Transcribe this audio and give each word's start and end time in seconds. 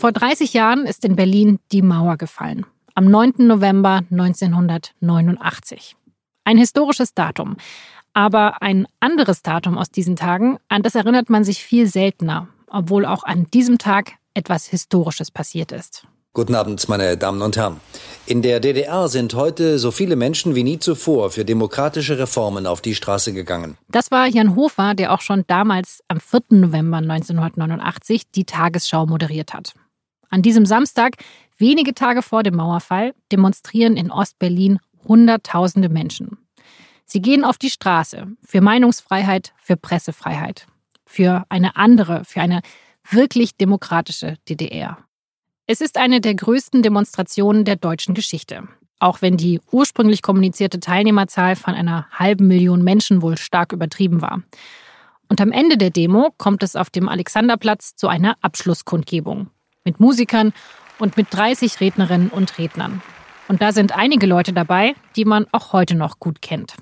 Vor 0.00 0.12
30 0.12 0.54
Jahren 0.54 0.86
ist 0.86 1.04
in 1.04 1.14
Berlin 1.14 1.58
die 1.72 1.82
Mauer 1.82 2.16
gefallen. 2.16 2.64
Am 2.94 3.10
9. 3.10 3.34
November 3.40 4.00
1989. 4.10 5.94
Ein 6.42 6.56
historisches 6.56 7.12
Datum. 7.12 7.58
Aber 8.14 8.62
ein 8.62 8.88
anderes 9.00 9.42
Datum 9.42 9.76
aus 9.76 9.90
diesen 9.90 10.16
Tagen, 10.16 10.56
an 10.70 10.82
das 10.82 10.94
erinnert 10.94 11.28
man 11.28 11.44
sich 11.44 11.62
viel 11.62 11.86
seltener, 11.86 12.48
obwohl 12.66 13.04
auch 13.04 13.24
an 13.24 13.46
diesem 13.52 13.76
Tag 13.76 14.12
etwas 14.32 14.64
Historisches 14.64 15.30
passiert 15.30 15.70
ist. 15.70 16.06
Guten 16.32 16.54
Abend, 16.54 16.88
meine 16.88 17.18
Damen 17.18 17.42
und 17.42 17.58
Herren. 17.58 17.78
In 18.24 18.40
der 18.40 18.60
DDR 18.60 19.06
sind 19.08 19.34
heute 19.34 19.78
so 19.78 19.90
viele 19.90 20.16
Menschen 20.16 20.54
wie 20.54 20.62
nie 20.64 20.78
zuvor 20.78 21.30
für 21.30 21.44
demokratische 21.44 22.18
Reformen 22.18 22.66
auf 22.66 22.80
die 22.80 22.94
Straße 22.94 23.34
gegangen. 23.34 23.76
Das 23.88 24.10
war 24.10 24.26
Jan 24.28 24.56
Hofer, 24.56 24.94
der 24.94 25.12
auch 25.12 25.20
schon 25.20 25.44
damals 25.46 26.02
am 26.08 26.20
4. 26.20 26.40
November 26.52 26.96
1989 26.96 28.30
die 28.30 28.44
Tagesschau 28.44 29.04
moderiert 29.04 29.52
hat. 29.52 29.74
An 30.30 30.42
diesem 30.42 30.64
Samstag, 30.64 31.16
wenige 31.58 31.92
Tage 31.92 32.22
vor 32.22 32.42
dem 32.42 32.56
Mauerfall, 32.56 33.14
demonstrieren 33.30 33.96
in 33.96 34.10
Ostberlin 34.10 34.78
Hunderttausende 35.06 35.88
Menschen. 35.88 36.38
Sie 37.04 37.20
gehen 37.20 37.44
auf 37.44 37.58
die 37.58 37.70
Straße 37.70 38.28
für 38.44 38.60
Meinungsfreiheit, 38.60 39.52
für 39.60 39.76
Pressefreiheit, 39.76 40.66
für 41.04 41.44
eine 41.48 41.76
andere, 41.76 42.24
für 42.24 42.40
eine 42.40 42.60
wirklich 43.10 43.56
demokratische 43.56 44.36
DDR. 44.48 44.98
Es 45.66 45.80
ist 45.80 45.96
eine 45.96 46.20
der 46.20 46.34
größten 46.34 46.82
Demonstrationen 46.82 47.64
der 47.64 47.76
deutschen 47.76 48.14
Geschichte. 48.14 48.68
Auch 49.00 49.22
wenn 49.22 49.36
die 49.36 49.60
ursprünglich 49.72 50.22
kommunizierte 50.22 50.78
Teilnehmerzahl 50.78 51.56
von 51.56 51.74
einer 51.74 52.06
halben 52.12 52.46
Million 52.46 52.84
Menschen 52.84 53.22
wohl 53.22 53.38
stark 53.38 53.72
übertrieben 53.72 54.20
war. 54.20 54.42
Und 55.28 55.40
am 55.40 55.52
Ende 55.52 55.78
der 55.78 55.90
Demo 55.90 56.34
kommt 56.36 56.62
es 56.62 56.76
auf 56.76 56.90
dem 56.90 57.08
Alexanderplatz 57.08 57.96
zu 57.96 58.08
einer 58.08 58.36
Abschlusskundgebung. 58.42 59.48
Mit 59.84 60.00
Musikern 60.00 60.52
und 60.98 61.16
mit 61.16 61.28
30 61.30 61.80
Rednerinnen 61.80 62.28
und 62.28 62.58
Rednern. 62.58 63.02
Und 63.48 63.62
da 63.62 63.72
sind 63.72 63.96
einige 63.96 64.26
Leute 64.26 64.52
dabei, 64.52 64.94
die 65.16 65.24
man 65.24 65.46
auch 65.52 65.72
heute 65.72 65.96
noch 65.96 66.20
gut 66.20 66.42
kennt. 66.42 66.76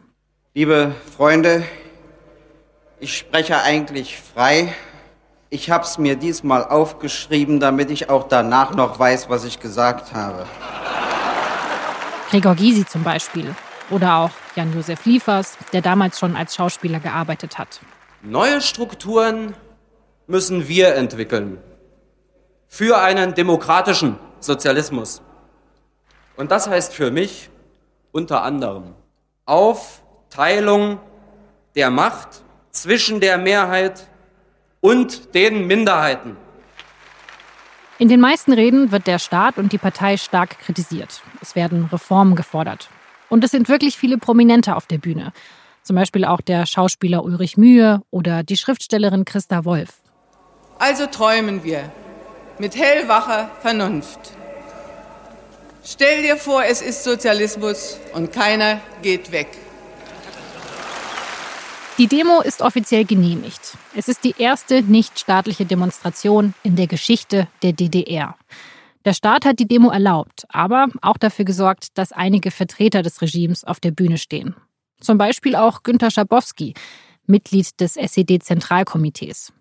Liebe 0.54 0.94
Freunde, 1.16 1.64
ich 3.00 3.16
spreche 3.16 3.62
eigentlich 3.62 4.18
frei 4.18 4.74
ich 5.50 5.70
habe 5.70 5.84
es 5.84 5.96
mir 5.96 6.14
diesmal 6.16 6.62
aufgeschrieben, 6.62 7.58
damit 7.58 7.90
ich 7.90 8.10
auch 8.10 8.28
danach 8.28 8.74
noch 8.74 8.98
weiß, 8.98 9.30
was 9.30 9.46
ich 9.46 9.60
gesagt 9.60 10.12
habe. 10.12 10.44
Gregor 12.30 12.54
Gysi 12.54 12.84
zum 12.84 13.02
Beispiel. 13.02 13.54
Oder 13.88 14.16
auch 14.16 14.30
Jan-Josef 14.56 15.06
Liefers, 15.06 15.56
der 15.72 15.80
damals 15.80 16.18
schon 16.18 16.36
als 16.36 16.54
Schauspieler 16.54 17.00
gearbeitet 17.00 17.56
hat. 17.56 17.80
Neue 18.20 18.60
Strukturen 18.60 19.54
müssen 20.26 20.68
wir 20.68 20.94
entwickeln. 20.94 21.56
Für 22.68 23.00
einen 23.00 23.34
demokratischen 23.34 24.18
Sozialismus. 24.40 25.22
Und 26.36 26.50
das 26.50 26.68
heißt 26.68 26.92
für 26.92 27.10
mich 27.10 27.50
unter 28.12 28.42
anderem 28.42 28.94
Aufteilung 29.46 31.00
der 31.74 31.90
Macht 31.90 32.42
zwischen 32.70 33.20
der 33.20 33.38
Mehrheit 33.38 34.06
und 34.80 35.34
den 35.34 35.66
Minderheiten. 35.66 36.36
In 37.98 38.08
den 38.08 38.20
meisten 38.20 38.52
Reden 38.52 38.92
wird 38.92 39.08
der 39.08 39.18
Staat 39.18 39.58
und 39.58 39.72
die 39.72 39.78
Partei 39.78 40.16
stark 40.16 40.60
kritisiert. 40.60 41.22
Es 41.40 41.56
werden 41.56 41.86
Reformen 41.86 42.36
gefordert. 42.36 42.88
Und 43.28 43.42
es 43.42 43.50
sind 43.50 43.68
wirklich 43.68 43.96
viele 43.96 44.18
Prominente 44.18 44.76
auf 44.76 44.86
der 44.86 44.98
Bühne. 44.98 45.32
Zum 45.82 45.96
Beispiel 45.96 46.24
auch 46.24 46.40
der 46.40 46.66
Schauspieler 46.66 47.24
Ulrich 47.24 47.56
Mühe 47.56 48.02
oder 48.10 48.42
die 48.44 48.56
Schriftstellerin 48.56 49.24
Christa 49.24 49.64
Wolf. 49.64 49.94
Also 50.78 51.06
träumen 51.06 51.64
wir 51.64 51.90
mit 52.58 52.76
hellwacher 52.76 53.50
Vernunft. 53.60 54.18
Stell 55.84 56.22
dir 56.22 56.36
vor, 56.36 56.64
es 56.64 56.82
ist 56.82 57.04
Sozialismus 57.04 57.98
und 58.12 58.32
keiner 58.32 58.80
geht 59.02 59.32
weg. 59.32 59.48
Die 61.98 62.06
Demo 62.06 62.40
ist 62.40 62.62
offiziell 62.62 63.04
genehmigt. 63.04 63.76
Es 63.96 64.06
ist 64.06 64.22
die 64.22 64.34
erste 64.38 64.82
nichtstaatliche 64.82 65.66
Demonstration 65.66 66.54
in 66.62 66.76
der 66.76 66.86
Geschichte 66.86 67.48
der 67.62 67.72
DDR. 67.72 68.36
Der 69.04 69.14
Staat 69.14 69.44
hat 69.44 69.58
die 69.58 69.66
Demo 69.66 69.90
erlaubt, 69.90 70.44
aber 70.48 70.88
auch 71.02 71.16
dafür 71.16 71.44
gesorgt, 71.44 71.96
dass 71.98 72.12
einige 72.12 72.50
Vertreter 72.50 73.02
des 73.02 73.22
Regimes 73.22 73.64
auf 73.64 73.80
der 73.80 73.90
Bühne 73.90 74.18
stehen. 74.18 74.54
Zum 75.00 75.18
Beispiel 75.18 75.56
auch 75.56 75.82
Günter 75.82 76.10
Schabowski, 76.10 76.74
Mitglied 77.26 77.80
des 77.80 77.96
SED-Zentralkomitees. 77.96 79.52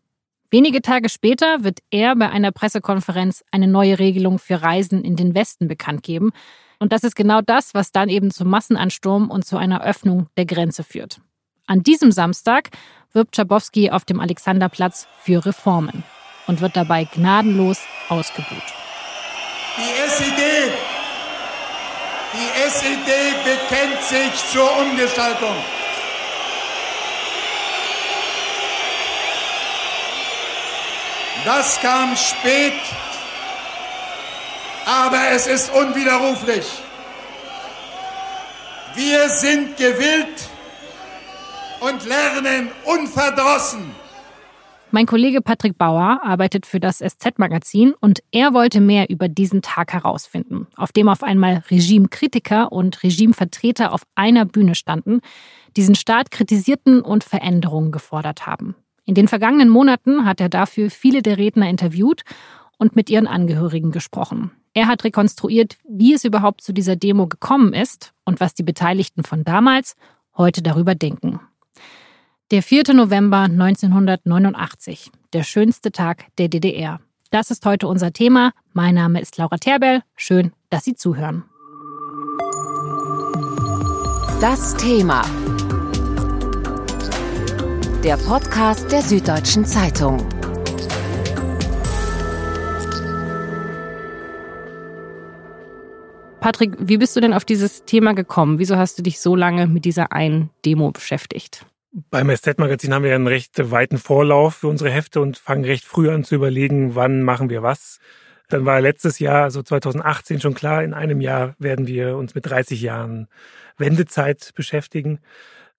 Wenige 0.50 0.82
Tage 0.82 1.10
später 1.10 1.66
wird 1.66 1.80
er 1.92 2.16
bei 2.16 2.30
einer 2.30 2.54
Pressekonferenz 2.54 3.44
eine 3.52 3.68
neue 3.68 4.00
Regelung 4.00 4.40
für 4.40 4.62
Reisen 4.62 5.04
in 5.04 5.18
den 5.18 5.36
Westen 5.36 5.68
bekannt 5.68 6.04
geben. 6.04 6.32
Und 6.80 6.94
das 6.94 7.04
ist 7.04 7.16
genau 7.16 7.42
das, 7.42 7.74
was 7.74 7.92
dann 7.92 8.08
eben 8.08 8.32
zum 8.32 8.50
Massenansturm 8.50 9.30
und 9.30 9.46
zu 9.46 9.58
einer 9.58 9.84
Öffnung 9.84 10.28
der 10.38 10.46
Grenze 10.46 10.84
führt. 10.84 11.20
An 11.66 11.84
diesem 11.84 12.14
Samstag 12.14 12.70
wirbt 13.12 13.36
Schabowski 13.36 13.92
auf 13.92 14.06
dem 14.06 14.22
Alexanderplatz 14.22 15.08
für 15.20 15.46
Reformen 15.46 16.04
und 16.46 16.62
wird 16.62 16.78
dabei 16.78 17.04
gnadenlos 17.04 17.82
ausgebuht. 18.08 18.64
Die 19.78 20.02
SED, 20.08 20.72
die 22.34 22.68
SED 22.68 23.12
bekennt 23.44 24.02
sich 24.02 24.52
zur 24.52 24.70
Umgestaltung. 24.80 25.56
Das 31.48 31.80
kam 31.80 32.14
spät, 32.18 32.74
aber 34.86 35.32
es 35.32 35.48
ist 35.48 35.72
unwiderruflich. 35.74 36.66
Wir 38.96 39.30
sind 39.30 39.78
gewillt, 39.78 40.50
und 41.80 42.06
lernen 42.06 42.70
unverdrossen. 42.86 43.92
Mein 44.92 45.06
Kollege 45.06 45.42
Patrick 45.42 45.78
Bauer 45.78 46.22
arbeitet 46.24 46.66
für 46.66 46.80
das 46.80 47.00
SZ-Magazin 47.00 47.94
und 48.00 48.24
er 48.32 48.54
wollte 48.54 48.80
mehr 48.80 49.10
über 49.10 49.28
diesen 49.28 49.62
Tag 49.62 49.94
herausfinden, 49.94 50.68
auf 50.76 50.92
dem 50.92 51.10
auf 51.10 51.24
einmal 51.24 51.64
Regimekritiker 51.70 52.72
und 52.72 53.04
Regimevertreter 53.04 53.94
auf 53.94 54.02
einer 54.16 54.46
Bühne 54.46 54.76
standen, 54.76 55.20
diesen 55.76 55.96
Staat 55.96 56.32
kritisierten 56.32 57.02
und 57.02 57.24
Veränderungen 57.26 57.92
gefordert 57.92 58.48
haben. 58.48 58.76
In 59.08 59.16
den 59.16 59.30
vergangenen 59.30 59.70
Monaten 59.70 60.26
hat 60.26 60.42
er 60.42 60.50
dafür 60.50 60.92
viele 60.92 61.22
der 61.22 61.38
Redner 61.38 61.70
interviewt 61.70 62.24
und 62.78 62.98
mit 62.98 63.10
ihren 63.10 63.26
Angehörigen 63.26 63.92
gesprochen. 63.92 64.52
Er 64.74 64.88
hat 64.88 65.06
rekonstruiert, 65.06 65.78
wie 65.88 66.14
es 66.14 66.26
überhaupt 66.26 66.62
zu 66.62 66.74
dieser 66.74 66.98
Demo 66.98 67.26
gekommen 67.26 67.74
ist 67.74 68.14
und 68.26 68.42
was 68.42 68.54
die 68.54 68.64
Beteiligten 68.64 69.24
von 69.24 69.46
damals 69.46 69.96
heute 70.36 70.62
darüber 70.62 70.94
denken. 70.94 71.40
Der 72.52 72.62
4. 72.62 72.94
November 72.94 73.44
1989, 73.44 75.10
der 75.32 75.44
schönste 75.44 75.94
Tag 75.94 76.26
der 76.38 76.50
DDR. 76.50 77.00
Das 77.32 77.50
ist 77.50 77.66
heute 77.66 77.88
unser 77.88 78.12
Thema. 78.12 78.52
Mein 78.74 78.96
Name 78.96 79.22
ist 79.22 79.38
Laura 79.38 79.58
Terbell. 79.58 80.04
Schön, 80.18 80.52
dass 80.70 80.84
Sie 80.84 80.96
zuhören. 80.96 81.46
Das 84.42 84.76
Thema. 84.76 85.24
Der 88.04 88.16
Podcast 88.16 88.92
der 88.92 89.02
Süddeutschen 89.02 89.66
Zeitung. 89.66 90.20
Patrick, 96.40 96.76
wie 96.80 96.98
bist 96.98 97.16
du 97.16 97.22
denn 97.22 97.34
auf 97.34 97.44
dieses 97.44 97.86
Thema 97.86 98.14
gekommen? 98.14 98.60
Wieso 98.60 98.78
hast 98.78 99.00
du 99.00 99.04
dich 99.04 99.20
so 99.20 99.36
lange 99.36 99.66
mit 99.66 99.84
dieser 99.84 100.12
einen 100.12 100.52
Demo 100.64 100.92
beschäftigt? 100.92 101.66
Beim 102.12 102.30
SZ-Magazin 102.30 102.94
haben 102.94 103.04
wir 103.04 103.16
einen 103.16 103.26
recht 103.26 103.72
weiten 103.72 103.98
Vorlauf 103.98 104.58
für 104.58 104.68
unsere 104.68 104.92
Hefte 104.92 105.20
und 105.20 105.40
fangen 105.40 105.66
recht 105.66 105.84
früh 105.84 106.12
an 106.12 106.24
zu 106.24 106.36
überlegen, 106.36 106.94
wann 106.94 107.24
machen 107.24 107.50
wir 107.50 107.64
was. 107.64 108.00
Dann 108.48 108.64
war 108.66 108.80
letztes 108.80 109.18
Jahr, 109.18 109.44
also 109.44 109.64
2018 109.64 110.40
schon 110.40 110.54
klar, 110.54 110.84
in 110.84 110.94
einem 110.94 111.20
Jahr 111.20 111.56
werden 111.58 111.88
wir 111.88 112.16
uns 112.16 112.36
mit 112.36 112.46
30 112.46 112.80
Jahren 112.80 113.28
Wendezeit 113.78 114.52
beschäftigen. 114.56 115.20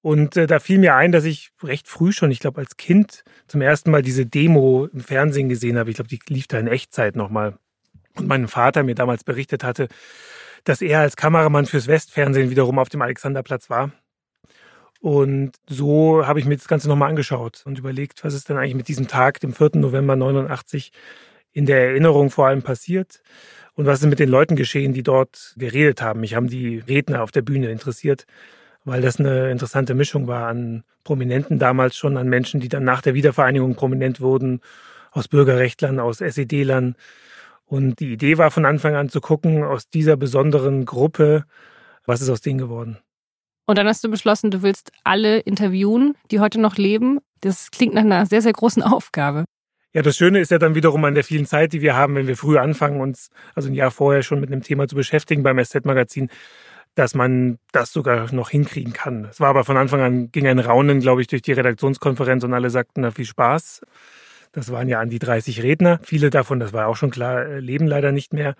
Und 0.00 0.36
äh, 0.36 0.46
da 0.46 0.60
fiel 0.60 0.78
mir 0.78 0.94
ein, 0.94 1.12
dass 1.12 1.24
ich 1.24 1.50
recht 1.62 1.88
früh 1.88 2.12
schon, 2.12 2.30
ich 2.30 2.40
glaube 2.40 2.60
als 2.60 2.76
Kind, 2.76 3.24
zum 3.46 3.60
ersten 3.60 3.90
Mal 3.90 4.02
diese 4.02 4.26
Demo 4.26 4.88
im 4.92 5.00
Fernsehen 5.00 5.48
gesehen 5.48 5.78
habe. 5.78 5.90
Ich 5.90 5.96
glaube, 5.96 6.08
die 6.08 6.20
lief 6.28 6.46
da 6.46 6.58
in 6.58 6.68
Echtzeit 6.68 7.16
nochmal. 7.16 7.58
Und 8.16 8.28
mein 8.28 8.48
Vater 8.48 8.82
mir 8.82 8.94
damals 8.94 9.24
berichtet 9.24 9.64
hatte, 9.64 9.88
dass 10.64 10.82
er 10.82 11.00
als 11.00 11.16
Kameramann 11.16 11.66
fürs 11.66 11.86
Westfernsehen 11.86 12.50
wiederum 12.50 12.78
auf 12.78 12.88
dem 12.88 13.02
Alexanderplatz 13.02 13.70
war 13.70 13.92
und 15.00 15.52
so 15.68 16.26
habe 16.26 16.40
ich 16.40 16.46
mir 16.46 16.56
das 16.56 16.68
Ganze 16.68 16.88
nochmal 16.88 17.10
angeschaut 17.10 17.62
und 17.64 17.78
überlegt, 17.78 18.24
was 18.24 18.34
ist 18.34 18.48
denn 18.48 18.56
eigentlich 18.56 18.74
mit 18.74 18.88
diesem 18.88 19.06
Tag, 19.06 19.40
dem 19.40 19.52
4. 19.52 19.70
November 19.74 20.16
89, 20.16 20.92
in 21.52 21.66
der 21.66 21.80
Erinnerung 21.80 22.30
vor 22.30 22.48
allem 22.48 22.62
passiert 22.62 23.22
und 23.74 23.86
was 23.86 24.00
ist 24.00 24.08
mit 24.08 24.18
den 24.18 24.28
Leuten 24.28 24.56
geschehen, 24.56 24.92
die 24.92 25.04
dort 25.04 25.54
geredet 25.56 26.02
haben. 26.02 26.20
Mich 26.20 26.34
haben 26.34 26.48
die 26.48 26.78
Redner 26.78 27.22
auf 27.22 27.30
der 27.30 27.42
Bühne 27.42 27.70
interessiert, 27.70 28.26
weil 28.84 29.02
das 29.02 29.18
eine 29.18 29.50
interessante 29.50 29.94
Mischung 29.94 30.26
war 30.26 30.48
an 30.48 30.84
Prominenten 31.04 31.58
damals 31.58 31.96
schon, 31.96 32.16
an 32.16 32.28
Menschen, 32.28 32.60
die 32.60 32.68
dann 32.68 32.84
nach 32.84 33.02
der 33.02 33.14
Wiedervereinigung 33.14 33.74
prominent 33.74 34.20
wurden, 34.20 34.60
aus 35.10 35.28
Bürgerrechtlern, 35.28 36.00
aus 36.00 36.20
SED-Lern 36.20 36.96
Und 37.66 38.00
die 38.00 38.12
Idee 38.12 38.38
war 38.38 38.50
von 38.50 38.64
Anfang 38.64 38.94
an 38.94 39.08
zu 39.08 39.20
gucken, 39.20 39.64
aus 39.64 39.88
dieser 39.88 40.16
besonderen 40.16 40.84
Gruppe, 40.86 41.44
was 42.06 42.20
ist 42.20 42.30
aus 42.30 42.40
denen 42.40 42.58
geworden. 42.58 42.98
Und 43.66 43.76
dann 43.76 43.86
hast 43.86 44.02
du 44.02 44.10
beschlossen, 44.10 44.50
du 44.50 44.62
willst 44.62 44.92
alle 45.04 45.40
interviewen, 45.40 46.14
die 46.30 46.40
heute 46.40 46.58
noch 46.60 46.76
leben. 46.76 47.18
Das 47.42 47.70
klingt 47.70 47.94
nach 47.94 48.02
einer 48.02 48.24
sehr, 48.24 48.40
sehr 48.40 48.54
großen 48.54 48.82
Aufgabe. 48.82 49.44
Ja, 49.92 50.02
das 50.02 50.16
Schöne 50.16 50.40
ist 50.40 50.50
ja 50.50 50.58
dann 50.58 50.74
wiederum 50.74 51.04
an 51.04 51.14
der 51.14 51.24
vielen 51.24 51.46
Zeit, 51.46 51.72
die 51.72 51.80
wir 51.80 51.96
haben, 51.96 52.14
wenn 52.14 52.26
wir 52.26 52.36
früh 52.36 52.58
anfangen, 52.58 53.00
uns 53.00 53.30
also 53.54 53.68
ein 53.68 53.74
Jahr 53.74 53.90
vorher 53.90 54.22
schon 54.22 54.40
mit 54.40 54.50
einem 54.50 54.62
Thema 54.62 54.86
zu 54.86 54.94
beschäftigen 54.94 55.42
beim 55.42 55.62
SZ-Magazin, 55.62 56.30
dass 56.98 57.14
man 57.14 57.58
das 57.72 57.92
sogar 57.92 58.32
noch 58.34 58.50
hinkriegen 58.50 58.92
kann. 58.92 59.26
Es 59.30 59.40
war 59.40 59.48
aber 59.48 59.64
von 59.64 59.76
Anfang 59.76 60.00
an, 60.00 60.32
ging 60.32 60.46
ein 60.48 60.58
Raunen, 60.58 61.00
glaube 61.00 61.20
ich, 61.20 61.28
durch 61.28 61.42
die 61.42 61.52
Redaktionskonferenz 61.52 62.42
und 62.42 62.52
alle 62.52 62.70
sagten, 62.70 63.02
na 63.02 63.12
viel 63.12 63.24
Spaß. 63.24 63.82
Das 64.52 64.72
waren 64.72 64.88
ja 64.88 64.98
an 64.98 65.08
die 65.08 65.20
30 65.20 65.62
Redner. 65.62 66.00
Viele 66.02 66.30
davon, 66.30 66.58
das 66.58 66.72
war 66.72 66.88
auch 66.88 66.96
schon 66.96 67.10
klar, 67.10 67.46
äh, 67.46 67.60
leben 67.60 67.86
leider 67.86 68.10
nicht 68.10 68.32
mehr. 68.32 68.54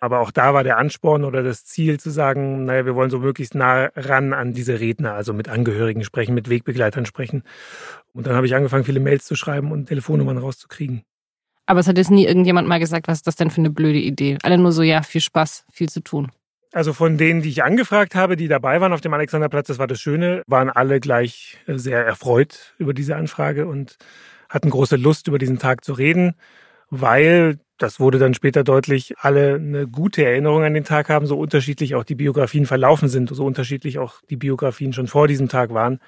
Aber 0.00 0.20
auch 0.20 0.32
da 0.32 0.52
war 0.52 0.64
der 0.64 0.76
Ansporn 0.76 1.24
oder 1.24 1.42
das 1.42 1.64
Ziel 1.64 2.00
zu 2.00 2.10
sagen, 2.10 2.64
naja, 2.64 2.84
wir 2.84 2.94
wollen 2.96 3.10
so 3.10 3.20
möglichst 3.20 3.54
nah 3.54 3.90
ran 3.94 4.32
an 4.32 4.52
diese 4.52 4.80
Redner, 4.80 5.14
also 5.14 5.32
mit 5.32 5.48
Angehörigen 5.48 6.02
sprechen, 6.02 6.34
mit 6.34 6.50
Wegbegleitern 6.50 7.06
sprechen. 7.06 7.42
Und 8.12 8.26
dann 8.26 8.34
habe 8.34 8.46
ich 8.46 8.54
angefangen, 8.54 8.84
viele 8.84 9.00
Mails 9.00 9.24
zu 9.24 9.36
schreiben 9.36 9.70
und 9.70 9.86
Telefonnummern 9.86 10.38
rauszukriegen. 10.38 11.04
Aber 11.66 11.80
es 11.80 11.86
hat 11.86 11.96
jetzt 11.96 12.10
nie 12.10 12.26
irgendjemand 12.26 12.68
mal 12.68 12.80
gesagt, 12.80 13.08
was 13.08 13.18
ist 13.18 13.26
das 13.26 13.36
denn 13.36 13.50
für 13.50 13.60
eine 13.60 13.70
blöde 13.70 13.98
Idee? 14.00 14.36
Alle 14.42 14.58
nur 14.58 14.72
so, 14.72 14.82
ja, 14.82 15.02
viel 15.02 15.20
Spaß, 15.20 15.64
viel 15.72 15.88
zu 15.88 16.00
tun. 16.00 16.30
Also 16.74 16.92
von 16.92 17.16
denen, 17.18 17.40
die 17.40 17.50
ich 17.50 17.62
angefragt 17.62 18.16
habe, 18.16 18.34
die 18.34 18.48
dabei 18.48 18.80
waren 18.80 18.92
auf 18.92 19.00
dem 19.00 19.14
Alexanderplatz, 19.14 19.68
das 19.68 19.78
war 19.78 19.86
das 19.86 20.00
Schöne, 20.00 20.42
waren 20.48 20.70
alle 20.70 20.98
gleich 20.98 21.56
äh, 21.68 21.78
sehr 21.78 22.04
erfreut 22.04 22.74
über 22.78 22.92
diese 22.92 23.14
Anfrage 23.14 23.68
und 23.68 23.96
hatten 24.48 24.70
große 24.70 24.96
Lust, 24.96 25.28
über 25.28 25.38
diesen 25.38 25.60
Tag 25.60 25.84
zu 25.84 25.92
reden, 25.92 26.34
weil 26.90 27.60
das 27.78 28.00
wurde 28.00 28.18
dann 28.18 28.34
später 28.34 28.64
deutlich, 28.64 29.14
alle 29.18 29.54
eine 29.54 29.86
gute 29.86 30.24
Erinnerung 30.24 30.64
an 30.64 30.74
den 30.74 30.82
Tag 30.82 31.10
haben, 31.10 31.26
so 31.26 31.38
unterschiedlich 31.38 31.94
auch 31.94 32.02
die 32.02 32.16
Biografien 32.16 32.66
verlaufen 32.66 33.08
sind, 33.08 33.30
so 33.30 33.44
unterschiedlich 33.44 34.00
auch 34.00 34.20
die 34.28 34.36
Biografien 34.36 34.92
schon 34.92 35.06
vor 35.06 35.28
diesem 35.28 35.48
Tag 35.48 35.72
waren, 35.72 36.00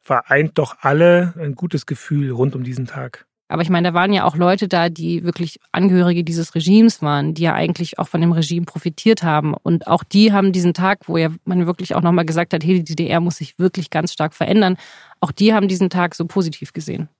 vereint 0.00 0.58
doch 0.58 0.78
alle 0.80 1.32
ein 1.38 1.54
gutes 1.54 1.86
Gefühl 1.86 2.32
rund 2.32 2.56
um 2.56 2.64
diesen 2.64 2.86
Tag. 2.86 3.24
Aber 3.52 3.60
ich 3.60 3.68
meine, 3.68 3.88
da 3.88 3.94
waren 3.94 4.14
ja 4.14 4.24
auch 4.24 4.34
Leute 4.34 4.66
da, 4.66 4.88
die 4.88 5.24
wirklich 5.24 5.60
Angehörige 5.72 6.24
dieses 6.24 6.54
Regimes 6.54 7.02
waren, 7.02 7.34
die 7.34 7.42
ja 7.42 7.52
eigentlich 7.52 7.98
auch 7.98 8.08
von 8.08 8.22
dem 8.22 8.32
Regime 8.32 8.64
profitiert 8.64 9.22
haben. 9.22 9.52
Und 9.52 9.88
auch 9.88 10.04
die 10.04 10.32
haben 10.32 10.52
diesen 10.52 10.72
Tag, 10.72 11.00
wo 11.06 11.18
ja 11.18 11.28
man 11.44 11.66
wirklich 11.66 11.94
auch 11.94 12.00
nochmal 12.00 12.24
gesagt 12.24 12.54
hat, 12.54 12.64
hey, 12.64 12.82
die 12.82 12.94
DDR 12.94 13.20
muss 13.20 13.36
sich 13.36 13.58
wirklich 13.58 13.90
ganz 13.90 14.10
stark 14.10 14.32
verändern, 14.32 14.78
auch 15.20 15.32
die 15.32 15.52
haben 15.52 15.68
diesen 15.68 15.90
Tag 15.90 16.14
so 16.14 16.24
positiv 16.24 16.72
gesehen. 16.72 17.10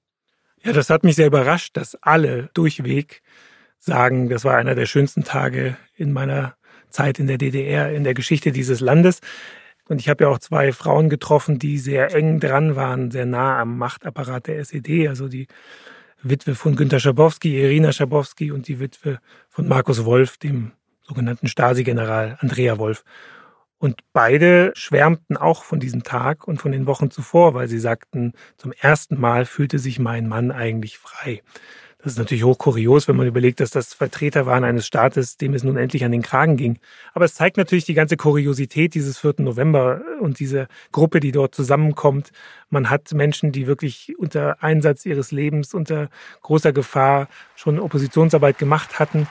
Ja, 0.65 0.73
das 0.73 0.89
hat 0.89 1.05
mich 1.05 1.17
sehr 1.17 1.27
überrascht, 1.27 1.77
dass 1.77 1.97
alle 1.97 2.49
durchweg 2.55 3.21
sagen, 3.79 4.31
das 4.31 4.43
war 4.45 4.57
einer 4.57 4.75
der 4.75 4.87
schönsten 4.87 5.25
Tage 5.25 5.77
in 5.97 6.13
meiner 6.13 6.55
Zeit 6.89 7.19
in 7.19 7.27
der 7.27 7.37
DDR, 7.37 7.93
in 7.93 8.05
der 8.05 8.15
Geschichte 8.15 8.53
dieses 8.53 8.81
Landes. 8.81 9.21
Und 9.87 10.01
ich 10.01 10.09
habe 10.09 10.25
ja 10.25 10.31
auch 10.31 10.39
zwei 10.39 10.73
Frauen 10.73 11.11
getroffen, 11.11 11.59
die 11.59 11.77
sehr 11.77 12.15
eng 12.15 12.41
dran 12.41 12.75
waren, 12.75 13.11
sehr 13.11 13.27
nah 13.27 13.61
am 13.61 13.77
Machtapparat 13.77 14.47
der 14.47 14.61
SED, 14.61 15.09
also 15.09 15.29
die 15.29 15.47
Witwe 16.23 16.55
von 16.55 16.77
Günter 16.77 17.01
Schabowski, 17.01 17.61
Irina 17.61 17.93
Schabowski 17.93 18.53
und 18.53 18.69
die 18.69 18.79
Witwe 18.79 19.19
von 19.49 19.67
Markus 19.67 20.05
Wolf, 20.05 20.39
dem 20.39 20.73
sogenannten 21.03 21.49
Stasi-General 21.49 22.39
Andrea 22.41 22.79
Wolf. 22.79 23.05
Und 23.79 24.03
beide 24.13 24.71
schwärmten 24.77 25.37
auch 25.37 25.65
von 25.65 25.81
diesem 25.81 26.05
Tag 26.05 26.47
und 26.47 26.59
von 26.61 26.71
den 26.71 26.87
Wochen 26.87 27.11
zuvor, 27.11 27.55
weil 27.55 27.67
sie 27.67 27.81
sagten, 27.81 28.33
zum 28.57 28.73
ersten 28.73 29.21
Mal 29.21 29.45
fühlte 29.45 29.81
sich 29.81 29.99
mein 29.99 30.29
Mann 30.29 30.53
eigentlich 30.53 30.99
frei. 30.99 31.43
Das 32.03 32.15
ist 32.15 32.19
natürlich 32.19 32.43
hochkurios, 32.43 33.07
wenn 33.07 33.15
man 33.15 33.29
überlegt, 33.29 33.61
dass 33.61 33.71
das 33.71 33.95
Vertreter 33.95 34.45
waren 34.45 34.65
eines 34.65 34.89
Staates, 34.89 35.37
dem 35.37 35.55
es 35.55 35.63
nun 35.63 35.77
endlich 35.77 36.05
an 36.05 36.11
den 36.11 36.23
Kragen 36.23 36.57
ging. 36.57 36.81
Aber 37.15 37.25
es 37.25 37.35
zeigt 37.35 37.57
natürlich 37.57 37.85
die 37.85 37.95
ganze 37.95 38.17
Kuriosität 38.17 38.95
dieses 38.95 39.19
4. 39.19 39.35
November 39.39 40.01
und 40.19 40.41
diese 40.41 40.67
Gruppe, 40.91 41.21
die 41.21 41.31
dort 41.31 41.55
zusammenkommt. 41.55 42.33
Man 42.71 42.91
hat 42.91 43.13
Menschen, 43.13 43.53
die 43.53 43.69
wirklich 43.69 44.15
unter 44.19 44.61
Einsatz 44.65 45.07
ihres 45.07 45.31
Lebens, 45.31 45.75
unter 45.75 46.09
großer 46.43 46.73
Gefahr 46.73 47.29
schon 47.55 47.79
Oppositionsarbeit 47.79 48.59
gemacht 48.59 48.99
hatten, 48.99 49.29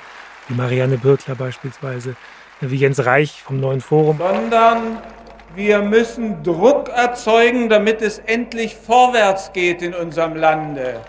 wie 0.47 0.53
Marianne 0.53 0.97
Birkler 0.97 1.35
beispielsweise, 1.35 2.15
wie 2.61 2.77
Jens 2.77 3.05
Reich 3.05 3.43
vom 3.43 3.59
Neuen 3.59 3.81
Forum. 3.81 4.17
Sondern 4.17 4.99
wir 5.55 5.81
müssen 5.81 6.41
Druck 6.41 6.87
erzeugen, 6.87 7.67
damit 7.67 8.01
es 8.01 8.19
endlich 8.19 8.77
vorwärts 8.77 9.51
geht 9.51 9.81
in 9.81 9.93
unserem 9.93 10.37
Lande. 10.37 11.01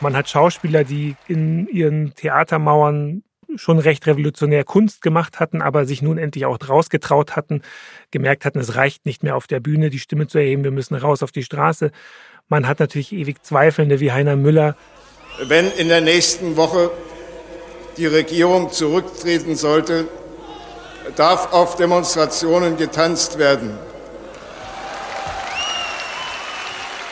Man 0.00 0.16
hat 0.16 0.28
Schauspieler, 0.28 0.84
die 0.84 1.16
in 1.28 1.68
ihren 1.68 2.14
Theatermauern 2.14 3.22
schon 3.56 3.78
recht 3.78 4.06
revolutionär 4.06 4.64
Kunst 4.64 5.02
gemacht 5.02 5.40
hatten, 5.40 5.62
aber 5.62 5.86
sich 5.86 6.02
nun 6.02 6.18
endlich 6.18 6.46
auch 6.46 6.58
rausgetraut 6.68 7.36
hatten, 7.36 7.62
gemerkt 8.10 8.44
hatten, 8.44 8.58
es 8.58 8.76
reicht 8.76 9.06
nicht 9.06 9.22
mehr 9.22 9.36
auf 9.36 9.46
der 9.46 9.60
Bühne 9.60 9.90
die 9.90 9.98
Stimme 9.98 10.26
zu 10.26 10.38
erheben, 10.38 10.64
wir 10.64 10.70
müssen 10.70 10.94
raus 10.94 11.22
auf 11.22 11.32
die 11.32 11.44
Straße. 11.44 11.90
Man 12.48 12.66
hat 12.66 12.80
natürlich 12.80 13.12
ewig 13.12 13.42
Zweifelnde 13.42 14.00
wie 14.00 14.12
Heiner 14.12 14.36
Müller. 14.36 14.76
Wenn 15.42 15.70
in 15.72 15.88
der 15.88 16.00
nächsten 16.00 16.56
Woche 16.56 16.90
die 17.96 18.06
Regierung 18.06 18.70
zurücktreten 18.70 19.56
sollte, 19.56 20.08
darf 21.16 21.52
auf 21.52 21.76
Demonstrationen 21.76 22.76
getanzt 22.76 23.38
werden. 23.38 23.78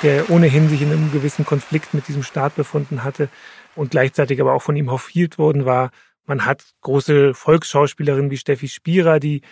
Der 0.03 0.31
ohnehin 0.31 0.69
sich 0.69 0.83
in 0.83 0.93
einem 0.93 1.13
gewissen 1.13 1.45
Konflikt 1.45 1.95
mit 1.95 2.09
diesem 2.09 2.23
Staat 2.23 2.57
befunden 2.57 3.05
hatte 3.05 3.29
und 3.75 3.91
gleichzeitig 3.91 4.41
aber 4.41 4.53
auch 4.53 4.63
von 4.63 4.77
ihm 4.77 4.91
hofiert 4.91 5.39
worden 5.39 5.65
war. 5.65 5.91
Man 6.25 6.45
hat 6.45 6.65
große 6.83 7.35
Volksschauspielerinnen 7.35 8.31
wie 8.31 8.37
Steffi 8.37 8.69
Spierer, 8.69 9.21
die 9.21 9.43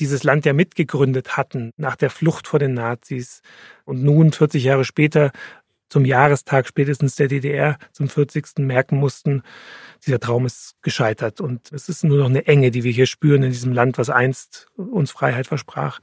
dieses 0.00 0.24
Land 0.24 0.46
ja 0.46 0.52
mitgegründet 0.52 1.36
hatten 1.36 1.72
nach 1.76 1.96
der 1.96 2.10
Flucht 2.10 2.48
vor 2.48 2.58
den 2.58 2.74
Nazis 2.74 3.42
und 3.84 4.02
nun 4.02 4.32
40 4.32 4.64
Jahre 4.64 4.84
später 4.84 5.30
zum 5.88 6.06
Jahrestag 6.06 6.66
spätestens 6.66 7.16
der 7.16 7.28
DDR 7.28 7.76
zum 7.92 8.08
40. 8.08 8.58
merken 8.58 8.96
mussten, 8.96 9.42
dieser 10.06 10.18
Traum 10.18 10.46
ist 10.46 10.74
gescheitert 10.80 11.42
und 11.42 11.70
es 11.70 11.90
ist 11.90 12.02
nur 12.02 12.18
noch 12.18 12.30
eine 12.30 12.46
Enge, 12.46 12.70
die 12.70 12.82
wir 12.82 12.92
hier 12.92 13.06
spüren 13.06 13.42
in 13.42 13.50
diesem 13.50 13.74
Land, 13.74 13.98
was 13.98 14.08
einst 14.08 14.68
uns 14.76 15.10
Freiheit 15.10 15.46
versprach. 15.46 16.00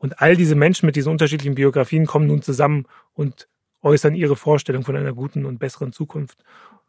Und 0.00 0.20
all 0.20 0.34
diese 0.34 0.56
Menschen 0.56 0.86
mit 0.86 0.96
diesen 0.96 1.12
unterschiedlichen 1.12 1.54
Biografien 1.54 2.06
kommen 2.06 2.26
nun 2.26 2.42
zusammen 2.42 2.86
und 3.12 3.48
äußern 3.82 4.14
ihre 4.14 4.34
Vorstellung 4.34 4.82
von 4.82 4.96
einer 4.96 5.12
guten 5.12 5.44
und 5.44 5.58
besseren 5.58 5.92
Zukunft. 5.92 6.42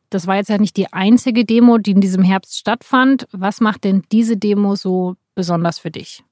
Das 0.10 0.28
war 0.28 0.38
jetzt 0.38 0.50
ja 0.50 0.58
nicht 0.58 0.76
die 0.78 0.92
einzige 0.92 1.46
Demo, 1.46 1.78
die 1.78 1.92
in 1.92 2.02
diesem 2.02 2.24
Herbst 2.24 2.58
stattfand. 2.58 3.28
Was 3.32 3.62
macht 3.62 3.84
denn 3.84 4.04
diese 4.12 4.38
Demo 4.38 4.76
so 4.76 5.16
besonders 5.36 5.78
für 5.78 5.92
dich? 5.92 6.24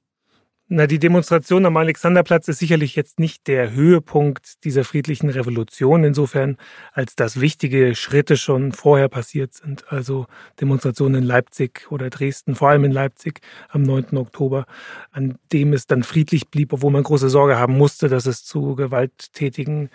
Na, 0.72 0.86
die 0.86 1.00
Demonstration 1.00 1.66
am 1.66 1.76
Alexanderplatz 1.76 2.46
ist 2.46 2.60
sicherlich 2.60 2.94
jetzt 2.94 3.18
nicht 3.18 3.48
der 3.48 3.72
Höhepunkt 3.72 4.62
dieser 4.62 4.84
friedlichen 4.84 5.28
Revolution, 5.28 6.04
insofern 6.04 6.58
als 6.92 7.16
dass 7.16 7.40
wichtige 7.40 7.96
Schritte 7.96 8.36
schon 8.36 8.70
vorher 8.70 9.08
passiert 9.08 9.52
sind. 9.52 9.90
Also 9.90 10.26
Demonstrationen 10.60 11.22
in 11.22 11.26
Leipzig 11.26 11.90
oder 11.90 12.08
Dresden, 12.08 12.54
vor 12.54 12.68
allem 12.68 12.84
in 12.84 12.92
Leipzig 12.92 13.40
am 13.68 13.82
9. 13.82 14.16
Oktober, 14.16 14.64
an 15.10 15.38
dem 15.52 15.72
es 15.72 15.88
dann 15.88 16.04
friedlich 16.04 16.50
blieb, 16.50 16.72
obwohl 16.72 16.92
man 16.92 17.02
große 17.02 17.30
Sorge 17.30 17.58
haben 17.58 17.76
musste, 17.76 18.06
dass 18.06 18.26
es 18.26 18.44
zu 18.44 18.76
gewalttätigen 18.76 19.90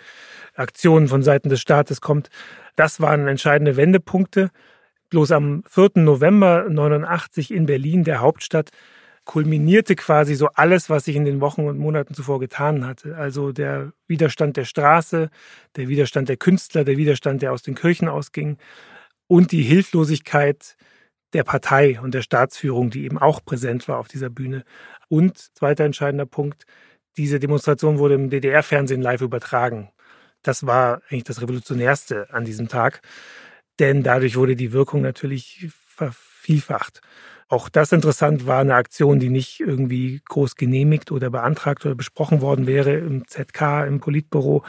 Aktionen 0.56 1.08
von 1.08 1.22
Seiten 1.22 1.48
des 1.48 1.62
Staates 1.62 2.02
kommt. 2.02 2.28
Das 2.74 3.00
waren 3.00 3.28
entscheidende 3.28 3.78
Wendepunkte. 3.78 4.50
Bloß 5.08 5.32
am 5.32 5.62
4. 5.70 5.92
November 5.94 6.66
89 6.68 7.50
in 7.50 7.64
Berlin, 7.64 8.04
der 8.04 8.20
Hauptstadt, 8.20 8.72
kulminierte 9.26 9.96
quasi 9.96 10.36
so 10.36 10.48
alles, 10.54 10.88
was 10.88 11.04
sich 11.04 11.16
in 11.16 11.26
den 11.26 11.40
Wochen 11.42 11.66
und 11.66 11.78
Monaten 11.78 12.14
zuvor 12.14 12.40
getan 12.40 12.86
hatte. 12.86 13.16
Also 13.16 13.52
der 13.52 13.92
Widerstand 14.06 14.56
der 14.56 14.64
Straße, 14.64 15.30
der 15.76 15.88
Widerstand 15.88 16.28
der 16.30 16.38
Künstler, 16.38 16.84
der 16.84 16.96
Widerstand, 16.96 17.42
der 17.42 17.52
aus 17.52 17.62
den 17.62 17.74
Kirchen 17.74 18.08
ausging 18.08 18.56
und 19.26 19.52
die 19.52 19.62
Hilflosigkeit 19.62 20.76
der 21.32 21.44
Partei 21.44 22.00
und 22.00 22.14
der 22.14 22.22
Staatsführung, 22.22 22.90
die 22.90 23.04
eben 23.04 23.18
auch 23.18 23.44
präsent 23.44 23.88
war 23.88 23.98
auf 23.98 24.08
dieser 24.08 24.30
Bühne. 24.30 24.64
Und 25.08 25.36
zweiter 25.38 25.84
entscheidender 25.84 26.26
Punkt, 26.26 26.64
diese 27.16 27.40
Demonstration 27.40 27.98
wurde 27.98 28.14
im 28.14 28.30
DDR-Fernsehen 28.30 29.02
live 29.02 29.22
übertragen. 29.22 29.90
Das 30.42 30.66
war 30.66 31.02
eigentlich 31.10 31.24
das 31.24 31.42
Revolutionärste 31.42 32.32
an 32.32 32.44
diesem 32.44 32.68
Tag, 32.68 33.02
denn 33.80 34.04
dadurch 34.04 34.36
wurde 34.36 34.54
die 34.54 34.72
Wirkung 34.72 35.02
natürlich 35.02 35.68
vervielfacht. 35.86 37.00
Auch 37.48 37.68
das 37.68 37.92
interessant 37.92 38.46
war 38.46 38.60
eine 38.60 38.74
Aktion, 38.74 39.20
die 39.20 39.28
nicht 39.28 39.60
irgendwie 39.60 40.20
groß 40.28 40.56
genehmigt 40.56 41.12
oder 41.12 41.30
beantragt 41.30 41.86
oder 41.86 41.94
besprochen 41.94 42.40
worden 42.40 42.66
wäre 42.66 42.94
im 42.94 43.28
ZK, 43.28 43.84
im 43.86 44.00
Politbüro. 44.00 44.64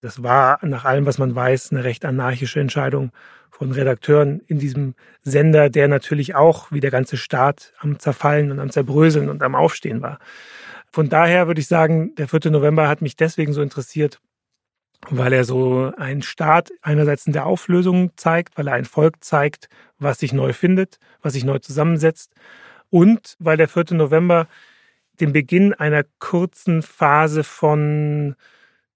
Das 0.00 0.22
war 0.22 0.64
nach 0.64 0.84
allem, 0.84 1.06
was 1.06 1.18
man 1.18 1.34
weiß, 1.34 1.72
eine 1.72 1.82
recht 1.82 2.04
anarchische 2.04 2.60
Entscheidung 2.60 3.10
von 3.50 3.72
Redakteuren 3.72 4.40
in 4.46 4.60
diesem 4.60 4.94
Sender, 5.22 5.70
der 5.70 5.88
natürlich 5.88 6.36
auch 6.36 6.70
wie 6.70 6.80
der 6.80 6.92
ganze 6.92 7.16
Staat 7.16 7.72
am 7.78 7.98
Zerfallen 7.98 8.52
und 8.52 8.60
am 8.60 8.70
Zerbröseln 8.70 9.28
und 9.28 9.42
am 9.42 9.56
Aufstehen 9.56 10.00
war. 10.00 10.20
Von 10.92 11.08
daher 11.08 11.48
würde 11.48 11.60
ich 11.60 11.66
sagen, 11.66 12.14
der 12.14 12.28
4. 12.28 12.52
November 12.52 12.88
hat 12.88 13.02
mich 13.02 13.16
deswegen 13.16 13.52
so 13.52 13.60
interessiert, 13.60 14.20
weil 15.08 15.32
er 15.32 15.44
so 15.44 15.92
einen 15.96 16.22
Staat 16.22 16.70
einerseits 16.82 17.26
in 17.26 17.32
der 17.32 17.46
Auflösung 17.46 18.12
zeigt, 18.16 18.58
weil 18.58 18.68
er 18.68 18.74
ein 18.74 18.84
Volk 18.84 19.24
zeigt, 19.24 19.68
was 19.98 20.18
sich 20.18 20.32
neu 20.32 20.52
findet, 20.52 20.98
was 21.22 21.32
sich 21.32 21.44
neu 21.44 21.58
zusammensetzt 21.58 22.32
und 22.90 23.36
weil 23.38 23.56
der 23.56 23.68
4. 23.68 23.84
November 23.92 24.46
den 25.20 25.32
Beginn 25.32 25.74
einer 25.74 26.04
kurzen 26.18 26.82
Phase 26.82 27.44
von 27.44 28.36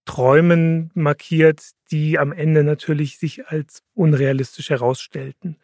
Träumen 0.05 0.91
markiert, 0.95 1.63
die 1.91 2.19
am 2.19 2.33
Ende 2.33 2.65
natürlich 2.65 3.19
sich 3.19 3.47
als 3.49 3.83
unrealistisch 3.95 4.71
herausstellten. 4.71 5.57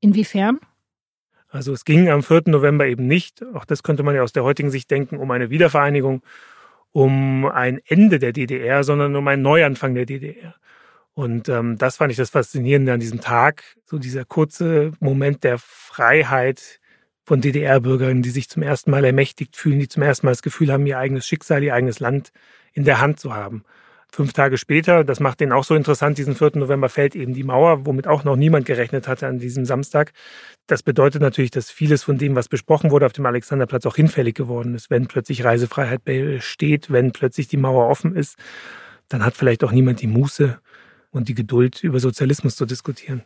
Inwiefern? 0.00 0.60
Also 1.48 1.72
es 1.72 1.84
ging 1.84 2.08
am 2.08 2.22
4. 2.22 2.42
November 2.46 2.86
eben 2.86 3.06
nicht, 3.06 3.44
auch 3.54 3.64
das 3.64 3.82
könnte 3.82 4.02
man 4.02 4.14
ja 4.14 4.22
aus 4.22 4.32
der 4.32 4.44
heutigen 4.44 4.70
Sicht 4.70 4.90
denken, 4.90 5.16
um 5.16 5.30
eine 5.30 5.50
Wiedervereinigung, 5.50 6.22
um 6.98 7.46
ein 7.46 7.80
Ende 7.86 8.18
der 8.18 8.32
DDR, 8.32 8.82
sondern 8.82 9.14
um 9.14 9.28
einen 9.28 9.42
Neuanfang 9.42 9.94
der 9.94 10.04
DDR. 10.04 10.56
Und 11.14 11.48
ähm, 11.48 11.78
das 11.78 11.96
fand 11.96 12.10
ich 12.10 12.16
das 12.16 12.30
Faszinierende 12.30 12.92
an 12.92 12.98
diesem 12.98 13.20
Tag, 13.20 13.62
so 13.84 14.00
dieser 14.00 14.24
kurze 14.24 14.90
Moment 14.98 15.44
der 15.44 15.58
Freiheit 15.58 16.80
von 17.24 17.40
DDR-Bürgern, 17.40 18.22
die 18.22 18.30
sich 18.30 18.48
zum 18.48 18.64
ersten 18.64 18.90
Mal 18.90 19.04
ermächtigt 19.04 19.54
fühlen, 19.54 19.78
die 19.78 19.86
zum 19.86 20.02
ersten 20.02 20.26
Mal 20.26 20.32
das 20.32 20.42
Gefühl 20.42 20.72
haben, 20.72 20.86
ihr 20.86 20.98
eigenes 20.98 21.24
Schicksal, 21.24 21.62
ihr 21.62 21.72
eigenes 21.72 22.00
Land 22.00 22.32
in 22.72 22.82
der 22.82 23.00
Hand 23.00 23.20
zu 23.20 23.32
haben. 23.32 23.62
Fünf 24.10 24.32
Tage 24.32 24.56
später, 24.56 25.04
das 25.04 25.20
macht 25.20 25.40
den 25.40 25.52
auch 25.52 25.64
so 25.64 25.74
interessant, 25.74 26.16
diesen 26.16 26.34
4. 26.34 26.52
November 26.54 26.88
fällt 26.88 27.14
eben 27.14 27.34
die 27.34 27.44
Mauer, 27.44 27.84
womit 27.84 28.06
auch 28.06 28.24
noch 28.24 28.36
niemand 28.36 28.64
gerechnet 28.64 29.06
hatte 29.06 29.26
an 29.26 29.38
diesem 29.38 29.66
Samstag. 29.66 30.12
Das 30.66 30.82
bedeutet 30.82 31.20
natürlich, 31.20 31.50
dass 31.50 31.70
vieles 31.70 32.04
von 32.04 32.16
dem, 32.16 32.34
was 32.34 32.48
besprochen 32.48 32.90
wurde 32.90 33.06
auf 33.06 33.12
dem 33.12 33.26
Alexanderplatz, 33.26 33.84
auch 33.84 33.96
hinfällig 33.96 34.34
geworden 34.34 34.74
ist. 34.74 34.90
Wenn 34.90 35.08
plötzlich 35.08 35.44
Reisefreiheit 35.44 36.04
besteht, 36.04 36.90
wenn 36.90 37.12
plötzlich 37.12 37.48
die 37.48 37.58
Mauer 37.58 37.88
offen 37.88 38.16
ist, 38.16 38.36
dann 39.08 39.24
hat 39.24 39.34
vielleicht 39.34 39.62
auch 39.62 39.72
niemand 39.72 40.00
die 40.00 40.06
Muße 40.06 40.58
und 41.10 41.28
die 41.28 41.34
Geduld, 41.34 41.82
über 41.82 42.00
Sozialismus 42.00 42.56
zu 42.56 42.64
diskutieren. 42.66 43.22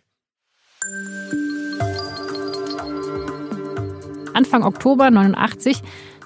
Anfang 4.35 4.65
Oktober 4.65 5.11
89 5.11 5.83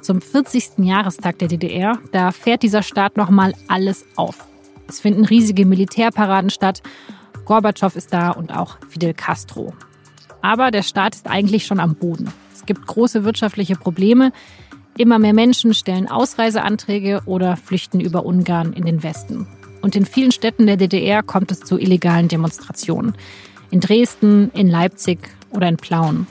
zum 0.07 0.21
40. 0.21 0.79
Jahrestag 0.85 1.41
der 1.41 1.49
DDR, 1.49 1.99
da 2.13 2.31
fährt 2.31 2.63
dieser 2.63 2.85
Staat 2.85 3.17
nochmal 3.17 3.55
alles 3.67 4.07
auf. 4.15 4.47
Es 4.87 5.01
finden 5.01 5.25
riesige 5.25 5.67
Militärparaden 5.67 6.49
statt. 6.51 6.81
Gorbatschow 7.45 7.95
ist 7.97 8.13
da 8.13 8.31
und 8.31 8.57
auch 8.57 8.79
Fidel 8.89 9.15
Castro. 9.15 9.75
Aber 10.43 10.71
der 10.71 10.85
Staat 10.85 11.17
ist 11.17 11.27
eigentlich 11.27 11.67
schon 11.67 11.81
am 11.81 11.97
Boden. 11.97 12.33
Es 12.55 12.65
gibt 12.67 12.87
große 12.87 13.25
wirtschaftliche 13.25 13.75
Probleme. 13.75 14.31
Immer 14.97 15.19
mehr 15.19 15.35
Menschen 15.35 15.75
stellen 15.75 16.09
Ausreiseanträge 16.09 17.23
oder 17.27 17.57
flüchten 17.57 17.99
über 17.99 18.25
Ungarn 18.25 18.75
in 18.75 18.85
den 18.85 19.03
Westen. 19.03 19.49
Und 19.83 19.97
in 19.97 20.07
vielen 20.07 20.31
Städten 20.31 20.69
der 20.69 20.77
DDR 20.77 21.25
kommt 21.25 21.51
es 21.51 21.61
zu 21.61 21.81
illegalen 21.81 22.29
Demonstrationen. 22.29 23.17
In 23.73 23.81
Dresden, 23.81 24.53
in 24.55 24.69
Leipzig 24.69 25.19
oder 25.51 25.69
in 25.69 25.79
Plauen. 25.79 26.29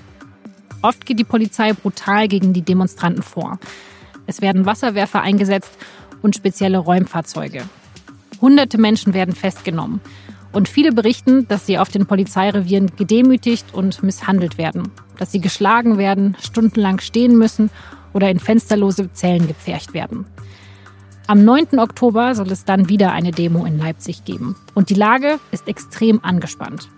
Oft 0.85 1.07
geht 1.07 1.17
die 1.17 1.23
Polizei 1.23 1.73
brutal 1.73 2.27
gegen 2.27 2.53
die 2.53 2.61
Demonstranten 2.61 3.23
vor. 3.23 3.57
Es 4.27 4.41
werden 4.41 4.67
Wasserwerfer 4.67 5.19
eingesetzt 5.19 5.71
und 6.21 6.35
spezielle 6.35 6.77
Räumfahrzeuge. 6.77 7.63
Hunderte 8.39 8.77
Menschen 8.77 9.15
werden 9.15 9.33
festgenommen. 9.33 9.99
Und 10.51 10.69
viele 10.69 10.91
berichten, 10.91 11.47
dass 11.47 11.65
sie 11.65 11.79
auf 11.79 11.89
den 11.89 12.05
Polizeirevieren 12.05 12.95
gedemütigt 12.95 13.73
und 13.73 14.03
misshandelt 14.03 14.59
werden, 14.59 14.91
dass 15.17 15.31
sie 15.31 15.41
geschlagen 15.41 15.97
werden, 15.97 16.37
stundenlang 16.39 16.99
stehen 16.99 17.35
müssen 17.35 17.71
oder 18.13 18.29
in 18.29 18.37
fensterlose 18.37 19.11
Zellen 19.11 19.47
gepfercht 19.47 19.95
werden. 19.95 20.27
Am 21.25 21.43
9. 21.43 21.79
Oktober 21.79 22.35
soll 22.35 22.51
es 22.51 22.63
dann 22.63 22.89
wieder 22.89 23.11
eine 23.11 23.31
Demo 23.31 23.65
in 23.65 23.79
Leipzig 23.79 24.23
geben. 24.23 24.55
Und 24.75 24.91
die 24.91 24.93
Lage 24.93 25.39
ist 25.49 25.67
extrem 25.67 26.23
angespannt. 26.23 26.89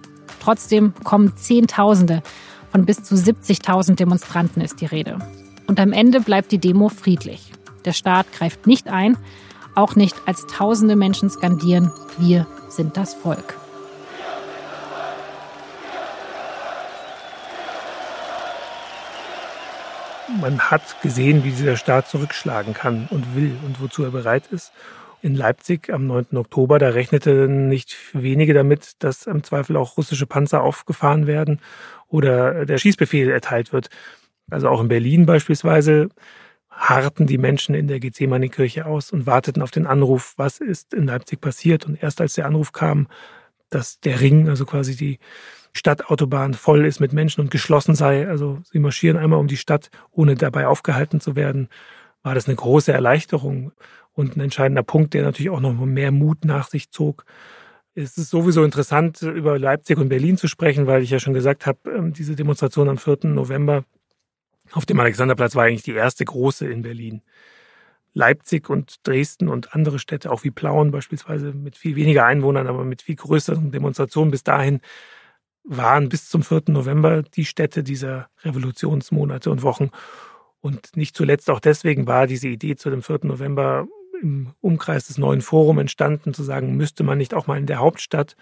Trotzdem 0.41 0.93
kommen 1.05 1.37
Zehntausende 1.37 2.21
von 2.71 2.85
bis 2.85 3.03
zu 3.03 3.15
70.000 3.15 3.95
Demonstranten 3.95 4.61
ist 4.61 4.81
die 4.81 4.85
Rede. 4.85 5.19
Und 5.67 5.79
am 5.79 5.93
Ende 5.93 6.21
bleibt 6.21 6.51
die 6.51 6.59
Demo 6.59 6.89
friedlich. 6.89 7.51
Der 7.85 7.93
Staat 7.93 8.31
greift 8.33 8.67
nicht 8.67 8.87
ein, 8.87 9.17
auch 9.75 9.95
nicht 9.95 10.15
als 10.25 10.45
tausende 10.47 10.95
Menschen 10.95 11.29
skandieren, 11.29 11.91
wir 12.17 12.47
sind 12.69 12.97
das 12.97 13.13
Volk. 13.13 13.55
Man 20.41 20.59
hat 20.59 21.01
gesehen, 21.01 21.43
wie 21.43 21.51
dieser 21.51 21.77
Staat 21.77 22.09
zurückschlagen 22.09 22.73
kann 22.73 23.07
und 23.09 23.35
will 23.35 23.55
und 23.65 23.81
wozu 23.81 24.03
er 24.03 24.11
bereit 24.11 24.47
ist. 24.51 24.71
In 25.21 25.33
Leipzig 25.33 25.91
am 25.91 26.05
9. 26.05 26.37
Oktober, 26.37 26.77
da 26.77 26.89
rechneten 26.89 27.69
nicht 27.69 27.95
wenige 28.13 28.53
damit, 28.53 28.91
dass 28.99 29.25
im 29.25 29.43
Zweifel 29.43 29.75
auch 29.75 29.97
russische 29.97 30.27
Panzer 30.27 30.61
aufgefahren 30.61 31.25
werden 31.25 31.59
oder 32.07 32.65
der 32.65 32.77
Schießbefehl 32.77 33.29
erteilt 33.29 33.73
wird. 33.73 33.89
Also 34.49 34.69
auch 34.69 34.81
in 34.81 34.87
Berlin 34.87 35.25
beispielsweise 35.25 36.09
harrten 36.69 37.25
die 37.25 37.37
Menschen 37.37 37.73
in 37.75 37.87
der 37.87 37.99
Gethsemane-Kirche 37.99 38.85
aus 38.85 39.11
und 39.11 39.25
warteten 39.25 39.61
auf 39.61 39.71
den 39.71 39.87
Anruf, 39.87 40.33
was 40.37 40.59
ist 40.59 40.93
in 40.93 41.07
Leipzig 41.07 41.41
passiert. 41.41 41.85
Und 41.85 42.01
erst 42.01 42.21
als 42.21 42.35
der 42.35 42.45
Anruf 42.45 42.71
kam, 42.71 43.07
dass 43.69 43.99
der 43.99 44.21
Ring, 44.21 44.47
also 44.47 44.65
quasi 44.65 44.95
die 44.95 45.19
Stadtautobahn 45.73 46.53
voll 46.53 46.85
ist 46.85 46.99
mit 46.99 47.13
Menschen 47.13 47.41
und 47.41 47.51
geschlossen 47.51 47.95
sei, 47.95 48.27
also 48.27 48.59
sie 48.63 48.79
marschieren 48.79 49.17
einmal 49.17 49.39
um 49.39 49.47
die 49.47 49.57
Stadt, 49.57 49.89
ohne 50.11 50.35
dabei 50.35 50.67
aufgehalten 50.67 51.19
zu 51.19 51.35
werden, 51.35 51.67
war 52.23 52.35
das 52.35 52.47
eine 52.47 52.55
große 52.55 52.91
Erleichterung 52.91 53.71
und 54.13 54.35
ein 54.35 54.41
entscheidender 54.41 54.83
Punkt, 54.83 55.13
der 55.13 55.23
natürlich 55.23 55.49
auch 55.49 55.59
noch 55.59 55.73
mehr 55.73 56.11
Mut 56.11 56.45
nach 56.45 56.67
sich 56.67 56.91
zog, 56.91 57.25
es 57.97 58.15
ist 58.17 58.29
sowieso 58.29 58.63
interessant, 58.63 59.23
über 59.23 59.57
Leipzig 59.57 59.97
und 59.97 60.09
Berlin 60.09 60.37
zu 60.37 60.47
sprechen, 60.47 60.85
weil 60.85 61.01
ich 61.01 61.09
ja 61.09 61.19
schon 61.19 61.33
gesagt 61.33 61.65
habe, 61.65 61.79
ähm, 61.89 62.13
diese 62.13 62.35
Demonstration 62.35 62.89
am 62.89 62.99
4. 62.99 63.19
November 63.23 63.85
auf 64.71 64.85
dem 64.85 64.99
Alexanderplatz 64.99 65.55
war 65.55 65.63
eigentlich 65.63 65.83
die 65.83 65.93
erste 65.93 66.23
große 66.23 66.67
in 66.67 66.83
Berlin. 66.83 67.23
Leipzig 68.13 68.69
und 68.69 69.07
Dresden 69.07 69.47
und 69.47 69.73
andere 69.73 69.97
Städte, 69.97 70.31
auch 70.31 70.43
wie 70.43 70.51
Plauen 70.51 70.91
beispielsweise, 70.91 71.53
mit 71.53 71.75
viel 71.75 71.95
weniger 71.95 72.25
Einwohnern, 72.25 72.67
aber 72.67 72.83
mit 72.83 73.01
viel 73.01 73.15
größeren 73.15 73.71
Demonstrationen 73.71 74.29
bis 74.29 74.43
dahin, 74.43 74.81
waren 75.63 76.07
bis 76.07 76.29
zum 76.29 76.43
4. 76.43 76.63
November 76.67 77.23
die 77.23 77.45
Städte 77.45 77.83
dieser 77.83 78.29
Revolutionsmonate 78.43 79.49
und 79.49 79.63
Wochen. 79.63 79.89
Und 80.61 80.95
nicht 80.95 81.15
zuletzt 81.15 81.49
auch 81.49 81.59
deswegen 81.59 82.05
war 82.05 82.27
diese 82.27 82.47
Idee 82.47 82.75
zu 82.75 82.91
dem 82.91 83.01
4. 83.01 83.19
November 83.23 83.87
im 84.21 84.53
Umkreis 84.61 85.07
des 85.07 85.17
neuen 85.17 85.41
Forums 85.41 85.81
entstanden, 85.81 86.33
zu 86.33 86.43
sagen, 86.43 86.75
müsste 86.75 87.03
man 87.03 87.17
nicht 87.17 87.33
auch 87.33 87.47
mal 87.47 87.57
in 87.57 87.65
der 87.65 87.79
Hauptstadt 87.79 88.35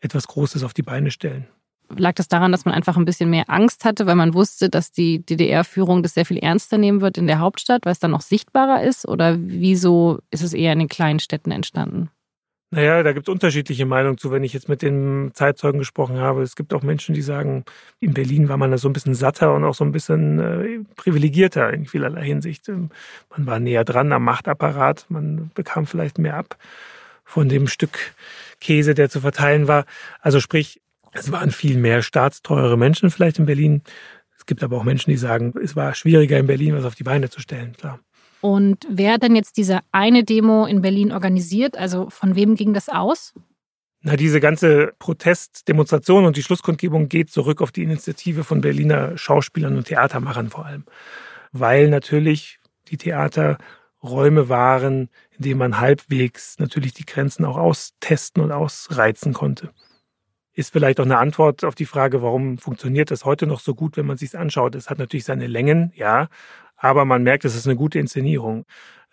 etwas 0.00 0.26
Großes 0.28 0.62
auf 0.62 0.74
die 0.74 0.82
Beine 0.82 1.10
stellen. 1.10 1.48
Lag 1.96 2.14
das 2.14 2.26
daran, 2.26 2.50
dass 2.50 2.64
man 2.64 2.74
einfach 2.74 2.96
ein 2.96 3.04
bisschen 3.04 3.30
mehr 3.30 3.48
Angst 3.48 3.84
hatte, 3.84 4.06
weil 4.06 4.16
man 4.16 4.34
wusste, 4.34 4.68
dass 4.68 4.90
die 4.90 5.24
DDR-Führung 5.24 6.02
das 6.02 6.14
sehr 6.14 6.26
viel 6.26 6.38
ernster 6.38 6.78
nehmen 6.78 7.00
wird 7.00 7.16
in 7.16 7.28
der 7.28 7.38
Hauptstadt, 7.38 7.84
weil 7.84 7.92
es 7.92 8.00
dann 8.00 8.10
noch 8.10 8.22
sichtbarer 8.22 8.82
ist? 8.82 9.06
Oder 9.06 9.36
wieso 9.38 10.18
ist 10.30 10.42
es 10.42 10.52
eher 10.52 10.72
in 10.72 10.80
den 10.80 10.88
kleinen 10.88 11.20
Städten 11.20 11.52
entstanden? 11.52 12.10
Naja, 12.70 13.04
da 13.04 13.12
gibt 13.12 13.28
es 13.28 13.32
unterschiedliche 13.32 13.86
Meinungen 13.86 14.18
zu, 14.18 14.32
wenn 14.32 14.42
ich 14.42 14.52
jetzt 14.52 14.68
mit 14.68 14.82
den 14.82 15.30
Zeitzeugen 15.34 15.78
gesprochen 15.78 16.18
habe. 16.18 16.42
Es 16.42 16.56
gibt 16.56 16.74
auch 16.74 16.82
Menschen, 16.82 17.14
die 17.14 17.22
sagen, 17.22 17.64
in 18.00 18.12
Berlin 18.12 18.48
war 18.48 18.56
man 18.56 18.72
da 18.72 18.78
so 18.78 18.88
ein 18.88 18.92
bisschen 18.92 19.14
satter 19.14 19.54
und 19.54 19.64
auch 19.64 19.74
so 19.74 19.84
ein 19.84 19.92
bisschen 19.92 20.38
äh, 20.40 20.84
privilegierter 20.96 21.72
in 21.72 21.86
vielerlei 21.86 22.24
Hinsicht. 22.24 22.68
Ähm, 22.68 22.90
man 23.30 23.46
war 23.46 23.60
näher 23.60 23.84
dran 23.84 24.12
am 24.12 24.24
Machtapparat, 24.24 25.06
man 25.08 25.52
bekam 25.54 25.86
vielleicht 25.86 26.18
mehr 26.18 26.36
ab 26.36 26.56
von 27.24 27.48
dem 27.48 27.68
Stück 27.68 27.98
Käse, 28.60 28.94
der 28.94 29.10
zu 29.10 29.20
verteilen 29.20 29.68
war. 29.68 29.84
Also 30.20 30.40
sprich, 30.40 30.80
es 31.12 31.30
waren 31.30 31.52
viel 31.52 31.76
mehr 31.76 32.02
staatstreuere 32.02 32.76
Menschen 32.76 33.10
vielleicht 33.10 33.38
in 33.38 33.46
Berlin. 33.46 33.82
Es 34.38 34.46
gibt 34.46 34.62
aber 34.64 34.76
auch 34.76 34.84
Menschen, 34.84 35.10
die 35.10 35.16
sagen, 35.16 35.54
es 35.62 35.76
war 35.76 35.94
schwieriger 35.94 36.38
in 36.38 36.46
Berlin, 36.46 36.74
was 36.74 36.84
auf 36.84 36.94
die 36.96 37.04
Beine 37.04 37.30
zu 37.30 37.40
stellen, 37.40 37.74
klar. 37.76 38.00
Und 38.40 38.86
wer 38.88 39.14
hat 39.14 39.22
denn 39.22 39.36
jetzt 39.36 39.56
diese 39.56 39.80
eine 39.92 40.24
Demo 40.24 40.66
in 40.66 40.82
Berlin 40.82 41.12
organisiert? 41.12 41.76
Also 41.76 42.10
von 42.10 42.36
wem 42.36 42.54
ging 42.54 42.74
das 42.74 42.88
aus? 42.88 43.34
Na, 44.02 44.16
diese 44.16 44.40
ganze 44.40 44.92
Protestdemonstration 44.98 46.26
und 46.26 46.36
die 46.36 46.42
Schlusskundgebung 46.42 47.08
geht 47.08 47.30
zurück 47.30 47.60
auf 47.60 47.72
die 47.72 47.82
Initiative 47.82 48.44
von 48.44 48.60
Berliner 48.60 49.18
Schauspielern 49.18 49.76
und 49.76 49.88
Theatermachern 49.88 50.50
vor 50.50 50.66
allem. 50.66 50.84
Weil 51.50 51.88
natürlich 51.88 52.60
die 52.88 52.98
Theater 52.98 53.58
Räume 54.02 54.48
waren, 54.48 55.08
in 55.36 55.42
denen 55.42 55.58
man 55.58 55.80
halbwegs 55.80 56.58
natürlich 56.58 56.94
die 56.94 57.06
Grenzen 57.06 57.44
auch 57.44 57.56
austesten 57.56 58.42
und 58.42 58.52
ausreizen 58.52 59.32
konnte. 59.32 59.70
Ist 60.52 60.72
vielleicht 60.72 61.00
auch 61.00 61.04
eine 61.04 61.18
Antwort 61.18 61.64
auf 61.64 61.74
die 61.74 61.84
Frage, 61.84 62.22
warum 62.22 62.58
funktioniert 62.58 63.10
das 63.10 63.24
heute 63.24 63.46
noch 63.46 63.60
so 63.60 63.74
gut, 63.74 63.96
wenn 63.96 64.06
man 64.06 64.16
sich 64.16 64.38
anschaut. 64.38 64.74
Es 64.74 64.88
hat 64.88 64.98
natürlich 64.98 65.24
seine 65.24 65.46
Längen, 65.46 65.92
ja, 65.96 66.28
aber 66.76 67.04
man 67.04 67.22
merkt, 67.22 67.44
es 67.44 67.56
ist 67.56 67.66
eine 67.66 67.76
gute 67.76 67.98
Inszenierung. 67.98 68.64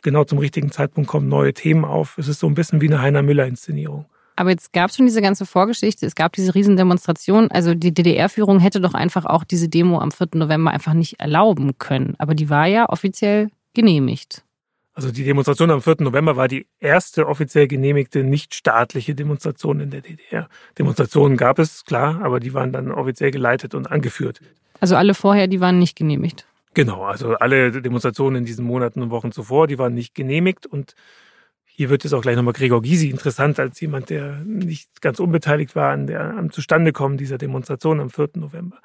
Genau 0.02 0.24
zum 0.26 0.38
richtigen 0.38 0.72
Zeitpunkt 0.72 1.10
kommen 1.10 1.30
neue 1.30 1.54
Themen 1.54 1.86
auf. 1.86 2.18
Es 2.18 2.28
ist 2.28 2.40
so 2.40 2.48
ein 2.48 2.56
bisschen 2.56 2.82
wie 2.82 2.88
eine 2.88 3.02
Heiner 3.02 3.22
Müller-Inszenierung. 3.22 4.06
Aber 4.36 4.50
jetzt 4.50 4.74
gab 4.74 4.90
es 4.90 4.98
schon 4.98 5.06
diese 5.06 5.22
ganze 5.22 5.46
Vorgeschichte, 5.46 6.06
es 6.06 6.16
gab 6.16 6.34
diese 6.34 6.56
Riesendemonstration. 6.56 7.52
Also 7.52 7.76
die 7.76 7.94
DDR-Führung 7.94 8.60
hätte 8.60 8.82
doch 8.82 8.94
einfach 8.94 9.26
auch 9.26 9.44
diese 9.44 9.70
Demo 9.70 10.00
am 10.00 10.12
4. 10.12 10.30
November 10.34 10.72
einfach 10.72 10.94
nicht 10.94 11.20
erlauben 11.20 11.78
können. 11.78 12.16
Aber 12.18 12.36
die 12.36 12.50
war 12.50 12.66
ja 12.66 12.90
offiziell 12.90 13.50
genehmigt. 13.74 14.44
Also 14.96 15.12
die 15.12 15.24
Demonstration 15.24 15.72
am 15.72 15.82
4. 15.82 15.98
November 16.00 16.36
war 16.36 16.48
die 16.48 16.68
erste 16.80 17.28
offiziell 17.28 17.68
genehmigte 17.68 18.24
nichtstaatliche 18.24 19.16
Demonstration 19.16 19.80
in 19.80 19.90
der 19.90 20.02
DDR. 20.02 20.48
Demonstrationen 20.78 21.36
gab 21.36 21.58
es, 21.58 21.84
klar, 21.84 22.22
aber 22.24 22.40
die 22.40 22.54
waren 22.54 22.72
dann 22.72 22.92
offiziell 22.92 23.32
geleitet 23.32 23.74
und 23.74 23.90
angeführt. 23.90 24.40
Also 24.80 24.96
alle 24.96 25.16
vorher, 25.16 25.48
die 25.48 25.62
waren 25.62 25.80
nicht 25.80 25.96
genehmigt. 25.96 26.46
Genau, 26.74 27.04
also 27.04 27.36
alle 27.36 27.72
Demonstrationen 27.82 28.38
in 28.38 28.46
diesen 28.46 28.66
Monaten 28.66 29.02
und 29.02 29.12
Wochen 29.12 29.32
zuvor, 29.32 29.68
die 29.68 29.78
waren 29.78 29.94
nicht 29.94 30.16
genehmigt 30.16 30.66
und 30.66 30.96
hier 31.66 31.90
wird 31.90 32.06
es 32.06 32.14
auch 32.14 32.22
gleich 32.22 32.36
nochmal 32.36 32.54
Gregor 32.54 32.82
Gysi 32.82 33.10
interessant 33.10 33.60
als 33.60 33.80
jemand, 33.82 34.10
der 34.10 34.44
nicht 34.46 35.02
ganz 35.02 35.20
unbeteiligt 35.20 35.76
war 35.76 35.92
an 35.92 36.08
der, 36.08 36.22
am 36.22 36.52
Zustandekommen 36.52 37.18
dieser 37.18 37.38
Demonstration 37.38 38.00
am 38.00 38.10
4. 38.10 38.30
November. 38.36 38.80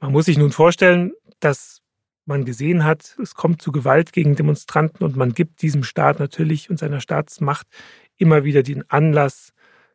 Man 0.00 0.12
muss 0.12 0.26
sich 0.26 0.36
nun 0.36 0.52
vorstellen, 0.52 1.12
dass 1.40 1.80
man 2.26 2.44
gesehen 2.44 2.84
hat, 2.84 3.16
es 3.20 3.34
kommt 3.34 3.62
zu 3.62 3.72
Gewalt 3.72 4.12
gegen 4.12 4.36
Demonstranten 4.36 5.04
und 5.04 5.16
man 5.16 5.32
gibt 5.32 5.62
diesem 5.62 5.82
Staat 5.84 6.18
natürlich 6.18 6.70
und 6.70 6.78
seiner 6.78 7.00
Staatsmacht 7.00 7.66
immer 8.16 8.44
wieder 8.44 8.62
den 8.62 8.88
Anlass, 8.90 9.52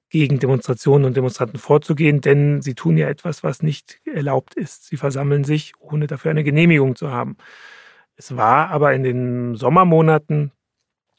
gegen 0.10 0.40
Demonstrationen 0.40 1.06
und 1.06 1.18
Demonstranten 1.18 1.60
vorzugehen, 1.60 2.22
denn 2.22 2.62
sie 2.62 2.76
tun 2.76 2.98
ja 2.98 3.10
etwas, 3.10 3.44
was 3.44 3.62
nicht 3.62 4.00
erlaubt 4.06 4.56
ist. 4.56 4.86
Sie 4.88 4.98
versammeln 4.98 5.44
sich, 5.44 5.74
ohne 5.80 6.08
dafür 6.08 6.32
eine 6.32 6.44
Genehmigung 6.44 6.96
zu 6.96 7.12
haben. 7.12 7.38
Es 8.16 8.36
war 8.36 8.70
aber 8.70 8.94
in 8.94 9.04
den 9.04 9.56
Sommermonaten 9.56 10.52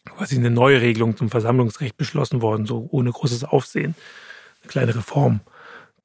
quasi 0.08 0.36
eine 0.36 0.50
neue 0.50 0.80
Regelung 0.80 1.16
zum 1.16 1.28
Versammlungsrecht 1.28 1.96
beschlossen 1.96 2.40
worden, 2.40 2.66
so 2.66 2.88
ohne 2.90 3.12
großes 3.12 3.44
Aufsehen. 3.44 3.94
Eine 4.62 4.68
kleine 4.68 4.94
Reform. 4.94 5.40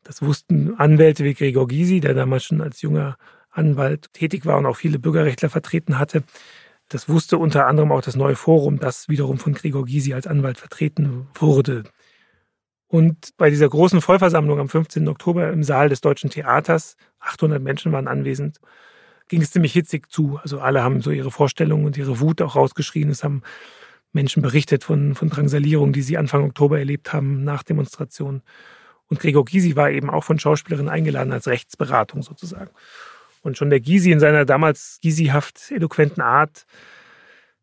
Das 0.04 0.22
wussten 0.22 0.75
Anwälte 0.78 1.24
wie 1.24 1.34
Gregor 1.34 1.68
Gysi, 1.68 2.02
der 2.02 2.13
damals 2.13 2.44
schon 2.44 2.62
als 2.62 2.82
junger 2.82 3.18
Anwalt 3.50 4.12
tätig 4.13 4.46
war 4.46 4.58
und 4.58 4.66
auch 4.66 4.75
viele 4.75 5.00
Bürgerrechtler 5.00 5.50
vertreten 5.50 6.00
hatte. 6.00 6.24
Das 6.90 7.08
wusste 7.08 7.38
unter 7.38 7.68
anderem 7.68 7.92
auch 7.92 8.02
das 8.02 8.16
neue 8.16 8.36
Forum, 8.36 8.80
das 8.80 9.08
wiederum 9.08 9.38
von 9.38 9.54
Gregor 9.54 9.86
Gysi 9.86 10.13
als 10.13 10.28
Anwalt 10.28 10.58
vertreten 10.58 11.28
wurde. 11.36 11.84
Und 12.93 13.35
bei 13.38 13.50
dieser 13.50 13.67
großen 13.67 14.01
Vollversammlung 14.01 14.59
am 14.59 14.69
15. 14.69 15.07
Oktober 15.07 15.50
im 15.51 15.63
Saal 15.63 15.89
des 15.89 16.01
Deutschen 16.01 16.29
Theaters, 16.29 16.95
800 17.21 17.59
Menschen 17.59 17.91
waren 17.91 18.07
anwesend, 18.07 18.59
ging 19.29 19.41
es 19.41 19.50
ziemlich 19.50 19.73
hitzig 19.73 20.12
zu. 20.12 20.39
Also 20.43 20.59
alle 20.59 20.83
haben 20.83 21.01
so 21.01 21.09
ihre 21.09 21.31
Vorstellungen 21.31 21.85
und 21.85 21.97
ihre 21.97 22.19
Wut 22.19 22.39
auch 22.39 22.55
rausgeschrien. 22.55 23.09
Es 23.09 23.23
haben 23.23 23.41
Menschen 24.12 24.43
berichtet 24.43 24.83
von, 24.83 25.15
von 25.15 25.31
Drangsalierung, 25.31 25.91
die 25.91 26.03
sie 26.03 26.19
Anfang 26.19 26.43
Oktober 26.43 26.77
erlebt 26.77 27.13
haben 27.13 27.43
nach 27.43 27.63
Demonstrationen. 27.63 28.43
Und 29.07 29.19
Gregor 29.19 29.45
Gysi 29.45 29.75
war 29.75 29.89
eben 29.89 30.12
auch 30.12 30.23
von 30.23 30.38
Schauspielerinnen 30.38 30.91
eingeladen 30.91 31.33
als 31.33 31.47
Rechtsberatung 31.47 32.21
sozusagen. 32.21 32.69
Und 33.41 33.57
schon 33.57 33.71
der 33.71 33.79
Gysi 33.79 34.12
in 34.12 34.19
seiner 34.19 34.45
damals 34.45 35.00
Gysihaft 35.01 35.71
eloquenten 35.71 36.21
Art 36.21 36.67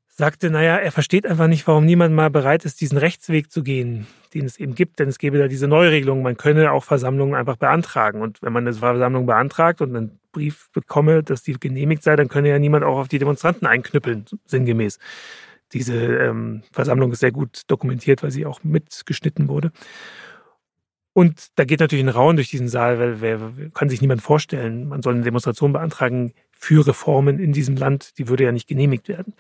sagte, 0.09 0.51
naja, 0.51 0.77
er 0.77 0.91
versteht 0.91 1.25
einfach 1.25 1.47
nicht, 1.47 1.69
warum 1.69 1.87
niemand 1.87 2.17
mal 2.17 2.31
bereit 2.31 2.65
ist, 2.65 2.81
diesen 2.81 2.99
Rechtsweg 2.99 3.53
zu 3.53 3.63
gehen, 3.63 4.09
den 4.35 4.47
es 4.47 4.59
eben 4.59 4.75
gibt, 4.75 4.99
denn 4.99 5.09
es 5.09 5.19
gäbe 5.19 5.39
da 5.39 5.49
diese 5.49 5.69
Neuregelung, 5.69 6.23
man 6.23 6.37
könne 6.37 6.73
auch 6.73 6.85
Versammlungen 6.85 7.35
einfach 7.35 7.57
beantragen. 7.57 8.23
Und 8.23 8.43
wenn 8.43 8.53
man 8.53 8.67
eine 8.67 8.75
Versammlung 8.77 9.27
beantragt 9.27 9.81
und 9.81 9.95
einen 9.95 10.21
Brief 10.33 10.71
bekomme, 10.73 11.23
dass 11.23 11.43
die 11.43 11.55
genehmigt 11.55 12.03
sei, 12.03 12.17
dann 12.17 12.29
könne 12.29 12.49
ja 12.49 12.59
niemand 12.59 12.85
auch 12.85 12.99
auf 12.99 13.09
die 13.09 13.19
Demonstranten 13.19 13.67
einknüppeln, 13.67 14.27
sinngemäß. 14.47 14.99
Diese 15.73 15.95
ähm, 15.97 16.63
Versammlung 16.73 17.13
ist 17.13 17.21
sehr 17.21 17.33
gut 17.33 17.63
dokumentiert, 17.67 18.23
weil 18.23 18.31
sie 18.31 18.47
auch 18.47 18.63
mitgeschnitten 18.65 19.49
wurde. 19.49 19.73
Und 21.13 21.59
da 21.59 21.65
geht 21.65 21.81
natürlich 21.81 22.05
ein 22.05 22.09
Raun 22.09 22.37
durch 22.37 22.51
diesen 22.51 22.69
Saal, 22.69 22.99
weil 23.01 23.21
wer 23.21 23.71
kann 23.75 23.89
sich 23.89 24.01
niemand 24.01 24.23
vorstellen, 24.23 24.89
man 24.89 25.03
soll 25.03 25.15
eine 25.15 25.25
Demonstration 25.25 25.73
beantragen 25.73 26.33
für 26.53 26.87
Reformen 26.87 27.39
in 27.39 27.53
diesem 27.53 27.77
Land, 27.77 28.19
die 28.19 28.29
würde 28.29 28.45
ja 28.45 28.53
nicht 28.53 28.69
genehmigt 28.69 29.09
werden. 29.09 29.35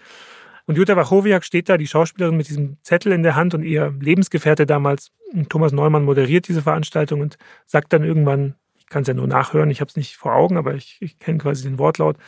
Und 0.71 0.77
Jutta 0.77 0.95
Wachowiak 0.95 1.45
steht 1.45 1.69
da, 1.69 1.77
die 1.77 1.89
Schauspielerin 1.89 2.37
mit 2.37 2.49
diesem 2.49 2.77
Zettel 2.85 3.11
in 3.11 3.25
der 3.25 3.35
Hand 3.35 3.55
und 3.55 3.65
ihr 3.65 3.93
Lebensgefährte 3.99 4.67
damals, 4.67 5.11
Thomas 5.49 5.73
Neumann, 5.73 6.05
moderiert 6.05 6.47
diese 6.47 6.63
Veranstaltung 6.63 7.23
und 7.23 7.39
sagt 7.67 7.93
dann 7.93 8.05
irgendwann, 8.05 8.55
ich 8.79 8.87
kann 8.87 9.03
es 9.03 9.09
ja 9.09 9.15
nur 9.15 9.27
nachhören, 9.27 9.69
ich 9.71 9.81
habe 9.81 9.89
es 9.89 9.97
nicht 9.97 10.17
vor 10.17 10.33
Augen, 10.33 10.57
aber 10.57 10.77
ich, 10.77 10.99
ich 11.01 11.19
kenne 11.19 11.39
quasi 11.39 11.65
den 11.65 11.81
Wortlaut, 11.81 12.19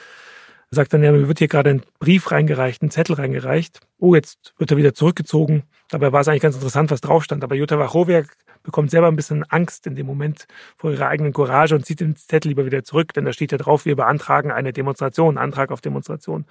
sagt 0.73 0.93
dann, 0.93 1.05
ja, 1.05 1.13
mir 1.13 1.29
wird 1.29 1.39
hier 1.39 1.47
gerade 1.47 1.71
ein 1.71 1.83
Brief 2.01 2.33
reingereicht, 2.33 2.83
ein 2.83 2.91
Zettel 2.91 3.15
reingereicht. 3.15 3.79
Oh, 3.99 4.17
jetzt 4.17 4.55
wird 4.59 4.73
er 4.73 4.77
wieder 4.77 4.93
zurückgezogen. 4.93 5.63
Dabei 5.89 6.11
war 6.11 6.23
es 6.23 6.27
eigentlich 6.27 6.43
ganz 6.43 6.57
interessant, 6.57 6.91
was 6.91 7.01
drauf 7.01 7.23
stand. 7.23 7.45
Aber 7.45 7.55
Jutta 7.55 7.79
Wachowiak 7.79 8.27
bekommt 8.65 8.91
selber 8.91 9.07
ein 9.07 9.15
bisschen 9.15 9.45
Angst 9.45 9.87
in 9.87 9.95
dem 9.95 10.07
Moment 10.07 10.49
vor 10.77 10.91
ihrer 10.91 11.07
eigenen 11.07 11.33
Courage 11.33 11.77
und 11.77 11.87
zieht 11.87 12.01
den 12.01 12.17
Zettel 12.17 12.49
lieber 12.49 12.67
wieder 12.67 12.83
zurück, 12.83 13.13
denn 13.13 13.25
da 13.25 13.33
steht 13.33 13.53
ja 13.53 13.59
drauf, 13.59 13.85
wir 13.85 13.95
beantragen 13.95 14.51
eine 14.51 14.73
Demonstration, 14.73 15.39
Antrag 15.39 15.71
auf 15.71 15.81
Demonstration. 15.81 16.45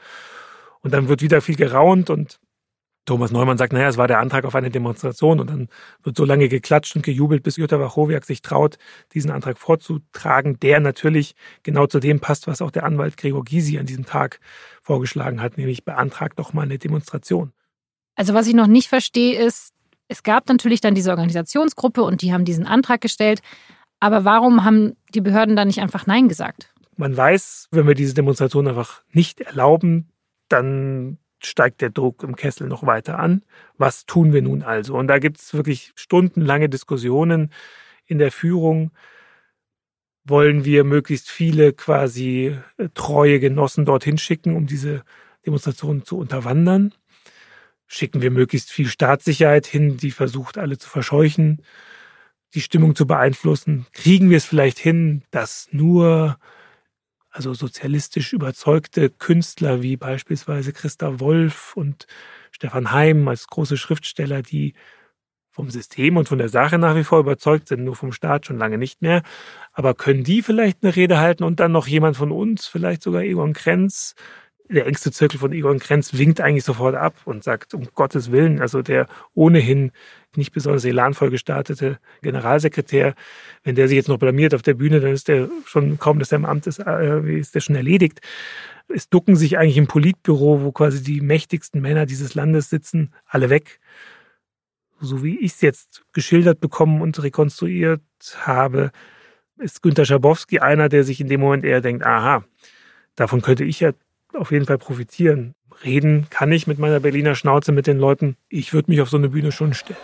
Und 0.81 0.93
dann 0.93 1.07
wird 1.07 1.21
wieder 1.21 1.41
viel 1.41 1.55
geraunt 1.55 2.09
und 2.09 2.39
Thomas 3.05 3.31
Neumann 3.31 3.57
sagt, 3.57 3.73
naja, 3.73 3.87
es 3.87 3.97
war 3.97 4.07
der 4.07 4.19
Antrag 4.19 4.45
auf 4.45 4.53
eine 4.53 4.69
Demonstration 4.69 5.39
und 5.39 5.49
dann 5.49 5.69
wird 6.03 6.15
so 6.15 6.23
lange 6.23 6.49
geklatscht 6.49 6.95
und 6.95 7.01
gejubelt, 7.01 7.41
bis 7.41 7.57
Jutta 7.57 7.79
Wachowiak 7.79 8.25
sich 8.25 8.43
traut, 8.43 8.77
diesen 9.13 9.31
Antrag 9.31 9.57
vorzutragen, 9.57 10.59
der 10.59 10.79
natürlich 10.79 11.35
genau 11.63 11.87
zu 11.87 11.99
dem 11.99 12.19
passt, 12.19 12.45
was 12.45 12.61
auch 12.61 12.69
der 12.69 12.83
Anwalt 12.83 13.17
Gregor 13.17 13.43
Gysi 13.43 13.79
an 13.79 13.87
diesem 13.87 14.05
Tag 14.05 14.39
vorgeschlagen 14.83 15.41
hat, 15.41 15.57
nämlich 15.57 15.83
beantragt 15.83 16.37
doch 16.37 16.53
mal 16.53 16.63
eine 16.63 16.77
Demonstration. 16.77 17.53
Also 18.15 18.35
was 18.35 18.45
ich 18.45 18.53
noch 18.53 18.67
nicht 18.67 18.87
verstehe 18.87 19.39
ist, 19.43 19.73
es 20.07 20.21
gab 20.21 20.47
natürlich 20.47 20.81
dann 20.81 20.93
diese 20.93 21.09
Organisationsgruppe 21.09 22.03
und 22.03 22.21
die 22.21 22.33
haben 22.33 22.45
diesen 22.45 22.67
Antrag 22.67 23.01
gestellt, 23.01 23.41
aber 23.99 24.25
warum 24.25 24.63
haben 24.63 24.95
die 25.13 25.21
Behörden 25.21 25.55
dann 25.55 25.67
nicht 25.67 25.79
einfach 25.79 26.05
Nein 26.05 26.27
gesagt? 26.27 26.73
Man 26.97 27.17
weiß, 27.17 27.69
wenn 27.71 27.87
wir 27.87 27.95
diese 27.95 28.13
Demonstration 28.13 28.67
einfach 28.67 29.01
nicht 29.11 29.41
erlauben, 29.41 30.11
dann 30.51 31.17
steigt 31.43 31.81
der 31.81 31.89
Druck 31.89 32.23
im 32.23 32.35
Kessel 32.35 32.67
noch 32.67 32.85
weiter 32.85 33.19
an. 33.19 33.43
Was 33.77 34.05
tun 34.05 34.33
wir 34.33 34.41
nun 34.41 34.63
also? 34.63 34.95
Und 34.95 35.07
da 35.07 35.19
gibt 35.19 35.39
es 35.39 35.53
wirklich 35.53 35.91
stundenlange 35.95 36.69
Diskussionen 36.69 37.51
in 38.05 38.19
der 38.19 38.31
Führung. 38.31 38.91
Wollen 40.23 40.65
wir 40.65 40.83
möglichst 40.83 41.29
viele 41.29 41.73
quasi 41.73 42.55
äh, 42.77 42.89
treue 42.93 43.39
Genossen 43.39 43.85
dorthin 43.85 44.17
schicken, 44.17 44.55
um 44.55 44.67
diese 44.67 45.03
Demonstration 45.45 46.05
zu 46.05 46.17
unterwandern? 46.17 46.93
Schicken 47.87 48.21
wir 48.21 48.31
möglichst 48.31 48.71
viel 48.71 48.87
Staatssicherheit 48.87 49.65
hin, 49.65 49.97
die 49.97 50.11
versucht, 50.11 50.57
alle 50.57 50.77
zu 50.77 50.87
verscheuchen, 50.89 51.63
die 52.53 52.61
Stimmung 52.61 52.95
zu 52.95 53.07
beeinflussen? 53.07 53.87
Kriegen 53.93 54.29
wir 54.29 54.37
es 54.37 54.45
vielleicht 54.45 54.77
hin, 54.77 55.23
dass 55.31 55.67
nur 55.71 56.37
also 57.31 57.53
sozialistisch 57.53 58.33
überzeugte 58.33 59.09
Künstler 59.09 59.81
wie 59.81 59.97
beispielsweise 59.97 60.73
Christa 60.73 61.19
Wolf 61.19 61.75
und 61.75 62.07
Stefan 62.51 62.91
Heim 62.91 63.27
als 63.27 63.47
große 63.47 63.77
Schriftsteller, 63.77 64.41
die 64.41 64.73
vom 65.49 65.69
System 65.69 66.17
und 66.17 66.29
von 66.29 66.37
der 66.37 66.49
Sache 66.49 66.77
nach 66.77 66.95
wie 66.95 67.03
vor 67.03 67.19
überzeugt 67.19 67.67
sind, 67.67 67.83
nur 67.83 67.95
vom 67.95 68.13
Staat 68.13 68.45
schon 68.45 68.57
lange 68.57 68.77
nicht 68.77 69.01
mehr. 69.01 69.21
Aber 69.73 69.93
können 69.93 70.23
die 70.23 70.41
vielleicht 70.41 70.83
eine 70.83 70.95
Rede 70.95 71.19
halten 71.19 71.43
und 71.43 71.59
dann 71.59 71.71
noch 71.73 71.87
jemand 71.87 72.17
von 72.17 72.31
uns, 72.31 72.67
vielleicht 72.67 73.03
sogar 73.03 73.23
Egon 73.23 73.53
Krenz, 73.53 74.15
der 74.71 74.87
engste 74.87 75.11
Zirkel 75.11 75.39
von 75.39 75.51
Egon 75.51 75.79
Krenz 75.79 76.17
winkt 76.17 76.39
eigentlich 76.41 76.63
sofort 76.63 76.95
ab 76.95 77.15
und 77.25 77.43
sagt, 77.43 77.73
um 77.73 77.87
Gottes 77.93 78.31
Willen, 78.31 78.61
also 78.61 78.81
der 78.81 79.07
ohnehin 79.33 79.91
nicht 80.35 80.53
besonders 80.53 80.85
elanvoll 80.85 81.29
gestartete 81.29 81.99
Generalsekretär, 82.21 83.15
wenn 83.63 83.75
der 83.75 83.87
sich 83.87 83.97
jetzt 83.97 84.07
noch 84.07 84.17
blamiert 84.17 84.53
auf 84.53 84.61
der 84.61 84.75
Bühne, 84.75 84.99
dann 85.01 85.11
ist 85.11 85.27
der 85.27 85.49
schon 85.65 85.99
kaum, 85.99 86.19
dass 86.19 86.31
er 86.31 86.37
im 86.37 86.45
Amt 86.45 86.67
ist, 86.67 86.79
äh, 86.79 87.37
ist 87.37 87.53
der 87.53 87.59
schon 87.59 87.75
erledigt. 87.75 88.21
Es 88.87 89.09
ducken 89.09 89.35
sich 89.35 89.57
eigentlich 89.57 89.77
im 89.77 89.87
Politbüro, 89.87 90.61
wo 90.63 90.71
quasi 90.71 91.03
die 91.03 91.21
mächtigsten 91.21 91.81
Männer 91.81 92.05
dieses 92.05 92.33
Landes 92.35 92.69
sitzen, 92.69 93.13
alle 93.25 93.49
weg. 93.49 93.79
So 94.99 95.23
wie 95.23 95.39
ich 95.39 95.53
es 95.53 95.61
jetzt 95.61 96.03
geschildert 96.13 96.59
bekommen 96.59 97.01
und 97.01 97.21
rekonstruiert 97.21 98.01
habe, 98.37 98.91
ist 99.57 99.81
Günter 99.81 100.05
Schabowski 100.05 100.59
einer, 100.59 100.89
der 100.89 101.03
sich 101.03 101.19
in 101.19 101.27
dem 101.27 101.41
Moment 101.41 101.65
eher 101.65 101.81
denkt, 101.81 102.03
aha, 102.05 102.43
davon 103.15 103.41
könnte 103.41 103.63
ich 103.63 103.79
ja 103.79 103.91
auf 104.33 104.51
jeden 104.51 104.65
Fall 104.65 104.77
profitieren. 104.77 105.55
Reden 105.83 106.27
kann 106.29 106.51
ich 106.51 106.67
mit 106.67 106.79
meiner 106.79 106.99
Berliner 106.99 107.35
Schnauze 107.35 107.71
mit 107.71 107.87
den 107.87 107.97
Leuten. 107.97 108.37
Ich 108.49 108.73
würde 108.73 108.91
mich 108.91 109.01
auf 109.01 109.09
so 109.09 109.17
eine 109.17 109.29
Bühne 109.29 109.51
schon 109.51 109.73
stellen. 109.73 109.99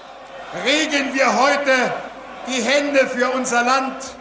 Regen 0.66 1.14
wir 1.14 1.28
heute 1.40 1.94
die 2.48 2.64
Hände 2.64 3.08
für 3.08 3.30
unser 3.30 3.64
Land, 3.64 4.16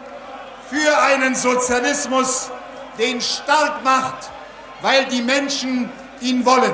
für 0.69 1.01
einen 1.01 1.33
Sozialismus, 1.33 2.51
den 2.99 3.21
stark 3.21 3.83
macht, 3.83 4.29
weil 4.81 5.05
die 5.05 5.21
Menschen 5.21 5.89
ihn 6.21 6.45
wollen. 6.45 6.73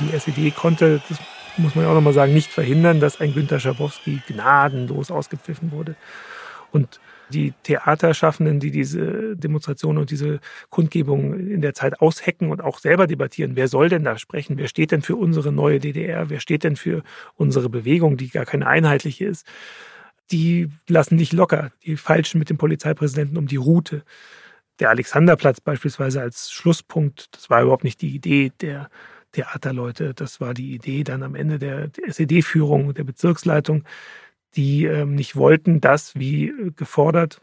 Die 0.00 0.14
SED 0.14 0.50
konnte, 0.52 1.00
das 1.08 1.18
muss 1.56 1.74
man 1.74 1.84
ja 1.84 1.90
auch 1.90 1.94
nochmal 1.94 2.12
sagen, 2.12 2.32
nicht 2.32 2.52
verhindern, 2.52 3.00
dass 3.00 3.20
ein 3.20 3.34
Günter 3.34 3.60
Schabowski 3.60 4.22
gnadenlos 4.26 5.10
ausgepfiffen 5.10 5.72
wurde. 5.72 5.94
Und 6.72 7.00
die 7.30 7.52
Theaterschaffenden, 7.62 8.60
die 8.60 8.70
diese 8.70 9.36
Demonstrationen 9.36 9.98
und 9.98 10.10
diese 10.10 10.40
Kundgebungen 10.68 11.50
in 11.50 11.60
der 11.60 11.74
Zeit 11.74 12.00
aushecken 12.00 12.50
und 12.50 12.60
auch 12.60 12.78
selber 12.78 13.06
debattieren, 13.06 13.56
wer 13.56 13.68
soll 13.68 13.88
denn 13.88 14.04
da 14.04 14.18
sprechen? 14.18 14.58
Wer 14.58 14.68
steht 14.68 14.90
denn 14.92 15.02
für 15.02 15.16
unsere 15.16 15.52
neue 15.52 15.78
DDR? 15.78 16.30
Wer 16.30 16.40
steht 16.40 16.64
denn 16.64 16.76
für 16.76 17.02
unsere 17.36 17.68
Bewegung, 17.68 18.16
die 18.16 18.28
gar 18.28 18.44
keine 18.44 18.66
einheitliche 18.66 19.24
ist? 19.24 19.46
Die 20.30 20.68
lassen 20.88 21.16
nicht 21.16 21.32
locker. 21.32 21.72
Die 21.84 21.96
falschen 21.96 22.38
mit 22.38 22.50
dem 22.50 22.58
Polizeipräsidenten 22.58 23.36
um 23.36 23.46
die 23.46 23.56
Route. 23.56 24.04
Der 24.78 24.90
Alexanderplatz 24.90 25.60
beispielsweise 25.60 26.20
als 26.20 26.50
Schlusspunkt, 26.52 27.28
das 27.32 27.50
war 27.50 27.62
überhaupt 27.62 27.84
nicht 27.84 28.00
die 28.00 28.14
Idee 28.14 28.52
der 28.60 28.90
Theaterleute. 29.32 30.14
Das 30.14 30.40
war 30.40 30.54
die 30.54 30.74
Idee 30.74 31.04
dann 31.04 31.22
am 31.22 31.34
Ende 31.34 31.58
der, 31.58 31.88
der 31.88 32.08
SED-Führung, 32.08 32.94
der 32.94 33.04
Bezirksleitung, 33.04 33.84
die 34.56 34.84
ähm, 34.84 35.14
nicht 35.14 35.36
wollten, 35.36 35.80
dass, 35.80 36.14
wie 36.14 36.48
äh, 36.48 36.70
gefordert, 36.74 37.40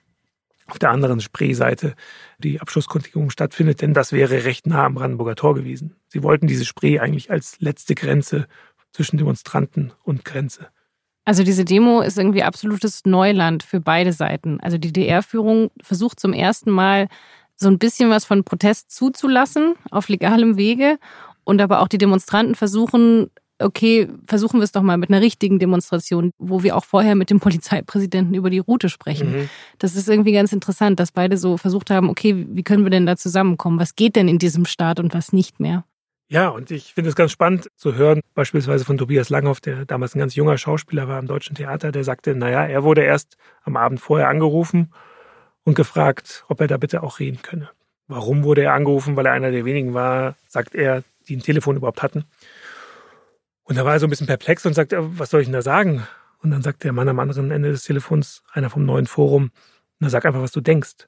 auf 0.67 0.79
der 0.79 0.91
anderen 0.91 1.21
Spreeseite 1.21 1.95
die 2.39 2.59
Abschlusskundgebung 2.59 3.29
stattfindet, 3.29 3.81
denn 3.81 3.93
das 3.93 4.11
wäre 4.11 4.43
recht 4.43 4.67
nah 4.67 4.85
am 4.85 4.95
Brandenburger 4.95 5.35
Tor 5.35 5.55
gewesen. 5.55 5.95
Sie 6.09 6.23
wollten 6.23 6.47
diese 6.47 6.65
Spree 6.65 6.99
eigentlich 6.99 7.31
als 7.31 7.59
letzte 7.59 7.95
Grenze 7.95 8.47
zwischen 8.91 9.17
Demonstranten 9.17 9.93
und 10.03 10.25
Grenze. 10.25 10.67
Also 11.23 11.43
diese 11.43 11.65
Demo 11.65 12.01
ist 12.01 12.17
irgendwie 12.17 12.43
absolutes 12.43 13.05
Neuland 13.05 13.63
für 13.63 13.79
beide 13.79 14.13
Seiten. 14.13 14.59
Also 14.61 14.77
die 14.77 14.93
DR-Führung 14.93 15.71
versucht 15.81 16.19
zum 16.19 16.33
ersten 16.33 16.71
Mal 16.71 17.07
so 17.55 17.67
ein 17.67 17.79
bisschen 17.79 18.09
was 18.09 18.25
von 18.25 18.43
Protest 18.43 18.91
zuzulassen 18.91 19.75
auf 19.91 20.09
legalem 20.09 20.57
Wege 20.57 20.99
und 21.43 21.61
aber 21.61 21.81
auch 21.81 21.87
die 21.87 21.97
Demonstranten 21.97 22.55
versuchen, 22.55 23.29
okay, 23.59 24.07
versuchen 24.25 24.59
wir 24.59 24.63
es 24.63 24.71
doch 24.71 24.81
mal 24.81 24.97
mit 24.97 25.09
einer 25.09 25.21
richtigen 25.21 25.59
Demonstration, 25.59 26.31
wo 26.37 26.63
wir 26.63 26.75
auch 26.75 26.85
vorher 26.85 27.15
mit 27.15 27.29
dem 27.29 27.39
Polizeipräsidenten 27.39 28.33
über 28.33 28.49
die 28.49 28.59
Route 28.59 28.89
sprechen. 28.89 29.31
Mhm. 29.31 29.49
Das 29.79 29.95
ist 29.95 30.09
irgendwie 30.09 30.33
ganz 30.33 30.53
interessant, 30.53 30.99
dass 30.99 31.11
beide 31.11 31.37
so 31.37 31.57
versucht 31.57 31.89
haben, 31.89 32.09
okay, 32.09 32.45
wie 32.49 32.63
können 32.63 32.83
wir 32.83 32.91
denn 32.91 33.05
da 33.05 33.15
zusammenkommen? 33.15 33.79
Was 33.79 33.95
geht 33.95 34.15
denn 34.15 34.27
in 34.27 34.37
diesem 34.37 34.65
Staat 34.65 34.99
und 34.99 35.13
was 35.13 35.33
nicht 35.33 35.59
mehr? 35.59 35.85
Ja, 36.29 36.49
und 36.49 36.71
ich 36.71 36.93
finde 36.93 37.09
es 37.09 37.15
ganz 37.15 37.31
spannend 37.31 37.69
zu 37.77 37.95
hören, 37.95 38.19
beispielsweise 38.33 38.83
von 38.83 38.97
Tobias 38.97 39.29
Langhoff, 39.29 39.61
der 39.61 39.85
damals 39.85 40.13
ein 40.13 40.19
ganz 40.19 40.35
junger 40.35 40.57
Schauspieler 40.57 41.07
war 41.07 41.19
am 41.19 41.27
Deutschen 41.27 41.55
Theater, 41.55 41.93
der 41.93 42.03
sagte, 42.03 42.35
naja, 42.35 42.65
er 42.65 42.83
wurde 42.83 43.01
erst 43.01 43.37
am 43.63 43.77
Abend 43.77 44.01
vorher 44.01 44.27
angerufen 44.27 44.91
und 45.63 45.75
gefragt, 45.75 46.43
ob 46.49 46.59
er 46.59 46.67
da 46.67 46.75
bitte 46.75 47.01
auch 47.01 47.19
reden 47.19 47.41
könne. 47.41 47.69
Warum 48.09 48.43
wurde 48.43 48.63
er 48.63 48.73
angerufen? 48.73 49.15
Weil 49.15 49.25
er 49.25 49.31
einer 49.33 49.51
der 49.51 49.63
wenigen 49.63 49.93
war, 49.93 50.35
sagt 50.47 50.75
er, 50.75 51.03
die 51.27 51.37
ein 51.37 51.41
Telefon 51.41 51.77
überhaupt 51.77 52.03
hatten. 52.03 52.25
Und 53.67 53.77
da 53.77 53.83
war 53.83 53.93
er 53.93 53.99
so 53.99 54.07
ein 54.07 54.09
bisschen 54.09 54.27
perplex 54.27 54.65
und 54.65 54.73
sagt, 54.73 54.93
was 54.95 55.29
soll 55.29 55.41
ich 55.41 55.47
denn 55.47 55.53
da 55.53 55.61
sagen? 55.61 56.07
Und 56.41 56.51
dann 56.51 56.61
sagt 56.61 56.85
der 56.85 56.93
Mann 56.93 57.09
am 57.09 57.19
anderen 57.19 57.51
Ende 57.51 57.69
des 57.69 57.83
Telefons, 57.83 58.41
einer 58.53 58.69
vom 58.69 58.85
neuen 58.85 59.07
Forum, 59.07 59.51
na 59.99 60.09
sag 60.09 60.25
einfach, 60.25 60.41
was 60.41 60.53
du 60.53 60.61
denkst. 60.61 61.05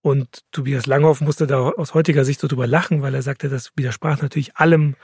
Und 0.00 0.40
Tobias 0.52 0.86
Langhoff 0.86 1.20
musste 1.20 1.46
da 1.46 1.58
aus 1.60 1.92
heutiger 1.92 2.24
Sicht 2.24 2.40
so 2.40 2.48
drüber 2.48 2.66
lachen, 2.66 3.02
weil 3.02 3.14
er 3.14 3.22
sagte, 3.22 3.50
das 3.50 3.72
widersprach 3.76 4.22
natürlich 4.22 4.56
allem, 4.56 4.96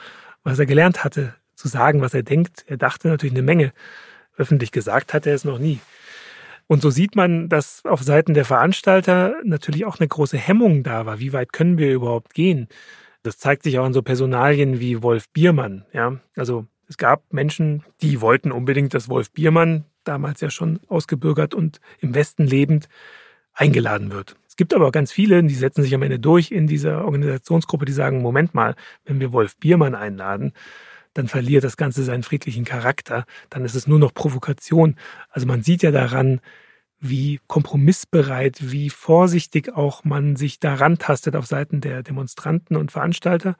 was 0.44 0.58
er 0.58 0.66
gelernt 0.66 1.04
hatte, 1.04 1.34
zu 1.54 1.68
sagen, 1.68 2.00
was 2.00 2.14
er 2.14 2.22
denkt. 2.22 2.64
Er 2.66 2.78
dachte 2.78 3.08
natürlich 3.08 3.34
eine 3.34 3.42
Menge. 3.42 3.72
Öffentlich 4.38 4.72
gesagt 4.72 5.12
hat 5.12 5.26
er 5.26 5.34
es 5.34 5.44
noch 5.44 5.58
nie. 5.58 5.78
Und 6.68 6.80
so 6.80 6.90
sieht 6.90 7.16
man, 7.16 7.48
dass 7.48 7.84
auf 7.84 8.02
Seiten 8.02 8.32
der 8.32 8.44
Veranstalter 8.44 9.36
natürlich 9.44 9.84
auch 9.84 9.98
eine 9.98 10.08
große 10.08 10.38
Hemmung 10.38 10.84
da 10.84 11.04
war. 11.04 11.18
Wie 11.18 11.32
weit 11.32 11.52
können 11.52 11.76
wir 11.76 11.92
überhaupt 11.92 12.32
gehen? 12.32 12.68
Das 13.22 13.38
zeigt 13.38 13.62
sich 13.62 13.78
auch 13.78 13.86
in 13.86 13.92
so 13.92 14.02
Personalien 14.02 14.80
wie 14.80 15.02
Wolf 15.02 15.28
Biermann. 15.30 15.84
Ja, 15.92 16.18
also 16.36 16.66
es 16.88 16.96
gab 16.96 17.32
Menschen, 17.32 17.84
die 18.00 18.20
wollten 18.20 18.52
unbedingt, 18.52 18.94
dass 18.94 19.08
Wolf 19.08 19.30
Biermann, 19.30 19.84
damals 20.04 20.40
ja 20.40 20.50
schon 20.50 20.80
ausgebürgert 20.88 21.54
und 21.54 21.80
im 22.00 22.14
Westen 22.14 22.46
lebend, 22.46 22.88
eingeladen 23.52 24.10
wird. 24.10 24.36
Es 24.46 24.56
gibt 24.56 24.72
aber 24.72 24.90
ganz 24.90 25.12
viele, 25.12 25.42
die 25.42 25.54
setzen 25.54 25.82
sich 25.82 25.94
am 25.94 26.02
Ende 26.02 26.18
durch 26.18 26.50
in 26.50 26.66
dieser 26.66 27.04
Organisationsgruppe, 27.04 27.84
die 27.84 27.92
sagen, 27.92 28.22
Moment 28.22 28.54
mal, 28.54 28.74
wenn 29.04 29.20
wir 29.20 29.32
Wolf 29.32 29.56
Biermann 29.56 29.94
einladen, 29.94 30.52
dann 31.12 31.28
verliert 31.28 31.64
das 31.64 31.76
Ganze 31.76 32.04
seinen 32.04 32.22
friedlichen 32.22 32.64
Charakter, 32.64 33.26
dann 33.50 33.64
ist 33.64 33.74
es 33.74 33.86
nur 33.86 33.98
noch 33.98 34.14
Provokation. 34.14 34.96
Also 35.30 35.46
man 35.46 35.62
sieht 35.62 35.82
ja 35.82 35.90
daran, 35.90 36.40
wie 37.00 37.40
kompromissbereit, 37.46 38.70
wie 38.72 38.90
vorsichtig 38.90 39.74
auch 39.74 40.04
man 40.04 40.36
sich 40.36 40.58
daran 40.58 40.98
tastet 40.98 41.36
auf 41.36 41.46
Seiten 41.46 41.80
der 41.80 42.02
Demonstranten 42.02 42.76
und 42.76 42.92
Veranstalter. 42.92 43.56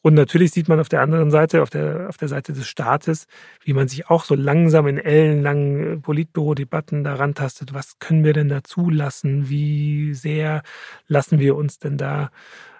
Und 0.00 0.14
natürlich 0.14 0.52
sieht 0.52 0.68
man 0.68 0.78
auf 0.78 0.88
der 0.88 1.02
anderen 1.02 1.30
Seite, 1.30 1.60
auf 1.60 1.70
der, 1.70 2.08
auf 2.08 2.16
der 2.16 2.28
Seite 2.28 2.52
des 2.52 2.68
Staates, 2.68 3.26
wie 3.64 3.72
man 3.72 3.88
sich 3.88 4.08
auch 4.08 4.24
so 4.24 4.34
langsam 4.34 4.86
in 4.86 4.96
ellenlangen 4.96 6.02
Politbüro-Debatten 6.02 7.02
daran 7.02 7.34
tastet. 7.34 7.74
Was 7.74 7.98
können 7.98 8.24
wir 8.24 8.32
denn 8.32 8.48
da 8.48 8.62
zulassen? 8.62 9.48
Wie 9.48 10.14
sehr 10.14 10.62
lassen 11.08 11.40
wir 11.40 11.56
uns 11.56 11.78
denn 11.78 11.98
da 11.98 12.30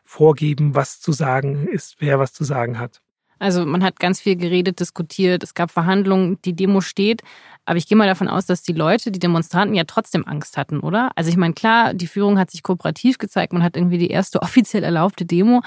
vorgeben, 0.04 0.74
was 0.74 1.00
zu 1.00 1.12
sagen 1.12 1.66
ist, 1.66 1.96
wer 1.98 2.18
was 2.18 2.32
zu 2.32 2.44
sagen 2.44 2.78
hat? 2.78 3.02
Also 3.38 3.64
man 3.64 3.84
hat 3.84 4.00
ganz 4.00 4.20
viel 4.20 4.36
geredet, 4.36 4.80
diskutiert, 4.80 5.42
es 5.42 5.54
gab 5.54 5.70
Verhandlungen, 5.70 6.40
die 6.42 6.54
Demo 6.54 6.80
steht. 6.80 7.22
Aber 7.64 7.76
ich 7.76 7.86
gehe 7.86 7.96
mal 7.96 8.06
davon 8.06 8.28
aus, 8.28 8.46
dass 8.46 8.62
die 8.62 8.72
Leute, 8.72 9.10
die 9.10 9.18
Demonstranten 9.18 9.74
ja 9.74 9.84
trotzdem 9.84 10.26
Angst 10.26 10.56
hatten, 10.56 10.80
oder? 10.80 11.10
Also 11.16 11.30
ich 11.30 11.36
meine, 11.36 11.54
klar, 11.54 11.94
die 11.94 12.06
Führung 12.06 12.38
hat 12.38 12.50
sich 12.50 12.62
kooperativ 12.62 13.18
gezeigt, 13.18 13.52
man 13.52 13.62
hat 13.62 13.76
irgendwie 13.76 13.98
die 13.98 14.10
erste 14.10 14.42
offiziell 14.42 14.84
erlaubte 14.84 15.26
Demo, 15.26 15.62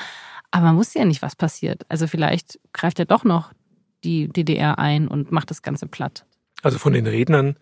aber 0.51 0.65
man 0.65 0.77
wusste 0.77 0.99
ja 0.99 1.05
nicht, 1.05 1.21
was 1.21 1.35
passiert. 1.35 1.83
Also 1.89 2.07
vielleicht 2.07 2.59
greift 2.73 2.99
ja 2.99 3.05
doch 3.05 3.23
noch 3.23 3.53
die 4.03 4.27
DDR 4.27 4.79
ein 4.79 5.07
und 5.07 5.31
macht 5.31 5.51
das 5.51 5.61
Ganze 5.61 5.87
platt. 5.87 6.25
Also 6.63 6.77
von 6.77 6.93
den 6.93 7.07
Rednern 7.07 7.57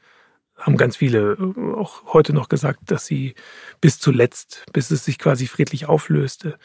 haben 0.58 0.78
ganz 0.78 0.98
viele 0.98 1.38
auch 1.78 2.14
heute 2.14 2.34
noch 2.34 2.50
gesagt, 2.50 2.92
dass 2.92 3.06
sie 3.06 3.36
bis 3.82 4.00
zuletzt, 4.00 4.66
bis 4.74 4.92
es 4.92 5.06
sich 5.06 5.18
quasi 5.18 5.48
friedlich 5.48 5.88
auflöste, 5.88 6.58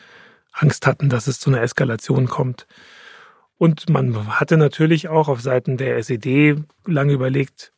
Angst 0.52 0.86
hatten, 0.86 1.08
dass 1.08 1.26
es 1.26 1.40
zu 1.40 1.50
einer 1.50 1.62
Eskalation 1.62 2.26
kommt. 2.26 2.66
Und 3.64 3.88
man 3.88 4.38
hatte 4.38 4.58
natürlich 4.58 5.08
auch 5.08 5.26
auf 5.26 5.40
Seiten 5.40 5.78
der 5.78 5.96
SED 5.96 6.56
lange 6.84 7.14
überlegt, 7.14 7.72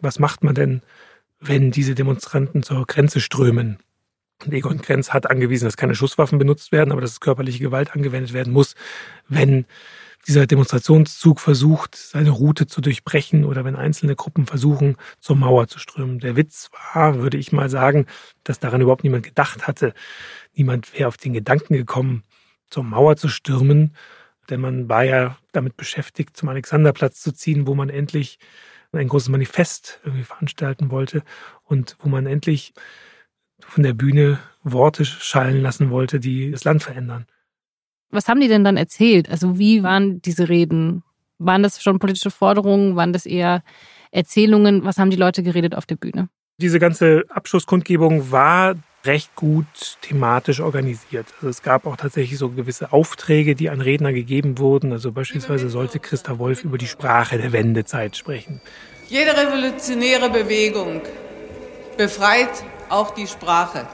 was 0.00 0.18
macht 0.18 0.42
man 0.42 0.54
denn, 0.54 0.80
wenn 1.38 1.70
diese 1.70 1.94
Demonstranten 1.94 2.62
zur 2.62 2.86
Grenze 2.86 3.20
strömen? 3.20 3.76
Und 4.42 4.54
Egon 4.54 4.80
Krenz 4.80 5.10
hat 5.10 5.28
angewiesen, 5.28 5.66
dass 5.66 5.76
keine 5.76 5.94
Schusswaffen 5.94 6.38
benutzt 6.38 6.72
werden, 6.72 6.92
aber 6.92 7.02
dass 7.02 7.20
körperliche 7.20 7.58
Gewalt 7.58 7.92
angewendet 7.94 8.32
werden 8.32 8.54
muss, 8.54 8.74
wenn 9.28 9.66
dieser 10.26 10.46
Demonstrationszug 10.46 11.40
versucht, 11.40 11.94
seine 11.94 12.30
Route 12.30 12.66
zu 12.66 12.80
durchbrechen 12.80 13.44
oder 13.44 13.66
wenn 13.66 13.76
einzelne 13.76 14.16
Gruppen 14.16 14.46
versuchen, 14.46 14.96
zur 15.20 15.36
Mauer 15.36 15.68
zu 15.68 15.78
strömen. 15.78 16.20
Der 16.20 16.36
Witz 16.36 16.70
war, 16.94 17.18
würde 17.18 17.36
ich 17.36 17.52
mal 17.52 17.68
sagen, 17.68 18.06
dass 18.44 18.60
daran 18.60 18.80
überhaupt 18.80 19.04
niemand 19.04 19.24
gedacht 19.24 19.66
hatte. 19.66 19.92
Niemand 20.54 20.94
wäre 20.94 21.08
auf 21.08 21.18
den 21.18 21.34
Gedanken 21.34 21.74
gekommen, 21.74 22.22
zur 22.70 22.82
Mauer 22.82 23.16
zu 23.18 23.28
stürmen, 23.28 23.94
denn 24.50 24.60
man 24.60 24.88
war 24.88 25.04
ja 25.04 25.36
damit 25.52 25.76
beschäftigt, 25.76 26.36
zum 26.36 26.48
Alexanderplatz 26.48 27.20
zu 27.20 27.32
ziehen, 27.32 27.66
wo 27.66 27.74
man 27.74 27.88
endlich 27.88 28.38
ein 28.92 29.08
großes 29.08 29.30
Manifest 29.30 30.00
irgendwie 30.04 30.24
veranstalten 30.24 30.90
wollte 30.90 31.22
und 31.64 31.96
wo 32.00 32.08
man 32.08 32.26
endlich 32.26 32.74
von 33.60 33.82
der 33.82 33.94
Bühne 33.94 34.38
Worte 34.62 35.04
schallen 35.04 35.62
lassen 35.62 35.90
wollte, 35.90 36.20
die 36.20 36.50
das 36.50 36.64
Land 36.64 36.82
verändern. 36.82 37.26
Was 38.10 38.28
haben 38.28 38.40
die 38.40 38.48
denn 38.48 38.64
dann 38.64 38.76
erzählt? 38.76 39.30
Also 39.30 39.58
wie 39.58 39.82
waren 39.82 40.20
diese 40.20 40.48
Reden? 40.48 41.02
Waren 41.38 41.62
das 41.62 41.82
schon 41.82 41.98
politische 41.98 42.30
Forderungen? 42.30 42.94
Waren 42.96 43.12
das 43.12 43.24
eher 43.24 43.62
Erzählungen? 44.10 44.84
Was 44.84 44.98
haben 44.98 45.10
die 45.10 45.16
Leute 45.16 45.42
geredet 45.42 45.74
auf 45.74 45.86
der 45.86 45.96
Bühne? 45.96 46.28
Diese 46.58 46.78
ganze 46.78 47.24
Abschlusskundgebung 47.30 48.30
war 48.30 48.74
recht 49.04 49.34
gut 49.34 49.66
thematisch 50.00 50.60
organisiert. 50.60 51.26
Also 51.36 51.48
es 51.48 51.62
gab 51.62 51.86
auch 51.86 51.96
tatsächlich 51.96 52.38
so 52.38 52.50
gewisse 52.50 52.92
Aufträge, 52.92 53.54
die 53.54 53.70
an 53.70 53.80
Redner 53.80 54.12
gegeben 54.12 54.58
wurden. 54.58 54.92
Also 54.92 55.12
beispielsweise 55.12 55.68
sollte 55.68 55.98
Christa 55.98 56.38
Wolf 56.38 56.62
über 56.64 56.78
die 56.78 56.86
Sprache 56.86 57.38
der 57.38 57.52
Wendezeit 57.52 58.16
sprechen. 58.16 58.60
Jede 59.08 59.36
revolutionäre 59.36 60.30
Bewegung 60.30 61.02
befreit 61.96 62.64
auch 62.88 63.10
die 63.10 63.26
Sprache. 63.26 63.86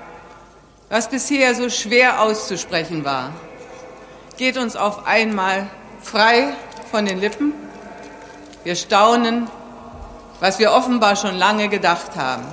Was 0.90 1.08
bisher 1.08 1.54
so 1.54 1.68
schwer 1.70 2.22
auszusprechen 2.22 3.04
war, 3.04 3.32
geht 4.36 4.56
uns 4.56 4.76
auf 4.76 5.06
einmal 5.06 5.68
frei 6.00 6.54
von 6.90 7.06
den 7.06 7.18
Lippen. 7.18 7.52
Wir 8.64 8.76
staunen, 8.76 9.48
was 10.40 10.58
wir 10.58 10.72
offenbar 10.72 11.16
schon 11.16 11.34
lange 11.36 11.68
gedacht 11.68 12.16
haben 12.16 12.44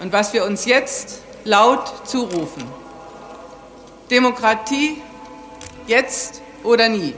und 0.00 0.12
was 0.12 0.32
wir 0.32 0.44
uns 0.44 0.64
jetzt 0.64 1.22
laut 1.46 2.06
zurufen. 2.06 2.64
Demokratie 4.10 4.98
jetzt 5.86 6.42
oder 6.62 6.88
nie. 6.88 7.14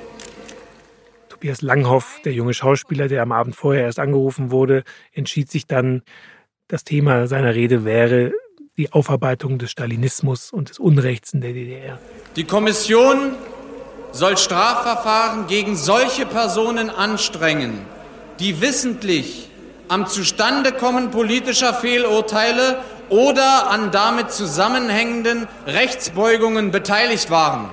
Tobias 1.29 1.63
Langhoff, 1.63 2.21
der 2.25 2.33
junge 2.33 2.55
Schauspieler, 2.55 3.09
der 3.09 3.23
am 3.23 3.33
Abend 3.33 3.57
vorher 3.57 3.85
erst 3.85 3.99
angerufen 3.99 4.51
wurde, 4.51 4.85
entschied 5.13 5.51
sich 5.51 5.67
dann, 5.67 6.03
das 6.69 6.85
Thema 6.85 7.27
seiner 7.27 7.55
Rede 7.55 7.85
wäre 7.85 8.33
die 8.77 8.93
Aufarbeitung 8.93 9.59
des 9.59 9.71
Stalinismus 9.71 10.53
und 10.53 10.69
des 10.69 10.79
Unrechts 10.79 11.33
in 11.33 11.41
der 11.41 11.53
DDR. 11.53 11.99
Die 12.37 12.45
Kommission 12.45 13.35
soll 14.13 14.37
Strafverfahren 14.37 15.47
gegen 15.47 15.77
solche 15.77 16.27
Personen 16.27 16.91
anstrengen, 16.91 17.81
die 18.39 18.61
wissentlich 18.61 19.48
am 19.89 20.07
Zustandekommen 20.07 21.11
politischer 21.11 21.75
Fehlurteile 21.75 22.83
oder 23.09 23.71
an 23.71 23.91
damit 23.91 24.31
zusammenhängenden 24.31 25.47
Rechtsbeugungen 25.67 26.71
beteiligt 26.71 27.31
waren. 27.31 27.71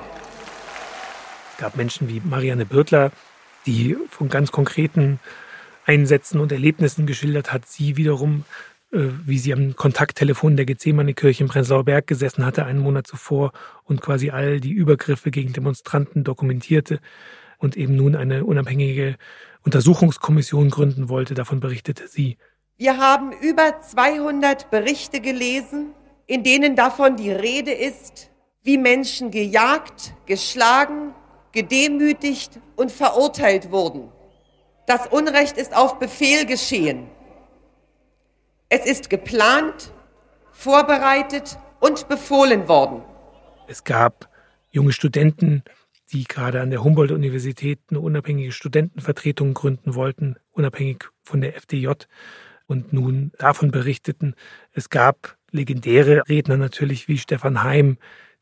Es 1.51 1.57
gab 1.57 1.75
Menschen 1.75 2.09
wie 2.09 2.21
Marianne 2.23 2.65
Birtler, 2.65 3.11
die 3.65 3.97
von 4.09 4.29
ganz 4.29 4.51
konkreten 4.51 5.19
Einsätzen 5.85 6.39
und 6.39 6.51
Erlebnissen 6.51 7.05
geschildert 7.05 7.53
hat. 7.53 7.65
Sie 7.67 7.97
wiederum 7.97 8.45
äh, 8.95 9.09
wie 9.25 9.39
sie 9.39 9.53
am 9.53 9.75
Kontakttelefon 9.75 10.55
der 10.55 10.65
Gethsemane-Kirche 10.65 11.43
in 11.43 11.49
Prenzlauer 11.49 11.83
Berg 11.83 12.07
gesessen 12.07 12.45
hatte, 12.45 12.65
einen 12.65 12.79
Monat 12.79 13.07
zuvor 13.07 13.51
und 13.83 14.01
quasi 14.01 14.29
all 14.29 14.59
die 14.59 14.71
Übergriffe 14.71 15.31
gegen 15.31 15.53
Demonstranten 15.53 16.23
dokumentierte 16.23 16.99
und 17.57 17.75
eben 17.75 17.95
nun 17.95 18.15
eine 18.15 18.45
unabhängige 18.45 19.15
Untersuchungskommission 19.65 20.69
gründen 20.69 21.09
wollte. 21.09 21.33
Davon 21.33 21.59
berichtete 21.59 22.07
sie. 22.07 22.37
Wir 22.77 22.97
haben 22.97 23.31
über 23.31 23.81
200 23.81 24.69
Berichte 24.69 25.21
gelesen, 25.21 25.93
in 26.27 26.43
denen 26.43 26.75
davon 26.75 27.17
die 27.17 27.31
Rede 27.31 27.71
ist, 27.71 28.29
wie 28.63 28.77
Menschen 28.77 29.31
gejagt, 29.31 30.13
geschlagen, 30.25 31.13
gedemütigt 31.51 32.59
und 32.75 32.91
verurteilt 32.91 33.71
wurden. 33.71 34.11
Das 34.85 35.07
Unrecht 35.07 35.57
ist 35.57 35.75
auf 35.75 35.97
Befehl 35.97 36.45
geschehen. 36.45 37.07
Es 38.69 38.85
ist 38.85 39.09
geplant, 39.09 39.91
vorbereitet 40.51 41.57
und 41.79 42.07
befohlen 42.07 42.67
worden. 42.67 43.01
Es 43.67 43.83
gab 43.83 44.29
junge 44.71 44.91
Studenten, 44.91 45.63
die 46.11 46.23
gerade 46.25 46.61
an 46.61 46.69
der 46.69 46.83
Humboldt-Universität 46.83 47.79
eine 47.89 47.99
unabhängige 47.99 48.51
Studentenvertretung 48.51 49.53
gründen 49.53 49.95
wollten, 49.95 50.35
unabhängig 50.51 51.05
von 51.23 51.41
der 51.41 51.55
FDJ 51.55 51.89
und 52.67 52.93
nun 52.93 53.31
davon 53.37 53.71
berichteten. 53.71 54.35
Es 54.71 54.89
gab 54.89 55.37
legendäre 55.51 56.23
Redner 56.27 56.57
natürlich 56.57 57.07
wie 57.07 57.17
Stefan 57.17 57.63
Heim, 57.63 57.97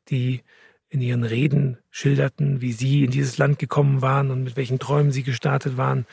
die 0.09 0.41
in 0.89 1.01
ihren 1.01 1.23
Reden 1.23 1.77
schilderten, 1.89 2.61
wie 2.61 2.71
sie 2.71 3.03
in 3.03 3.11
dieses 3.11 3.37
Land 3.37 3.59
gekommen 3.59 4.01
waren 4.01 4.29
und 4.29 4.43
mit 4.43 4.55
welchen 4.55 4.79
Träumen 4.79 5.11
sie 5.11 5.23
gestartet 5.23 5.77
waren 5.77 6.05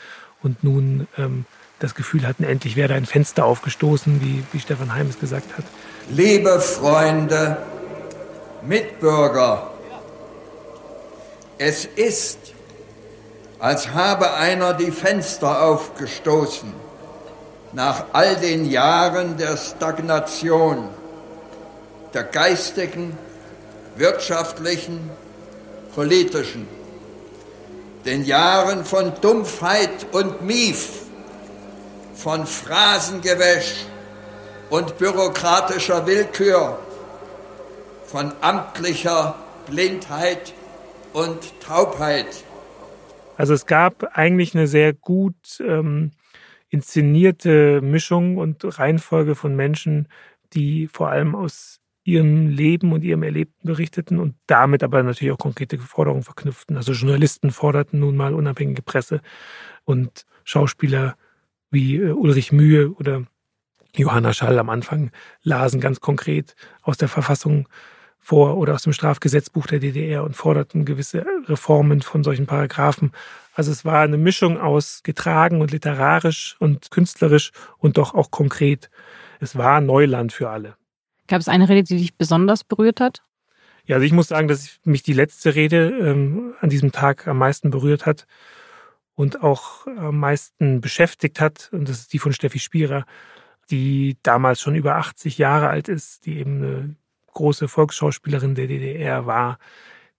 und 0.42 0.64
nun 0.64 1.06
ähm, 1.18 1.44
das 1.80 1.94
Gefühl 1.94 2.26
hatten, 2.26 2.44
endlich 2.44 2.76
werde 2.76 2.94
ein 2.94 3.06
Fenster 3.06 3.44
aufgestoßen, 3.44 4.20
wie, 4.20 4.42
wie 4.52 4.60
Stefan 4.60 4.94
Heim 4.94 5.08
es 5.08 5.18
gesagt 5.18 5.56
hat. 5.56 5.64
Liebe 6.10 6.60
Freunde, 6.60 7.58
Mitbürger, 8.66 9.69
es 11.60 11.84
ist, 11.84 12.38
als 13.58 13.90
habe 13.90 14.32
einer 14.32 14.72
die 14.72 14.90
Fenster 14.90 15.62
aufgestoßen 15.62 16.72
nach 17.72 18.06
all 18.14 18.34
den 18.36 18.64
Jahren 18.64 19.36
der 19.36 19.58
Stagnation, 19.58 20.88
der 22.14 22.24
geistigen, 22.24 23.16
wirtschaftlichen, 23.96 25.10
politischen, 25.94 26.66
den 28.06 28.24
Jahren 28.24 28.86
von 28.86 29.12
Dumpfheit 29.20 30.06
und 30.12 30.40
Mief, 30.40 31.02
von 32.14 32.46
Phrasengewäsch 32.46 33.84
und 34.70 34.96
bürokratischer 34.96 36.06
Willkür, 36.06 36.78
von 38.06 38.32
amtlicher 38.40 39.34
Blindheit 39.66 40.54
und 41.12 41.60
Taubheit. 41.60 42.44
Also 43.36 43.54
es 43.54 43.66
gab 43.66 44.16
eigentlich 44.16 44.54
eine 44.54 44.66
sehr 44.66 44.92
gut 44.92 45.60
ähm, 45.66 46.12
inszenierte 46.68 47.80
Mischung 47.80 48.36
und 48.36 48.78
Reihenfolge 48.78 49.34
von 49.34 49.56
Menschen, 49.56 50.08
die 50.52 50.88
vor 50.88 51.10
allem 51.10 51.34
aus 51.34 51.80
ihrem 52.04 52.48
Leben 52.48 52.92
und 52.92 53.04
ihrem 53.04 53.22
Erlebten 53.22 53.66
berichteten 53.66 54.18
und 54.18 54.34
damit 54.46 54.82
aber 54.82 55.02
natürlich 55.02 55.32
auch 55.32 55.38
konkrete 55.38 55.78
Forderungen 55.78 56.22
verknüpften. 56.22 56.76
Also 56.76 56.92
Journalisten 56.92 57.50
forderten 57.50 58.00
nun 58.00 58.16
mal 58.16 58.34
unabhängige 58.34 58.82
Presse 58.82 59.20
und 59.84 60.26
Schauspieler 60.44 61.16
wie 61.70 61.96
äh, 61.96 62.12
Ulrich 62.12 62.52
Mühe 62.52 62.90
oder 62.92 63.24
Johanna 63.94 64.32
Schall 64.32 64.58
am 64.58 64.70
Anfang 64.70 65.10
lasen 65.42 65.80
ganz 65.80 66.00
konkret 66.00 66.54
aus 66.82 66.96
der 66.96 67.08
Verfassung 67.08 67.68
vor 68.20 68.58
oder 68.58 68.74
aus 68.74 68.82
dem 68.82 68.92
Strafgesetzbuch 68.92 69.66
der 69.66 69.80
DDR 69.80 70.22
und 70.22 70.36
forderten 70.36 70.84
gewisse 70.84 71.24
Reformen 71.46 72.02
von 72.02 72.22
solchen 72.22 72.46
Paragraphen. 72.46 73.12
Also 73.54 73.72
es 73.72 73.84
war 73.84 74.02
eine 74.02 74.18
Mischung 74.18 74.60
aus 74.60 75.02
getragen 75.02 75.60
und 75.60 75.72
literarisch 75.72 76.56
und 76.60 76.90
künstlerisch 76.90 77.50
und 77.78 77.96
doch 77.96 78.14
auch 78.14 78.30
konkret. 78.30 78.90
Es 79.40 79.56
war 79.56 79.80
Neuland 79.80 80.32
für 80.32 80.50
alle. 80.50 80.76
Gab 81.26 81.40
es 81.40 81.48
eine 81.48 81.68
Rede, 81.68 81.82
die 81.82 81.96
dich 81.96 82.16
besonders 82.16 82.62
berührt 82.62 83.00
hat? 83.00 83.22
Ja, 83.86 83.96
also 83.96 84.06
ich 84.06 84.12
muss 84.12 84.28
sagen, 84.28 84.48
dass 84.48 84.78
mich 84.84 85.02
die 85.02 85.12
letzte 85.12 85.54
Rede 85.54 85.88
ähm, 85.88 86.54
an 86.60 86.70
diesem 86.70 86.92
Tag 86.92 87.26
am 87.26 87.38
meisten 87.38 87.70
berührt 87.70 88.06
hat 88.06 88.26
und 89.14 89.42
auch 89.42 89.86
am 89.86 90.18
meisten 90.18 90.80
beschäftigt 90.80 91.40
hat. 91.40 91.70
Und 91.72 91.88
das 91.88 92.00
ist 92.00 92.12
die 92.12 92.18
von 92.18 92.32
Steffi 92.32 92.58
Spierer, 92.58 93.04
die 93.70 94.16
damals 94.22 94.60
schon 94.60 94.74
über 94.74 94.96
80 94.96 95.38
Jahre 95.38 95.68
alt 95.68 95.88
ist, 95.88 96.26
die 96.26 96.38
eben 96.38 96.62
eine 96.62 96.96
große 97.40 97.68
Volksschauspielerin 97.68 98.54
der 98.54 98.66
DDR 98.66 99.24
war, 99.24 99.58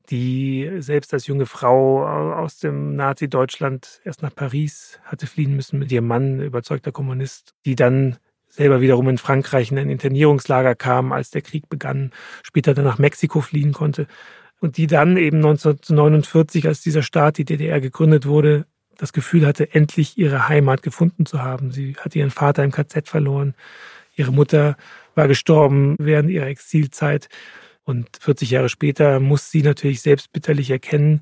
die 0.10 0.70
selbst 0.80 1.14
als 1.14 1.28
junge 1.28 1.46
Frau 1.46 2.04
aus 2.06 2.58
dem 2.58 2.96
Nazi-Deutschland 2.96 4.02
erst 4.04 4.24
nach 4.24 4.34
Paris 4.34 5.00
hatte 5.06 5.28
fliehen 5.28 5.56
müssen 5.56 5.78
mit 5.78 5.92
ihrem 5.92 6.08
Mann, 6.08 6.42
überzeugter 6.42 6.92
Kommunist, 6.92 7.54
die 7.66 7.76
dann 7.76 8.18
selber 8.50 8.82
wiederum 8.82 9.08
in 9.08 9.20
Frankreich 9.20 9.72
in 9.72 9.78
ein 9.78 9.90
Internierungslager 9.90 10.74
kam, 10.74 11.12
als 11.12 11.30
der 11.30 11.44
Krieg 11.44 11.70
begann, 11.70 12.12
später 12.42 12.74
dann 12.74 12.86
nach 12.86 12.98
Mexiko 12.98 13.40
fliehen 13.40 13.72
konnte 13.72 14.08
und 14.60 14.78
die 14.78 14.88
dann 14.88 15.16
eben 15.16 15.38
1949, 15.38 16.68
als 16.68 16.82
dieser 16.82 17.04
Staat, 17.04 17.38
die 17.38 17.46
DDR 17.46 17.80
gegründet 17.80 18.26
wurde, 18.26 18.66
das 18.98 19.14
Gefühl 19.14 19.46
hatte, 19.46 19.74
endlich 19.74 20.18
ihre 20.18 20.50
Heimat 20.50 20.82
gefunden 20.82 21.26
zu 21.28 21.42
haben. 21.42 21.72
Sie 21.72 21.96
hatte 22.00 22.20
ihren 22.20 22.32
Vater 22.32 22.64
im 22.64 22.72
KZ 22.72 23.08
verloren, 23.08 23.54
ihre 24.22 24.32
Mutter 24.32 24.78
war 25.16 25.28
gestorben 25.28 25.96
während 26.00 26.30
ihrer 26.30 26.48
Exilzeit. 26.48 27.28
Und 27.84 28.08
40 28.20 28.52
Jahre 28.52 28.70
später 28.70 29.20
muss 29.20 29.52
sie 29.52 29.64
natürlich 29.64 30.02
selbst 30.02 30.32
bitterlich 30.32 30.70
erkennen, 30.70 31.22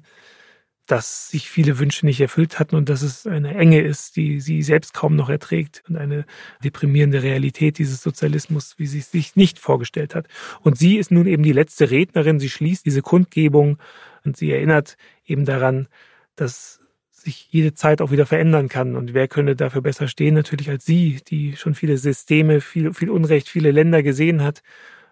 dass 0.85 1.29
sich 1.29 1.49
viele 1.49 1.79
Wünsche 1.79 2.05
nicht 2.05 2.19
erfüllt 2.19 2.59
hatten 2.59 2.75
und 2.75 2.89
dass 2.89 3.03
es 3.03 3.25
eine 3.25 3.53
Enge 3.55 3.79
ist, 3.81 4.15
die 4.15 4.41
sie 4.41 4.61
selbst 4.63 4.93
kaum 4.93 5.15
noch 5.15 5.29
erträgt 5.29 5.83
und 5.87 5.95
eine 5.95 6.25
deprimierende 6.63 7.21
Realität 7.23 7.77
dieses 7.77 8.01
Sozialismus, 8.01 8.73
wie 8.77 8.87
sie 8.87 8.99
es 8.99 9.11
sich 9.11 9.35
nicht 9.35 9.59
vorgestellt 9.59 10.15
hat. 10.15 10.27
Und 10.61 10.77
sie 10.77 10.97
ist 10.97 11.11
nun 11.11 11.27
eben 11.27 11.43
die 11.43 11.53
letzte 11.53 11.91
Rednerin. 11.91 12.39
Sie 12.39 12.49
schließt 12.49 12.85
diese 12.85 13.03
Kundgebung 13.03 13.77
und 14.25 14.35
sie 14.35 14.51
erinnert 14.51 14.97
eben 15.25 15.45
daran, 15.45 15.87
dass 16.35 16.78
sich 17.21 17.47
jede 17.51 17.73
Zeit 17.73 18.01
auch 18.01 18.11
wieder 18.11 18.25
verändern 18.25 18.69
kann. 18.69 18.95
Und 18.95 19.13
wer 19.13 19.27
könnte 19.27 19.55
dafür 19.55 19.81
besser 19.81 20.07
stehen? 20.07 20.35
Natürlich 20.35 20.69
als 20.69 20.85
sie, 20.85 21.19
die 21.27 21.55
schon 21.55 21.75
viele 21.75 21.97
Systeme, 21.97 22.61
viel, 22.61 22.93
viel 22.93 23.09
Unrecht, 23.09 23.49
viele 23.49 23.71
Länder 23.71 24.03
gesehen 24.03 24.43
hat. 24.43 24.61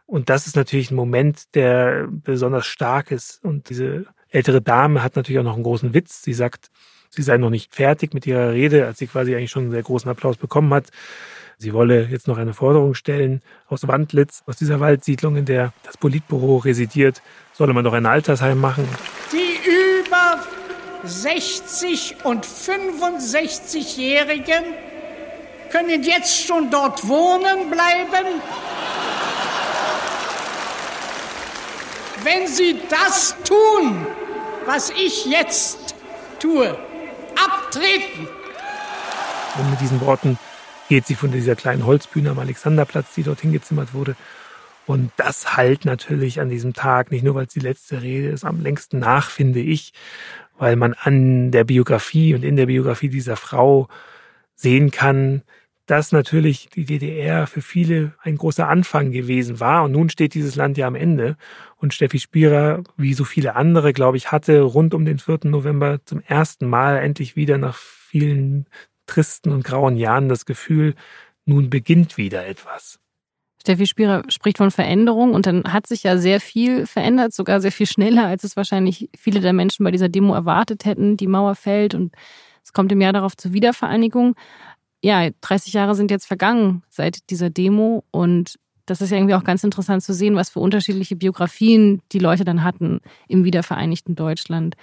Und 0.06 0.30
das 0.30 0.48
ist 0.48 0.56
natürlich 0.56 0.92
ein 0.92 0.96
Moment, 0.96 1.56
der 1.56 2.08
besonders 2.10 2.66
stark 2.66 3.12
ist. 3.12 3.44
Und 3.44 3.70
diese 3.70 4.06
ältere 4.30 4.62
Dame 4.62 5.04
hat 5.04 5.16
natürlich 5.16 5.40
auch 5.40 5.44
noch 5.44 5.56
einen 5.56 5.64
großen 5.64 5.94
Witz. 5.94 6.24
Sie 6.24 6.34
sagt, 6.34 6.70
sie 7.10 7.22
sei 7.22 7.38
noch 7.38 7.50
nicht 7.50 7.76
fertig 7.76 8.14
mit 8.14 8.26
ihrer 8.26 8.52
Rede, 8.52 8.86
als 8.86 9.00
sie 9.00 9.08
quasi 9.08 9.36
eigentlich 9.36 9.52
schon 9.52 9.64
einen 9.64 9.72
sehr 9.72 9.84
großen 9.84 10.10
Applaus 10.10 10.38
bekommen 10.38 10.74
hat. 10.74 10.90
Sie 11.60 11.74
wolle 11.74 12.08
jetzt 12.10 12.28
noch 12.28 12.38
eine 12.38 12.54
Forderung 12.54 12.94
stellen 12.94 13.42
aus 13.68 13.88
Wandlitz, 13.88 14.44
aus 14.46 14.58
dieser 14.58 14.80
Waldsiedlung, 14.80 15.38
in 15.38 15.46
der 15.46 15.74
das 15.84 15.98
Politbüro 15.98 16.58
residiert, 16.58 17.24
solle 17.54 17.74
man 17.74 17.84
doch 17.84 17.94
ein 17.94 18.06
Altersheim 18.06 18.60
machen. 18.60 18.88
Die 19.32 19.47
60 21.04 22.18
und 22.24 22.46
65-Jährigen 22.46 24.64
können 25.72 26.04
jetzt 26.04 26.46
schon 26.46 26.70
dort 26.70 27.08
wohnen 27.08 27.70
bleiben. 27.70 28.42
Wenn 32.24 32.48
sie 32.48 32.80
das 32.90 33.36
tun, 33.44 34.08
was 34.66 34.90
ich 34.90 35.26
jetzt 35.26 35.96
tue, 36.40 36.78
abtreten. 37.36 38.28
Und 39.58 39.72
mit 39.72 39.82
diesen 39.82 40.02
Worten 40.02 40.38
geht 40.90 41.06
sie 41.06 41.16
von 41.16 41.32
dieser 41.32 41.56
kleinen 41.56 41.86
Holzbühne 41.86 42.32
am 42.32 42.40
Alexanderplatz, 42.40 43.14
die 43.16 43.24
dorthin 43.24 43.52
gezimmert 43.52 43.94
wurde. 43.94 44.16
Und 44.86 45.12
das 45.18 45.58
halt 45.58 45.84
natürlich 45.84 46.40
an 46.40 46.50
diesem 46.50 46.74
Tag, 46.74 47.12
nicht 47.12 47.24
nur 47.24 47.36
weil 47.36 47.46
es 47.46 47.54
die 47.54 47.60
letzte 47.60 48.02
Rede 48.02 48.30
ist, 48.30 48.46
am 48.46 48.62
längsten 48.62 49.00
nach, 49.00 49.30
finde 49.30 49.60
ich, 49.60 49.92
weil 50.58 50.76
man 50.76 50.94
an 50.94 51.52
der 51.52 51.64
Biografie 51.64 52.34
und 52.36 52.44
in 52.44 52.56
der 52.56 52.66
Biografie 52.68 53.10
dieser 53.10 53.36
Frau 53.36 53.88
sehen 54.56 54.92
kann, 54.92 55.44
dass 55.88 56.12
natürlich 56.12 56.70
die 56.70 56.86
DDR 56.86 57.48
für 57.48 57.62
viele 57.62 58.14
ein 58.22 58.36
großer 58.36 58.68
Anfang 58.68 59.12
gewesen 59.12 59.62
war. 59.62 59.86
Und 59.86 59.94
nun 59.94 60.10
steht 60.10 60.34
dieses 60.34 60.56
Land 60.56 60.78
ja 60.78 60.86
am 60.86 60.96
Ende. 60.96 61.38
Und 61.78 61.94
Steffi 61.94 62.20
Spierer, 62.20 62.84
wie 62.98 63.14
so 63.14 63.24
viele 63.24 63.56
andere, 63.56 63.94
glaube 63.94 64.18
ich, 64.18 64.32
hatte 64.32 64.62
rund 64.62 64.94
um 64.94 65.06
den 65.06 65.18
4. 65.18 65.40
November 65.46 66.00
zum 66.04 66.22
ersten 66.22 66.68
Mal 66.68 66.98
endlich 66.98 67.38
wieder 67.38 67.58
nach 67.58 67.78
vielen 67.78 68.66
tristen 69.06 69.52
und 69.52 69.64
grauen 69.64 69.96
Jahren 69.96 70.28
das 70.28 70.46
Gefühl, 70.46 70.94
nun 71.46 71.70
beginnt 71.70 72.18
wieder 72.18 72.46
etwas. 72.46 73.00
Steffi 73.62 73.86
Spierer 73.86 74.24
spricht 74.30 74.58
von 74.58 74.72
Veränderung 74.72 75.34
und 75.34 75.46
dann 75.46 75.74
hat 75.74 75.88
sich 75.88 76.04
ja 76.04 76.18
sehr 76.18 76.40
viel 76.40 76.86
verändert, 76.86 77.34
sogar 77.34 77.60
sehr 77.60 77.72
viel 77.72 77.88
schneller, 77.88 78.26
als 78.26 78.44
es 78.44 78.56
wahrscheinlich 78.56 79.10
viele 79.18 79.42
der 79.42 79.54
Menschen 79.54 79.84
bei 79.84 79.92
dieser 79.92 80.10
Demo 80.10 80.34
erwartet 80.34 80.86
hätten. 80.86 81.18
Die 81.18 81.28
Mauer 81.28 81.56
fällt 81.56 81.94
und 81.94 82.14
es 82.64 82.74
kommt 82.74 82.92
im 82.92 83.02
Jahr 83.02 83.14
darauf 83.14 83.36
zur 83.36 83.54
Wiedervereinigung. 83.54 84.36
ja, 85.04 85.30
30 85.42 85.74
Jahre 85.74 85.96
sind 85.96 86.12
jetzt 86.12 86.26
vergangen 86.26 86.84
seit 86.90 87.30
dieser 87.30 87.50
Demo 87.50 88.04
und 88.12 88.58
das 88.86 89.02
ist 89.02 89.12
ja 89.12 89.18
irgendwie 89.18 89.36
auch 89.36 89.44
ganz 89.44 89.64
interessant 89.64 90.02
zu 90.02 90.14
sehen, 90.14 90.36
was 90.36 90.50
für 90.50 90.60
unterschiedliche 90.60 91.16
Biografien 91.16 92.02
die 92.14 92.20
Leute 92.20 92.46
dann 92.46 92.64
hatten 92.64 93.02
im 93.28 93.44
wiedervereinigten 93.44 94.16
Deutschland. 94.16 94.76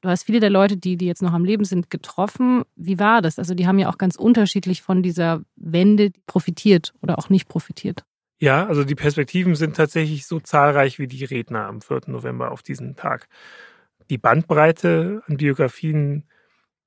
Du 0.00 0.08
hast 0.08 0.24
viele 0.24 0.38
der 0.38 0.50
Leute, 0.50 0.76
die, 0.76 0.96
die 0.96 1.06
jetzt 1.06 1.22
noch 1.22 1.32
am 1.32 1.44
Leben 1.44 1.64
sind, 1.64 1.90
getroffen. 1.90 2.62
Wie 2.76 3.00
war 3.00 3.20
das? 3.20 3.38
Also 3.38 3.54
die 3.54 3.66
haben 3.66 3.80
ja 3.80 3.90
auch 3.90 3.98
ganz 3.98 4.14
unterschiedlich 4.14 4.80
von 4.80 5.02
dieser 5.02 5.42
Wende 5.56 6.12
profitiert 6.26 6.94
oder 7.02 7.18
auch 7.18 7.30
nicht 7.30 7.48
profitiert. 7.48 8.04
Ja, 8.40 8.66
also 8.66 8.84
die 8.84 8.94
Perspektiven 8.94 9.56
sind 9.56 9.76
tatsächlich 9.76 10.26
so 10.26 10.38
zahlreich 10.38 10.98
wie 10.98 11.08
die 11.08 11.24
Redner 11.24 11.66
am 11.66 11.80
4. 11.80 12.02
November 12.06 12.52
auf 12.52 12.62
diesen 12.62 12.94
Tag. 12.94 13.28
Die 14.10 14.18
Bandbreite 14.18 15.22
an 15.26 15.36
Biografien 15.36 16.24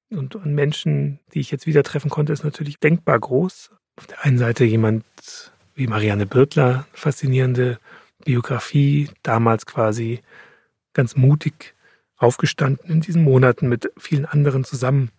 und 0.10 0.36
an 0.38 0.54
Menschen, 0.56 1.20
die 1.34 1.42
ich 1.42 1.52
jetzt 1.52 1.68
wieder 1.68 1.84
treffen 1.84 2.10
konnte, 2.10 2.32
ist 2.32 2.44
natürlich 2.44 2.80
denkbar 2.80 3.20
groß. 3.20 3.72
Auf 3.98 4.08
der 4.08 4.24
einen 4.24 4.38
Seite 4.38 4.64
jemand 4.64 5.04
wie 5.76 5.88
Marianne 5.88 6.26
Birtler, 6.26 6.88
faszinierende 6.94 7.80
Biografie, 8.24 9.10
damals 9.24 9.66
quasi 9.66 10.22
ganz 10.94 11.16
mutig 11.16 11.76
aufgestanden 12.18 12.90
in 12.90 13.02
diesen 13.02 13.24
Monaten 13.24 13.68
mit 13.68 13.92
vielen 13.98 14.26
anderen 14.26 14.64
zusammen. 14.64 15.12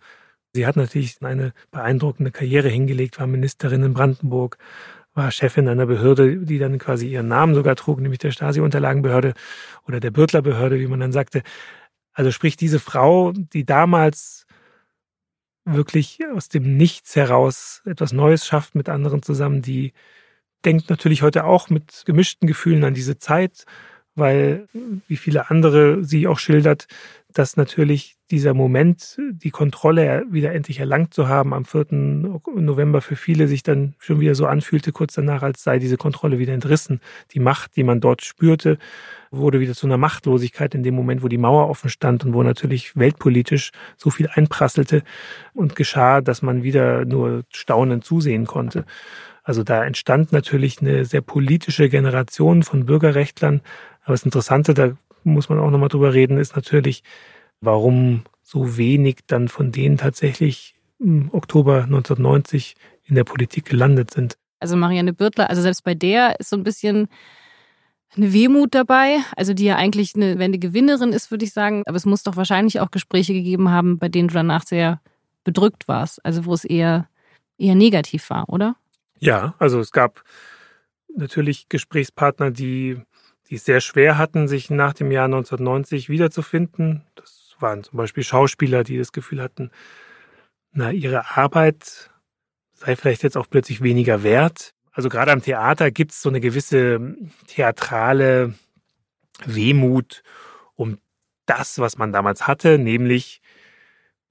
Sie 0.53 0.65
hat 0.65 0.77
natürlich 0.77 1.17
eine 1.21 1.53
beeindruckende 1.71 2.31
Karriere 2.31 2.69
hingelegt, 2.69 3.19
war 3.19 3.27
Ministerin 3.27 3.83
in 3.83 3.93
Brandenburg, 3.93 4.57
war 5.13 5.31
Chefin 5.31 5.67
einer 5.67 5.85
Behörde, 5.85 6.37
die 6.37 6.57
dann 6.59 6.79
quasi 6.79 7.07
ihren 7.07 7.27
Namen 7.27 7.55
sogar 7.55 7.75
trug, 7.75 7.99
nämlich 7.99 8.19
der 8.19 8.31
Stasi-Unterlagenbehörde 8.31 9.33
oder 9.87 9.99
der 9.99 10.11
Bürtler-Behörde, 10.11 10.79
wie 10.79 10.87
man 10.87 10.99
dann 10.99 11.11
sagte. 11.11 11.43
Also 12.13 12.31
sprich, 12.31 12.57
diese 12.57 12.79
Frau, 12.79 13.31
die 13.31 13.65
damals 13.65 14.45
wirklich 15.65 16.19
aus 16.33 16.49
dem 16.49 16.77
Nichts 16.77 17.15
heraus 17.15 17.81
etwas 17.85 18.11
Neues 18.11 18.45
schafft 18.45 18.75
mit 18.75 18.89
anderen 18.89 19.21
zusammen, 19.21 19.61
die 19.61 19.93
denkt 20.65 20.89
natürlich 20.89 21.21
heute 21.21 21.45
auch 21.45 21.69
mit 21.69 22.03
gemischten 22.05 22.47
Gefühlen 22.47 22.83
an 22.83 22.93
diese 22.93 23.17
Zeit, 23.17 23.65
weil, 24.15 24.67
wie 25.07 25.17
viele 25.17 25.49
andere 25.49 26.03
sie 26.03 26.27
auch 26.27 26.39
schildert, 26.39 26.87
dass 27.33 27.57
natürlich 27.57 28.15
dieser 28.31 28.53
Moment, 28.53 29.17
die 29.31 29.51
Kontrolle 29.51 30.25
wieder 30.29 30.53
endlich 30.53 30.79
erlangt 30.79 31.13
zu 31.13 31.27
haben, 31.27 31.53
am 31.53 31.65
4. 31.65 31.87
November 31.91 33.01
für 33.01 33.15
viele 33.15 33.47
sich 33.47 33.63
dann 33.63 33.95
schon 33.99 34.19
wieder 34.19 34.35
so 34.35 34.45
anfühlte, 34.45 34.91
kurz 34.91 35.13
danach, 35.13 35.43
als 35.43 35.63
sei 35.63 35.79
diese 35.79 35.97
Kontrolle 35.97 36.39
wieder 36.39 36.53
entrissen. 36.53 37.01
Die 37.31 37.39
Macht, 37.39 37.75
die 37.75 37.83
man 37.83 37.99
dort 37.99 38.23
spürte, 38.23 38.77
wurde 39.31 39.59
wieder 39.59 39.73
zu 39.73 39.87
einer 39.87 39.97
Machtlosigkeit 39.97 40.73
in 40.75 40.83
dem 40.83 40.95
Moment, 40.95 41.23
wo 41.23 41.27
die 41.27 41.37
Mauer 41.37 41.69
offen 41.69 41.89
stand 41.89 42.25
und 42.25 42.33
wo 42.33 42.43
natürlich 42.43 42.95
weltpolitisch 42.95 43.71
so 43.97 44.09
viel 44.09 44.29
einprasselte 44.33 45.03
und 45.53 45.75
geschah, 45.75 46.21
dass 46.21 46.41
man 46.41 46.63
wieder 46.63 47.05
nur 47.05 47.43
staunend 47.49 48.03
zusehen 48.03 48.45
konnte. 48.45 48.85
Also 49.43 49.63
da 49.63 49.83
entstand 49.83 50.31
natürlich 50.31 50.81
eine 50.81 51.05
sehr 51.05 51.21
politische 51.21 51.89
Generation 51.89 52.63
von 52.63 52.85
Bürgerrechtlern. 52.85 53.61
Aber 54.03 54.13
das 54.13 54.23
Interessante, 54.23 54.73
da 54.73 54.93
muss 55.23 55.49
man 55.49 55.59
auch 55.59 55.69
nochmal 55.69 55.89
drüber 55.89 56.13
reden, 56.13 56.37
ist 56.37 56.55
natürlich, 56.55 57.03
warum 57.61 58.23
so 58.41 58.77
wenig 58.77 59.19
dann 59.27 59.47
von 59.47 59.71
denen 59.71 59.97
tatsächlich 59.97 60.75
im 60.99 61.29
Oktober 61.33 61.83
1990 61.83 62.75
in 63.05 63.15
der 63.15 63.23
Politik 63.23 63.65
gelandet 63.65 64.11
sind. 64.11 64.37
Also 64.59 64.77
Marianne 64.77 65.13
Birtler, 65.13 65.49
also 65.49 65.61
selbst 65.61 65.83
bei 65.83 65.93
der 65.93 66.39
ist 66.39 66.49
so 66.49 66.55
ein 66.55 66.63
bisschen 66.63 67.07
eine 68.15 68.31
Wehmut 68.31 68.75
dabei, 68.75 69.17
also 69.35 69.53
die 69.53 69.65
ja 69.65 69.75
eigentlich 69.75 70.15
eine 70.15 70.37
Wendegewinnerin 70.37 71.13
ist, 71.13 71.31
würde 71.31 71.45
ich 71.45 71.53
sagen. 71.53 71.83
Aber 71.85 71.97
es 71.97 72.05
muss 72.05 72.23
doch 72.23 72.35
wahrscheinlich 72.35 72.79
auch 72.79 72.91
Gespräche 72.91 73.33
gegeben 73.33 73.71
haben, 73.71 73.97
bei 73.97 74.09
denen 74.09 74.27
du 74.27 74.35
danach 74.35 74.65
sehr 74.65 75.01
bedrückt 75.43 75.87
warst, 75.87 76.23
also 76.25 76.45
wo 76.45 76.53
es 76.53 76.63
eher, 76.63 77.09
eher 77.57 77.75
negativ 77.75 78.29
war, 78.29 78.47
oder? 78.49 78.75
Ja, 79.19 79.55
also 79.57 79.79
es 79.79 79.91
gab 79.91 80.23
natürlich 81.15 81.69
Gesprächspartner, 81.69 82.51
die, 82.51 82.97
die 83.53 83.57
es 83.57 83.65
sehr 83.65 83.81
schwer 83.81 84.17
hatten, 84.17 84.47
sich 84.47 84.71
nach 84.71 84.95
dem 84.95 85.11
Jahr 85.11 85.25
1990 85.25 86.09
wiederzufinden. 86.09 87.03
Das 87.13 87.55
waren 87.59 87.83
zum 87.83 87.97
Beispiel 87.97 88.23
Schauspieler, 88.23 88.83
die 88.83 88.97
das 88.97 89.11
Gefühl 89.11 89.43
hatten, 89.43 89.69
na, 90.71 90.91
ihre 90.91 91.37
Arbeit 91.37 92.09
sei 92.73 92.95
vielleicht 92.95 93.21
jetzt 93.21 93.37
auch 93.37 93.47
plötzlich 93.47 93.83
weniger 93.83 94.23
wert. 94.23 94.73
Also 94.91 95.07
gerade 95.07 95.31
am 95.31 95.43
Theater 95.43 95.91
gibt 95.91 96.13
es 96.13 96.21
so 96.23 96.29
eine 96.29 96.39
gewisse 96.39 97.15
theatrale 97.45 98.55
Wehmut 99.45 100.23
um 100.73 100.97
das, 101.45 101.77
was 101.77 101.95
man 101.95 102.11
damals 102.11 102.47
hatte, 102.47 102.79
nämlich 102.79 103.39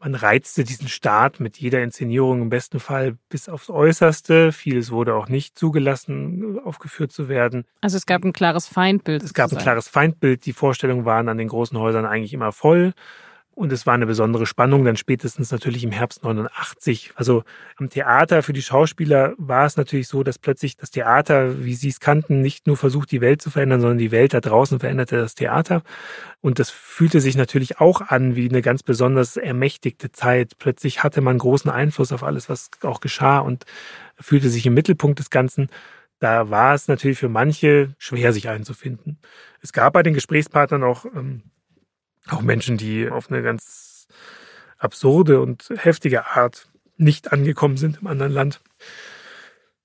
man 0.03 0.17
reizte 0.17 0.65
diesen 0.65 0.89
Staat 0.89 1.39
mit 1.39 1.59
jeder 1.59 1.83
Inszenierung 1.83 2.43
im 2.43 2.49
besten 2.49 2.81
Fall 2.81 3.17
bis 3.29 3.49
aufs 3.49 3.71
Äußerste. 3.71 4.51
Vieles 4.51 4.91
wurde 4.91 5.15
auch 5.15 5.29
nicht 5.29 5.57
zugelassen, 5.57 6.59
aufgeführt 6.65 7.13
zu 7.13 7.29
werden. 7.29 7.65
Also 7.81 7.97
es 7.97 8.07
gab 8.07 8.25
ein 8.25 8.33
klares 8.33 8.67
Feindbild. 8.67 9.23
Es 9.23 9.33
gab 9.33 9.53
ein 9.53 9.59
klares 9.59 9.89
Feindbild. 9.89 10.45
Die 10.45 10.53
Vorstellungen 10.53 11.05
waren 11.05 11.29
an 11.29 11.39
den 11.39 11.49
großen 11.49 11.79
Häusern 11.79 12.05
eigentlich 12.05 12.35
immer 12.35 12.51
voll. 12.51 12.95
Und 13.55 13.71
es 13.71 13.87
war 13.87 13.93
eine 13.93 14.07
besondere 14.07 14.47
Spannung, 14.47 14.85
dann 14.85 14.97
spätestens 14.97 15.51
natürlich 15.51 15.85
im 15.85 15.93
Herbst 15.93 16.25
89. 16.25 17.13
Also 17.17 17.45
am 17.77 17.91
Theater 17.91 18.43
für 18.43 18.55
die 18.55 18.63
Schauspieler 18.63 19.35
war 19.37 19.67
es 19.67 19.77
natürlich 19.77 20.09
so, 20.09 20.23
dass 20.23 20.39
plötzlich 20.39 20.79
das 20.79 20.91
Theater, 20.91 21.63
wie 21.63 21.75
sie 21.75 21.91
es 21.91 22.01
kannten, 22.01 22.41
nicht 22.41 22.67
nur 22.67 22.79
versucht, 22.79 23.11
die 23.11 23.21
Welt 23.21 23.43
zu 23.43 23.51
verändern, 23.51 23.83
sondern 23.83 23.99
die 23.99 24.11
Welt 24.11 24.33
da 24.33 24.41
draußen 24.41 24.81
veränderte 24.81 25.17
das 25.17 25.35
Theater. 25.35 25.83
Und 26.41 26.61
das 26.61 26.71
fühlte 26.71 27.21
sich 27.21 27.37
natürlich 27.37 27.79
auch 27.79 28.01
an 28.01 28.37
wie 28.37 28.49
eine 28.49 28.63
ganz 28.63 28.83
besonders 28.83 29.37
ermächtigte 29.37 30.11
Zeit. 30.13 30.55
Plötzlich 30.59 31.03
hatte 31.03 31.21
man 31.21 31.37
großen 31.37 31.71
Einfluss 31.71 32.11
auf 32.13 32.23
alles, 32.23 32.49
was 32.49 32.71
auch 32.83 33.01
geschah 33.01 33.41
und 33.41 33.67
fühlte 34.19 34.49
sich 34.49 34.65
im 34.65 34.73
Mittelpunkt 34.75 35.19
des 35.19 35.29
Ganzen. 35.29 35.69
Da 36.21 36.49
war 36.49 36.75
es 36.75 36.89
natürlich 36.89 37.19
für 37.19 37.29
manche 37.29 37.95
schwer, 37.99 38.33
sich 38.33 38.49
einzufinden. 38.49 39.19
Es 39.61 39.73
gab 39.75 39.93
bei 39.93 40.03
den 40.03 40.15
Gesprächspartnern 40.15 40.85
auch 40.85 41.05
ähm, 41.05 41.43
auch 42.29 42.43
Menschen, 42.43 42.77
die 42.77 43.09
auf 43.09 43.31
eine 43.31 43.43
ganz 43.43 44.07
absurde 44.79 45.41
und 45.41 45.73
heftige 45.77 46.27
Art 46.27 46.69
nicht 46.97 47.33
angekommen 47.33 47.77
sind 47.77 47.99
im 48.01 48.07
anderen 48.07 48.33
Land. 48.33 48.61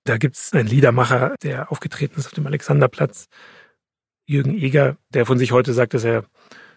Da 0.03 0.17
gibt 0.17 0.35
es 0.35 0.53
einen 0.53 0.67
Liedermacher, 0.67 1.35
der 1.43 1.71
aufgetreten 1.71 2.19
ist 2.19 2.27
auf 2.27 2.33
dem 2.33 2.47
Alexanderplatz, 2.47 3.27
Jürgen 4.25 4.57
Eger, 4.57 4.97
der 5.13 5.25
von 5.25 5.37
sich 5.37 5.51
heute 5.51 5.73
sagt, 5.73 5.93
dass 5.93 6.03
er, 6.03 6.25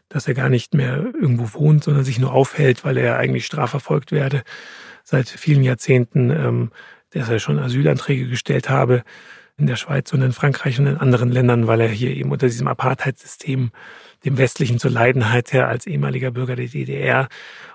dass 0.09 0.29
er 0.29 0.35
gar 0.35 0.49
nicht 0.49 0.75
mehr 0.75 0.99
irgendwo 0.99 1.59
wohnt, 1.59 1.85
sondern 1.85 2.05
sich 2.05 2.19
nur 2.19 2.33
aufhält, 2.33 2.85
weil 2.85 2.97
er 2.97 3.19
eigentlich 3.19 3.47
strafverfolgt 3.47 4.13
werde 4.13 4.43
seit 5.03 5.29
vielen 5.29 5.65
Jahrzehnten, 5.65 6.31
ähm, 6.31 6.71
dass 7.11 7.29
er 7.29 7.41
schon 7.41 7.59
Asylanträge 7.59 8.29
gestellt 8.29 8.69
habe 8.69 9.03
in 9.57 9.67
der 9.67 9.77
Schweiz 9.77 10.13
und 10.13 10.23
in 10.23 10.33
Frankreich 10.33 10.79
und 10.79 10.87
in 10.87 10.97
anderen 10.97 11.31
Ländern, 11.31 11.67
weil 11.67 11.81
er 11.81 11.89
hier 11.89 12.11
eben 12.11 12.31
unter 12.31 12.47
diesem 12.47 12.69
Apartheidssystem 12.69 13.73
dem 14.25 14.39
Westlichen 14.39 14.79
zur 14.79 14.91
Leidenheit 14.91 15.53
her 15.53 15.69
als 15.69 15.87
ehemaliger 15.87 16.31
Bürger 16.31 16.57
der 16.57 16.67
DDR 16.67 17.29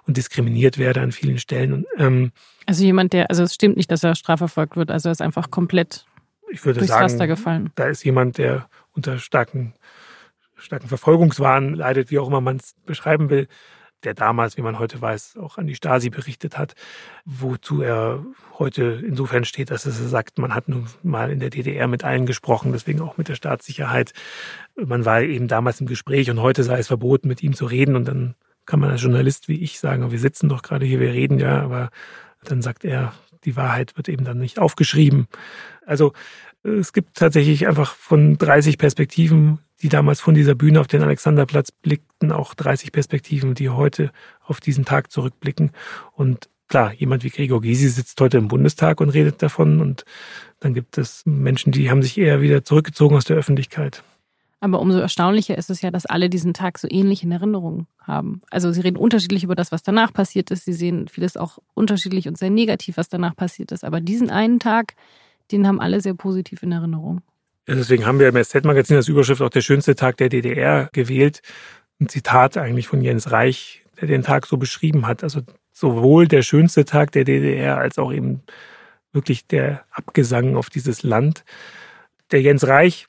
und 0.05 0.17
diskriminiert 0.17 0.77
werde 0.77 1.01
an 1.01 1.12
vielen 1.12 1.39
Stellen. 1.39 1.73
Und, 1.73 1.86
ähm, 1.97 2.31
also 2.65 2.84
jemand, 2.84 3.13
der, 3.13 3.29
also 3.29 3.43
es 3.43 3.53
stimmt 3.53 3.77
nicht, 3.77 3.91
dass 3.91 4.03
er 4.03 4.15
strafverfolgt 4.15 4.75
wird, 4.75 4.91
also 4.91 5.10
er 5.10 5.13
ist 5.13 5.21
einfach 5.21 5.49
komplett 5.49 6.05
ich 6.49 6.63
würde 6.65 6.79
durchs 6.79 6.91
sagen, 6.91 7.03
Raster 7.03 7.27
gefallen. 7.27 7.71
Da 7.75 7.88
ist 7.88 8.03
jemand, 8.03 8.38
der 8.38 8.67
unter 8.93 9.17
starken, 9.17 9.73
starken 10.55 10.88
Verfolgungswahn 10.88 11.73
leidet, 11.73 12.12
wie 12.12 12.19
auch 12.19 12.27
immer 12.27 12.41
man 12.41 12.58
es 12.58 12.75
beschreiben 12.86 13.29
will 13.29 13.47
der 14.06 14.13
damals, 14.13 14.58
wie 14.58 14.62
man 14.62 14.80
heute 14.80 15.02
weiß, 15.02 15.38
auch 15.38 15.58
an 15.58 15.68
die 15.68 15.76
Stasi 15.76 16.10
berichtet 16.10 16.58
hat, 16.58 16.76
wozu 17.26 17.82
er 17.82 18.24
heute 18.58 19.04
insofern 19.06 19.46
steht, 19.46 19.72
dass 19.72 19.86
er 19.86 19.91
sagt, 19.91 20.38
man 20.38 20.54
hat 20.54 20.70
nun 20.70 20.88
mal 21.04 21.32
in 21.32 21.39
der 21.39 21.50
DDR 21.50 21.88
mit 21.88 22.04
allen 22.04 22.26
gesprochen, 22.26 22.72
deswegen 22.72 23.02
auch 23.02 23.18
mit 23.18 23.28
der 23.28 23.36
Staatssicherheit. 23.36 24.13
Man 24.76 25.06
war 25.06 25.22
eben 25.22 25.48
damals 25.48 25.82
im 25.82 25.88
Gespräch 25.88 26.30
und 26.30 26.41
heute 26.41 26.63
sei 26.63 26.80
es 26.80 26.88
verboten, 26.88 27.28
mit 27.28 27.44
ihm 27.44 27.54
zu 27.54 27.65
reden 27.65 27.96
und 27.96 28.08
dann 28.08 28.36
kann 28.65 28.80
man 28.80 28.89
als 28.91 29.02
Journalist 29.02 29.48
wie 29.48 29.62
ich 29.62 29.80
sagen, 29.80 30.12
wir 30.12 30.20
sitzen 30.20 30.50
doch 30.50 30.62
gerade 30.62 30.86
hier, 30.86 31.00
wir 31.00 31.13
reden 31.13 31.39
ja, 31.39 31.62
aber 31.62 31.89
dann 32.44 32.62
sagt 32.62 32.84
er, 32.84 33.13
die 33.44 33.56
Wahrheit 33.56 33.96
wird 33.98 34.10
eben 34.10 34.26
dann 34.26 34.39
nicht 34.39 34.60
aufgeschrieben. 34.60 35.28
Also 35.86 36.13
es 36.63 36.94
gibt 36.94 37.15
tatsächlich 37.18 37.68
einfach 37.68 37.96
von 37.96 38.38
30 38.38 38.78
Perspektiven 38.78 39.60
die 39.82 39.90
damals 39.90 40.22
von 40.22 40.34
dieser 40.34 40.56
Bühne 40.56 40.80
auf 40.80 40.88
den 40.88 41.02
Alexanderplatz 41.02 41.72
blickten, 41.72 42.32
auch 42.32 42.54
30 42.54 42.92
Perspektiven, 42.92 43.56
die 43.56 43.69
heute 43.69 44.12
auf 44.46 44.60
diesen 44.60 44.86
Tag 44.86 45.12
zurückblicken. 45.12 45.71
Und 46.13 46.50
klar, 46.67 46.94
jemand 46.94 47.23
wie 47.23 47.30
Gregor 47.30 47.62
Gysi 47.62 47.90
sitzt 47.90 48.19
heute 48.21 48.38
im 48.38 48.48
Bundestag 48.48 49.02
und 49.02 49.10
redet 49.10 49.42
davon. 49.42 49.82
Und 49.82 50.06
dann 50.60 50.73
gibt 50.73 50.98
es 50.98 51.23
Menschen, 51.26 51.71
die 51.71 51.90
haben 51.90 52.02
sich 52.02 52.17
eher 52.17 52.42
wieder 52.42 52.63
zurückgezogen 52.63 53.15
aus 53.15 53.26
der 53.26 53.38
Öffentlichkeit. 53.38 54.04
Aber 54.62 54.80
umso 54.80 54.98
erstaunlicher 54.98 55.58
ist 55.58 55.69
es 55.69 55.82
ja, 55.82 55.92
dass 55.92 56.06
alle 56.06 56.30
diesen 56.30 56.54
Tag 56.54 56.80
so 56.80 56.88
ähnlich 56.90 57.21
in 57.21 57.32
Erinnerung 57.32 57.88
haben. 58.00 58.42
Also 58.50 58.71
sie 58.71 58.82
reden 58.82 58.98
unterschiedlich 58.98 59.44
über 59.44 59.54
das, 59.54 59.71
was 59.71 59.84
danach 59.84 60.13
passiert 60.13 60.50
ist. 60.50 60.65
Sie 60.65 60.73
sehen 60.73 61.08
vieles 61.08 61.38
auch 61.38 61.60
unterschiedlich 61.73 62.28
und 62.28 62.38
sehr 62.38 62.50
negativ, 62.50 62.98
was 62.98 63.10
danach 63.10 63.36
passiert 63.36 63.71
ist. 63.71 63.84
Aber 63.84 64.02
diesen 64.02 64.32
einen 64.32 64.60
Tag, 64.60 64.96
den 65.52 65.67
haben 65.67 65.80
alle 65.80 66.02
sehr 66.02 66.15
positiv 66.15 66.63
in 66.63 66.71
Erinnerung. 66.71 67.21
Deswegen 67.68 68.06
haben 68.06 68.20
wir 68.20 68.28
im 68.28 68.44
SZ-Magazin 68.44 68.98
als 68.98 69.08
Überschrift 69.08 69.42
auch 69.42 69.50
der 69.50 69.62
schönste 69.62 69.96
Tag 69.96 70.18
der 70.18 70.30
DDR 70.30 70.90
gewählt. 70.94 71.42
Ein 72.00 72.10
Zitat 72.10 72.58
eigentlich 72.58 72.88
von 72.88 73.02
Jens 73.02 73.32
Reich, 73.32 73.84
der 74.00 74.08
den 74.08 74.24
Tag 74.24 74.46
so 74.46 74.58
beschrieben 74.58 75.08
hat. 75.08 75.24
Also 75.24 75.42
sowohl 75.72 76.28
der 76.28 76.42
schönste 76.42 76.86
Tag 76.86 77.12
der 77.12 77.24
DDR 77.24 77.78
als 77.78 77.98
auch 77.98 78.13
eben 78.13 78.44
wirklich 79.13 79.48
der 79.48 79.84
Abgesang 79.92 80.56
auf 80.56 80.70
dieses 80.70 81.04
Land. 81.04 81.44
Der 82.32 82.42
Jens 82.42 82.68
Reich, 82.68 83.08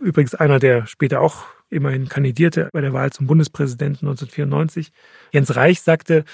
übrigens 0.00 0.34
einer, 0.34 0.58
der 0.58 0.86
später 0.86 1.20
auch 1.20 1.46
immerhin 1.70 2.08
kandidierte 2.08 2.68
bei 2.72 2.80
der 2.80 2.92
Wahl 2.92 3.10
zum 3.10 3.26
Bundespräsidenten 3.26 4.06
1994. 4.06 4.92
Jens 5.32 5.54
Reich 5.56 5.80
sagte, 5.80 6.24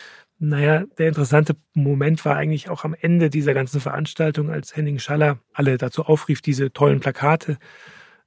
naja, 0.42 0.84
der 0.96 1.08
interessante 1.08 1.54
Moment 1.74 2.24
war 2.24 2.34
eigentlich 2.34 2.70
auch 2.70 2.84
am 2.84 2.96
Ende 2.98 3.28
dieser 3.28 3.52
ganzen 3.52 3.78
Veranstaltung, 3.78 4.50
als 4.50 4.74
Henning 4.74 4.98
Schaller 4.98 5.38
alle 5.52 5.76
dazu 5.76 6.06
aufrief, 6.06 6.40
diese 6.40 6.72
tollen 6.72 7.00
Plakate, 7.00 7.58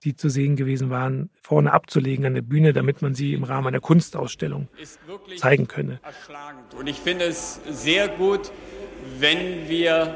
die 0.03 0.15
zu 0.15 0.29
sehen 0.29 0.55
gewesen 0.55 0.91
waren, 0.91 1.31
vorne 1.41 1.73
abzulegen 1.73 2.25
an 2.27 2.35
der 2.35 2.43
Bühne, 2.43 2.71
damit 2.71 3.01
man 3.01 3.15
sie 3.15 3.33
im 3.33 3.43
Rahmen 3.43 3.67
einer 3.67 3.79
Kunstausstellung 3.79 4.67
zeigen 5.37 5.67
könne. 5.67 5.99
Und 6.77 6.85
ich 6.85 6.99
finde 6.99 7.25
es 7.25 7.59
sehr 7.69 8.09
gut, 8.09 8.51
wenn 9.17 9.67
wir 9.67 10.15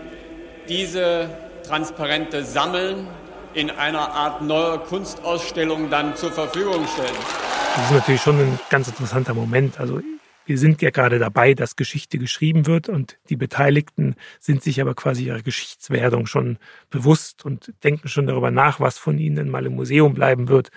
diese 0.69 1.29
Transparente 1.63 2.43
sammeln 2.43 3.07
in 3.55 3.71
einer 3.71 4.11
Art 4.11 4.43
neuer 4.43 4.77
Kunstausstellung 4.83 5.89
dann 5.89 6.15
zur 6.15 6.31
Verfügung 6.31 6.85
stellen. 6.93 7.15
Das 7.75 7.85
ist 7.85 7.91
natürlich 7.91 8.21
schon 8.21 8.39
ein 8.39 8.59
ganz 8.69 8.87
interessanter 8.87 9.33
Moment. 9.33 9.79
Also 9.79 9.99
wir 10.47 10.57
sind 10.57 10.81
ja 10.81 10.91
gerade 10.91 11.19
dabei, 11.19 11.53
dass 11.53 11.75
Geschichte 11.75 12.17
geschrieben 12.17 12.65
wird 12.65 12.87
und 12.87 13.19
die 13.29 13.35
Beteiligten 13.35 14.15
sind 14.39 14.63
sich 14.63 14.79
aber 14.79 14.95
quasi 14.95 15.25
ihrer 15.25 15.41
Geschichtswerdung 15.41 16.25
schon 16.25 16.57
bewusst 16.89 17.43
und 17.43 17.73
denken 17.83 18.07
schon 18.07 18.27
darüber 18.27 18.49
nach, 18.49 18.79
was 18.79 18.97
von 18.97 19.19
ihnen 19.19 19.49
mal 19.49 19.65
im 19.65 19.75
Museum 19.75 20.13
bleiben 20.13 20.47
wird. 20.47 20.69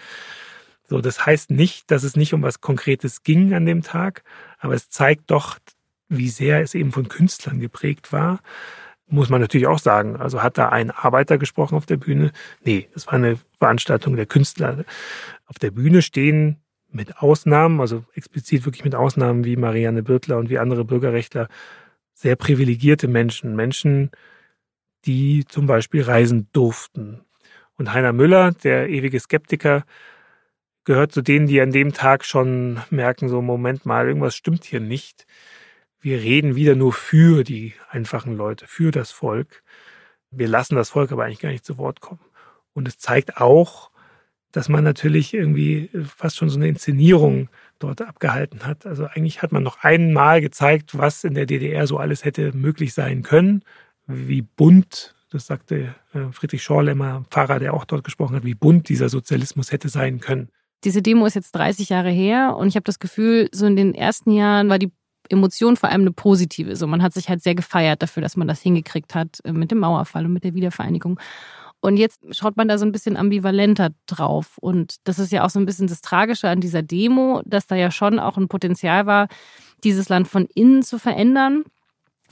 So, 0.89 1.01
das 1.01 1.25
heißt 1.25 1.53
nicht, 1.53 1.91
dass 1.93 2.03
es 2.03 2.17
nicht 2.17 2.35
um 2.35 2.43
was 2.43 2.61
Konkretes 2.61 3.23
ging 3.23 3.55
an 3.55 3.65
dem 3.65 3.83
Tag, 3.83 4.25
aber 4.59 4.75
es 4.75 4.91
zeigt 4.91 5.31
doch, 5.31 5.59
wie 6.09 6.29
sehr 6.29 6.61
es 6.63 6.75
eben 6.75 6.91
von 6.91 7.09
Künstlern 7.09 7.61
geprägt 7.61 8.13
war 8.13 8.41
muss 9.13 9.29
man 9.29 9.41
natürlich 9.41 9.67
auch 9.67 9.79
sagen. 9.79 10.17
Also 10.17 10.43
hat 10.43 10.57
da 10.57 10.69
ein 10.69 10.93
Arbeiter 10.93 11.37
gesprochen 11.37 11.75
auf 11.75 11.85
der 11.85 11.97
Bühne? 11.97 12.31
Nee, 12.63 12.89
es 12.95 13.07
war 13.07 13.15
eine 13.15 13.39
Veranstaltung 13.59 14.17
der 14.17 14.27
Künstler. 14.27 14.85
Auf 15.47 15.59
der 15.59 15.73
Bühne 15.73 16.01
stehen 16.01 16.59
mit 16.93 17.19
Ausnahmen, 17.19 17.81
also 17.81 18.05
explizit 18.15 18.65
wirklich 18.65 18.85
mit 18.85 18.95
Ausnahmen 18.95 19.45
wie 19.45 19.57
Marianne 19.57 20.03
Birtler 20.03 20.39
und 20.39 20.51
wie 20.51 20.59
andere 20.59 20.85
Bürgerrechtler, 20.85 21.49
sehr 22.15 22.37
privilegierte 22.37 23.09
Menschen. 23.09 23.57
Menschen, 23.57 24.11
die 25.05 25.45
zum 25.49 25.67
Beispiel 25.67 26.03
reisen 26.03 26.49
durften. 26.53 27.25
Und 27.77 27.93
Heiner 27.93 28.13
Müller, 28.13 28.53
der 28.53 28.89
ewige 28.89 29.19
Skeptiker, 29.21 29.85
gehört 30.85 31.13
zu 31.13 31.23
denen, 31.23 31.47
die 31.47 31.61
an 31.61 31.73
dem 31.73 31.93
Tag 31.93 32.25
schon 32.25 32.81
merken, 32.91 33.29
so 33.29 33.41
Moment 33.41 33.87
mal, 33.87 34.07
irgendwas 34.07 34.35
stimmt 34.35 34.65
hier 34.65 34.81
nicht 34.81 35.27
wir 36.01 36.21
reden 36.21 36.55
wieder 36.57 36.75
nur 36.75 36.93
für 36.93 37.45
die 37.45 37.75
einfachen 37.91 38.37
Leute, 38.37 38.67
für 38.67 38.91
das 38.91 39.11
Volk. 39.11 39.63
Wir 40.31 40.49
lassen 40.49 40.77
das 40.77 40.91
Volk 40.91 41.13
aber 41.13 41.25
eigentlich 41.25 41.41
gar 41.41 41.51
nicht 41.51 41.65
zu 41.65 41.77
Wort 41.77 42.01
kommen. 42.01 42.21
Und 42.73 42.89
es 42.89 42.99
zeigt 42.99 43.37
auch, 43.37 43.90
dass 44.53 44.69
man 44.69 44.85
natürlich 44.85 45.35
irgendwie 45.35 45.91
fast 46.17 46.37
schon 46.37 46.51
so 46.51 46.59
eine 46.59 46.69
Inszenierung 46.69 47.49
dort 47.79 48.03
abgehalten 48.03 48.67
hat. 48.67 48.87
Also 48.87 49.07
eigentlich 49.07 49.43
hat 49.43 49.53
man 49.53 49.63
noch 49.63 49.83
einmal 49.83 50.41
gezeigt, 50.41 50.99
was 50.99 51.25
in 51.25 51.35
der 51.35 51.47
DDR 51.47 51.87
so 51.87 51.99
alles 51.99 52.25
hätte 52.25 52.53
möglich 52.57 52.93
sein 52.95 53.23
können, 53.23 53.63
wie 54.07 54.43
bunt, 54.43 55.15
das 55.31 55.47
sagte 55.47 55.95
äh, 56.13 56.33
Friedrich 56.33 56.63
Schorlemmer, 56.63 57.25
Pfarrer, 57.31 57.61
der 57.61 57.75
auch 57.75 57.85
dort 57.85 58.05
gesprochen 58.05 58.37
hat, 58.37 58.45
wie 58.45 58.55
bunt 58.55 58.89
dieser 58.89 59.09
Sozialismus 59.09 59.71
hätte 59.71 59.89
sein 59.89 60.21
können. 60.21 60.49
Diese 60.83 61.03
Demo 61.03 61.27
ist 61.27 61.35
jetzt 61.35 61.53
30 61.53 61.91
Jahre 61.91 62.11
her 62.11 62.57
und 62.57 62.69
ich 62.69 62.75
habe 62.75 62.85
das 62.85 62.99
Gefühl, 62.99 63.49
so 63.53 63.67
in 63.67 63.77
den 63.77 63.95
ersten 63.95 64.33
Jahren 64.33 64.69
war 64.69 64.79
die 64.79 64.91
Emotion 65.29 65.77
vor 65.77 65.91
allem 65.91 66.01
eine 66.03 66.13
positive. 66.13 66.75
So, 66.75 66.87
man 66.87 67.03
hat 67.03 67.13
sich 67.13 67.29
halt 67.29 67.43
sehr 67.43 67.55
gefeiert 67.55 68.03
dafür, 68.03 68.23
dass 68.23 68.37
man 68.37 68.49
das 68.49 68.61
hingekriegt 68.61 69.15
hat 69.15 69.39
äh, 69.45 69.53
mit 69.53 69.71
dem 69.71 69.79
Mauerfall 69.79 70.27
und 70.27 70.33
mit 70.33 70.45
der 70.45 70.55
Wiedervereinigung. 70.55 71.21
Und 71.81 71.97
jetzt 71.97 72.21
schaut 72.33 72.57
man 72.57 72.69
da 72.69 72.77
so 72.77 72.85
ein 72.85 72.93
bisschen 72.93 73.17
ambivalenter 73.17 73.91
drauf. 74.07 74.59
Und 74.59 74.97
das 75.05 75.19
ist 75.19 75.33
ja 75.33 75.45
auch 75.45 75.51
so 75.51 75.59
ein 75.59 75.67
bisschen 75.67 75.87
das 75.87 76.03
Tragische 76.03 76.49
an 76.49 76.61
dieser 76.61 76.83
Demo, 76.83 77.43
dass 77.47 77.67
da 77.67 77.75
ja 77.75 77.91
schon 77.91 78.19
auch 78.19 78.37
ein 78.37 78.49
Potenzial 78.49 79.07
war, 79.07 79.29
dieses 79.83 80.09
Land 80.11 80.29
von 80.29 80.47
innen 80.55 80.83
zu 80.83 80.99
verändern, 80.99 81.65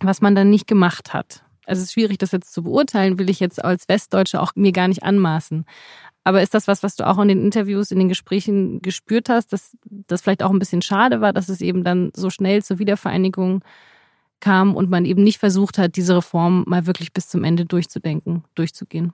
was 0.01 0.20
man 0.20 0.34
dann 0.34 0.51
nicht 0.51 0.66
gemacht 0.66 1.14
hat. 1.14 1.42
Also 1.64 1.80
es 1.80 1.88
ist 1.88 1.92
schwierig, 1.94 2.18
das 2.18 2.32
jetzt 2.32 2.53
zu 2.53 2.62
beurteilen, 2.62 3.18
will 3.18 3.28
ich 3.28 3.40
jetzt 3.40 3.62
als 3.62 3.88
Westdeutsche 3.88 4.40
auch 4.40 4.53
mir 4.55 4.72
gar 4.72 4.88
nicht 4.88 5.03
anmaßen. 5.03 5.64
Aber 6.24 6.42
ist 6.42 6.55
das 6.55 6.68
was, 6.68 6.82
was 6.82 6.96
du 6.96 7.07
auch 7.07 7.18
in 7.18 7.28
den 7.28 7.42
Interviews, 7.42 7.90
in 7.90 7.99
den 7.99 8.09
Gesprächen 8.09 8.82
gespürt 8.82 9.30
hast, 9.30 9.53
dass 9.53 9.76
das 9.84 10.22
vielleicht 10.22 10.42
auch 10.42 10.51
ein 10.51 10.59
bisschen 10.59 10.82
schade 10.82 11.20
war, 11.22 11.32
dass 11.32 11.49
es 11.49 11.62
eben 11.62 11.84
dann 11.84 12.11
so 12.14 12.28
schnell 12.28 12.62
zur 12.62 12.78
Wiedervereinigung 12.78 13.62
kam 14.40 14.76
und 14.76 14.90
man 14.90 15.05
eben 15.05 15.22
nicht 15.22 15.38
versucht 15.38 15.78
hat, 15.78 15.96
diese 15.96 16.16
Reform 16.16 16.64
mal 16.66 16.86
wirklich 16.86 17.12
bis 17.12 17.28
zum 17.28 17.44
Ende 17.44 17.64
durchzudenken, 17.64 18.44
durchzugehen? 18.55 19.12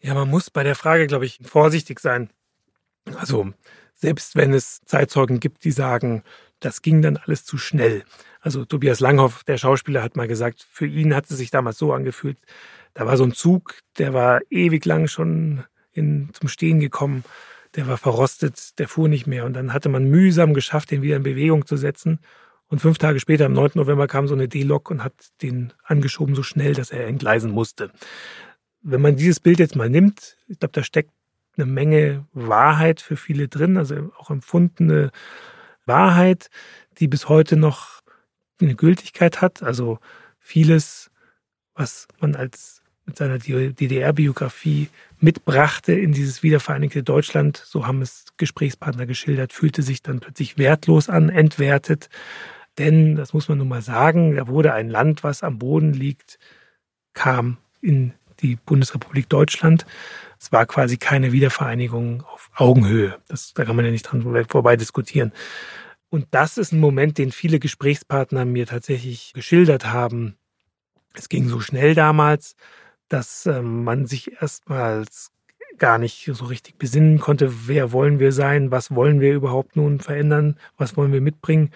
Ja, 0.00 0.14
man 0.14 0.28
muss 0.28 0.50
bei 0.50 0.62
der 0.62 0.74
Frage, 0.74 1.06
glaube 1.06 1.26
ich, 1.26 1.40
vorsichtig 1.42 2.00
sein. 2.00 2.30
Also, 3.16 3.52
selbst 3.94 4.36
wenn 4.36 4.52
es 4.52 4.80
Zeitzeugen 4.84 5.40
gibt, 5.40 5.64
die 5.64 5.72
sagen, 5.72 6.22
das 6.60 6.82
ging 6.82 7.02
dann 7.02 7.16
alles 7.16 7.44
zu 7.44 7.58
schnell. 7.58 8.04
Also 8.40 8.64
Tobias 8.64 9.00
Langhoff, 9.00 9.44
der 9.44 9.58
Schauspieler, 9.58 10.02
hat 10.02 10.16
mal 10.16 10.28
gesagt, 10.28 10.66
für 10.70 10.86
ihn 10.86 11.14
hat 11.14 11.30
es 11.30 11.36
sich 11.36 11.50
damals 11.50 11.78
so 11.78 11.92
angefühlt, 11.92 12.38
da 12.94 13.06
war 13.06 13.16
so 13.16 13.24
ein 13.24 13.32
Zug, 13.32 13.74
der 13.98 14.12
war 14.12 14.40
ewig 14.50 14.84
lang 14.84 15.08
schon 15.08 15.64
in, 15.92 16.30
zum 16.32 16.48
Stehen 16.48 16.80
gekommen. 16.80 17.24
Der 17.74 17.86
war 17.86 17.98
verrostet, 17.98 18.78
der 18.78 18.88
fuhr 18.88 19.08
nicht 19.08 19.26
mehr. 19.26 19.44
Und 19.44 19.52
dann 19.52 19.72
hatte 19.72 19.88
man 19.88 20.10
mühsam 20.10 20.54
geschafft, 20.54 20.90
den 20.90 21.02
wieder 21.02 21.16
in 21.16 21.22
Bewegung 21.22 21.66
zu 21.66 21.76
setzen. 21.76 22.18
Und 22.66 22.80
fünf 22.80 22.98
Tage 22.98 23.20
später, 23.20 23.46
am 23.46 23.52
9. 23.52 23.72
November, 23.74 24.06
kam 24.06 24.26
so 24.26 24.34
eine 24.34 24.48
D-Lok 24.48 24.90
und 24.90 25.04
hat 25.04 25.12
den 25.42 25.72
angeschoben 25.84 26.34
so 26.34 26.42
schnell, 26.42 26.74
dass 26.74 26.90
er 26.90 27.06
entgleisen 27.06 27.50
musste. 27.50 27.90
Wenn 28.90 29.02
man 29.02 29.16
dieses 29.16 29.38
Bild 29.38 29.58
jetzt 29.58 29.76
mal 29.76 29.90
nimmt, 29.90 30.38
ich 30.46 30.58
glaube, 30.58 30.72
da 30.72 30.82
steckt 30.82 31.10
eine 31.58 31.66
Menge 31.66 32.24
Wahrheit 32.32 33.02
für 33.02 33.18
viele 33.18 33.46
drin, 33.46 33.76
also 33.76 34.10
auch 34.16 34.30
empfundene 34.30 35.10
Wahrheit, 35.84 36.48
die 36.98 37.06
bis 37.06 37.28
heute 37.28 37.56
noch 37.56 38.00
eine 38.62 38.74
Gültigkeit 38.74 39.42
hat. 39.42 39.62
Also 39.62 39.98
vieles, 40.38 41.10
was 41.74 42.08
man 42.18 42.34
als 42.34 42.82
mit 43.04 43.18
seiner 43.18 43.38
DDR-Biografie 43.38 44.88
mitbrachte 45.18 45.92
in 45.92 46.12
dieses 46.12 46.42
wiedervereinigte 46.42 47.02
Deutschland, 47.02 47.56
so 47.56 47.86
haben 47.86 48.00
es 48.00 48.24
Gesprächspartner 48.38 49.04
geschildert, 49.04 49.52
fühlte 49.52 49.82
sich 49.82 50.02
dann 50.02 50.20
plötzlich 50.20 50.56
wertlos 50.56 51.10
an, 51.10 51.28
entwertet. 51.28 52.08
Denn, 52.78 53.16
das 53.16 53.34
muss 53.34 53.48
man 53.48 53.58
nun 53.58 53.68
mal 53.68 53.82
sagen, 53.82 54.36
da 54.36 54.46
wurde 54.46 54.72
ein 54.72 54.88
Land, 54.88 55.24
was 55.24 55.42
am 55.42 55.58
Boden 55.58 55.92
liegt, 55.92 56.38
kam 57.12 57.58
in 57.80 58.14
die 58.40 58.56
Bundesrepublik 58.56 59.28
Deutschland. 59.28 59.86
Es 60.38 60.52
war 60.52 60.66
quasi 60.66 60.96
keine 60.96 61.32
Wiedervereinigung 61.32 62.22
auf 62.22 62.50
Augenhöhe. 62.54 63.18
Das, 63.28 63.54
da 63.54 63.64
kann 63.64 63.76
man 63.76 63.84
ja 63.84 63.90
nicht 63.90 64.04
dran 64.04 64.46
vorbei 64.48 64.76
diskutieren. 64.76 65.32
Und 66.10 66.26
das 66.30 66.56
ist 66.56 66.72
ein 66.72 66.80
Moment, 66.80 67.18
den 67.18 67.32
viele 67.32 67.58
Gesprächspartner 67.58 68.44
mir 68.44 68.66
tatsächlich 68.66 69.32
geschildert 69.34 69.86
haben. 69.86 70.36
Es 71.14 71.28
ging 71.28 71.48
so 71.48 71.60
schnell 71.60 71.94
damals 71.94 72.54
dass 73.08 73.46
ähm, 73.46 73.84
man 73.84 74.06
sich 74.06 74.40
erstmals 74.40 75.32
gar 75.78 75.98
nicht 75.98 76.30
so 76.32 76.44
richtig 76.46 76.76
besinnen 76.78 77.18
konnte, 77.18 77.68
wer 77.68 77.92
wollen 77.92 78.18
wir 78.18 78.32
sein, 78.32 78.70
was 78.70 78.94
wollen 78.94 79.20
wir 79.20 79.34
überhaupt 79.34 79.76
nun 79.76 80.00
verändern, 80.00 80.58
was 80.76 80.96
wollen 80.96 81.12
wir 81.12 81.20
mitbringen 81.20 81.70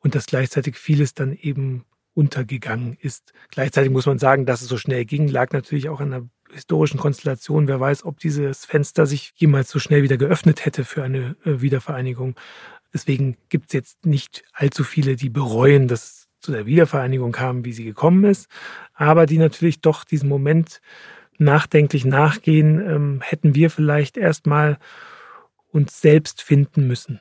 und 0.00 0.14
dass 0.14 0.26
gleichzeitig 0.26 0.76
vieles 0.76 1.14
dann 1.14 1.34
eben 1.34 1.84
untergegangen 2.16 2.96
ist. 2.98 3.34
Gleichzeitig 3.50 3.92
muss 3.92 4.06
man 4.06 4.18
sagen, 4.18 4.46
dass 4.46 4.62
es 4.62 4.68
so 4.68 4.78
schnell 4.78 5.04
ging, 5.04 5.28
lag 5.28 5.52
natürlich 5.52 5.90
auch 5.90 6.00
an 6.00 6.10
der 6.10 6.28
historischen 6.50 6.98
Konstellation. 6.98 7.68
Wer 7.68 7.78
weiß, 7.78 8.04
ob 8.04 8.18
dieses 8.20 8.64
Fenster 8.64 9.04
sich 9.04 9.32
jemals 9.36 9.68
so 9.68 9.78
schnell 9.78 10.02
wieder 10.02 10.16
geöffnet 10.16 10.64
hätte 10.64 10.84
für 10.84 11.02
eine 11.02 11.36
äh, 11.44 11.60
Wiedervereinigung. 11.60 12.34
Deswegen 12.94 13.36
gibt 13.50 13.66
es 13.66 13.72
jetzt 13.74 14.06
nicht 14.06 14.44
allzu 14.52 14.82
viele, 14.82 15.16
die 15.16 15.28
bereuen, 15.28 15.88
dass 15.88 16.28
zu 16.40 16.52
der 16.52 16.64
Wiedervereinigung 16.64 17.32
kam, 17.32 17.64
wie 17.64 17.72
sie 17.72 17.84
gekommen 17.84 18.24
ist, 18.24 18.48
aber 18.94 19.26
die 19.26 19.38
natürlich 19.38 19.80
doch 19.80 20.04
diesen 20.04 20.28
Moment 20.28 20.80
nachdenklich 21.38 22.04
nachgehen, 22.06 22.80
ähm, 22.80 23.20
hätten 23.20 23.54
wir 23.54 23.68
vielleicht 23.68 24.16
erstmal 24.16 24.78
uns 25.70 26.00
selbst 26.00 26.40
finden 26.40 26.86
müssen. 26.86 27.20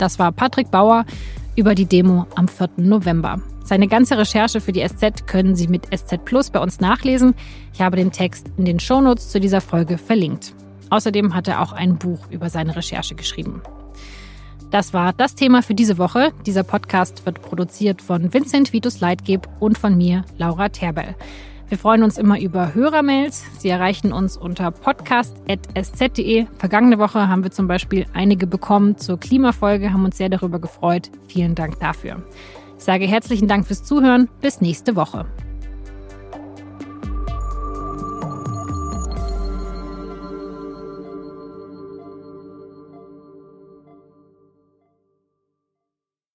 Das 0.00 0.18
war 0.18 0.32
Patrick 0.32 0.70
Bauer 0.70 1.04
über 1.56 1.74
die 1.74 1.84
Demo 1.84 2.26
am 2.34 2.48
4. 2.48 2.70
November. 2.78 3.42
Seine 3.64 3.86
ganze 3.86 4.16
Recherche 4.16 4.62
für 4.62 4.72
die 4.72 4.82
SZ 4.82 5.26
können 5.26 5.54
Sie 5.54 5.68
mit 5.68 5.94
SZ 5.94 6.24
Plus 6.24 6.48
bei 6.48 6.58
uns 6.58 6.80
nachlesen. 6.80 7.34
Ich 7.74 7.82
habe 7.82 7.96
den 7.96 8.10
Text 8.10 8.50
in 8.56 8.64
den 8.64 8.80
Shownotes 8.80 9.28
zu 9.28 9.40
dieser 9.40 9.60
Folge 9.60 9.98
verlinkt. 9.98 10.54
Außerdem 10.88 11.34
hat 11.34 11.48
er 11.48 11.60
auch 11.60 11.72
ein 11.72 11.98
Buch 11.98 12.30
über 12.30 12.48
seine 12.48 12.74
Recherche 12.74 13.14
geschrieben. 13.14 13.60
Das 14.70 14.94
war 14.94 15.12
das 15.12 15.34
Thema 15.34 15.62
für 15.62 15.74
diese 15.74 15.98
Woche. 15.98 16.32
Dieser 16.46 16.62
Podcast 16.62 17.26
wird 17.26 17.42
produziert 17.42 18.00
von 18.00 18.32
Vincent 18.32 18.72
Vitus 18.72 19.00
Leitgeb 19.00 19.48
und 19.60 19.76
von 19.76 19.98
mir, 19.98 20.24
Laura 20.38 20.70
Terbell. 20.70 21.14
Wir 21.70 21.78
freuen 21.78 22.02
uns 22.02 22.18
immer 22.18 22.40
über 22.40 22.74
Hörermails. 22.74 23.44
Sie 23.58 23.68
erreichen 23.68 24.12
uns 24.12 24.36
unter 24.36 24.72
podcast.sz.de. 24.72 26.46
Vergangene 26.58 26.98
Woche 26.98 27.28
haben 27.28 27.44
wir 27.44 27.52
zum 27.52 27.68
Beispiel 27.68 28.06
einige 28.12 28.48
bekommen 28.48 28.98
zur 28.98 29.20
Klimafolge, 29.20 29.92
haben 29.92 30.04
uns 30.04 30.16
sehr 30.16 30.28
darüber 30.28 30.58
gefreut. 30.58 31.12
Vielen 31.28 31.54
Dank 31.54 31.78
dafür. 31.78 32.24
Ich 32.76 32.82
sage 32.82 33.06
herzlichen 33.06 33.46
Dank 33.46 33.68
fürs 33.68 33.84
Zuhören. 33.84 34.28
Bis 34.40 34.60
nächste 34.60 34.96
Woche. 34.96 35.26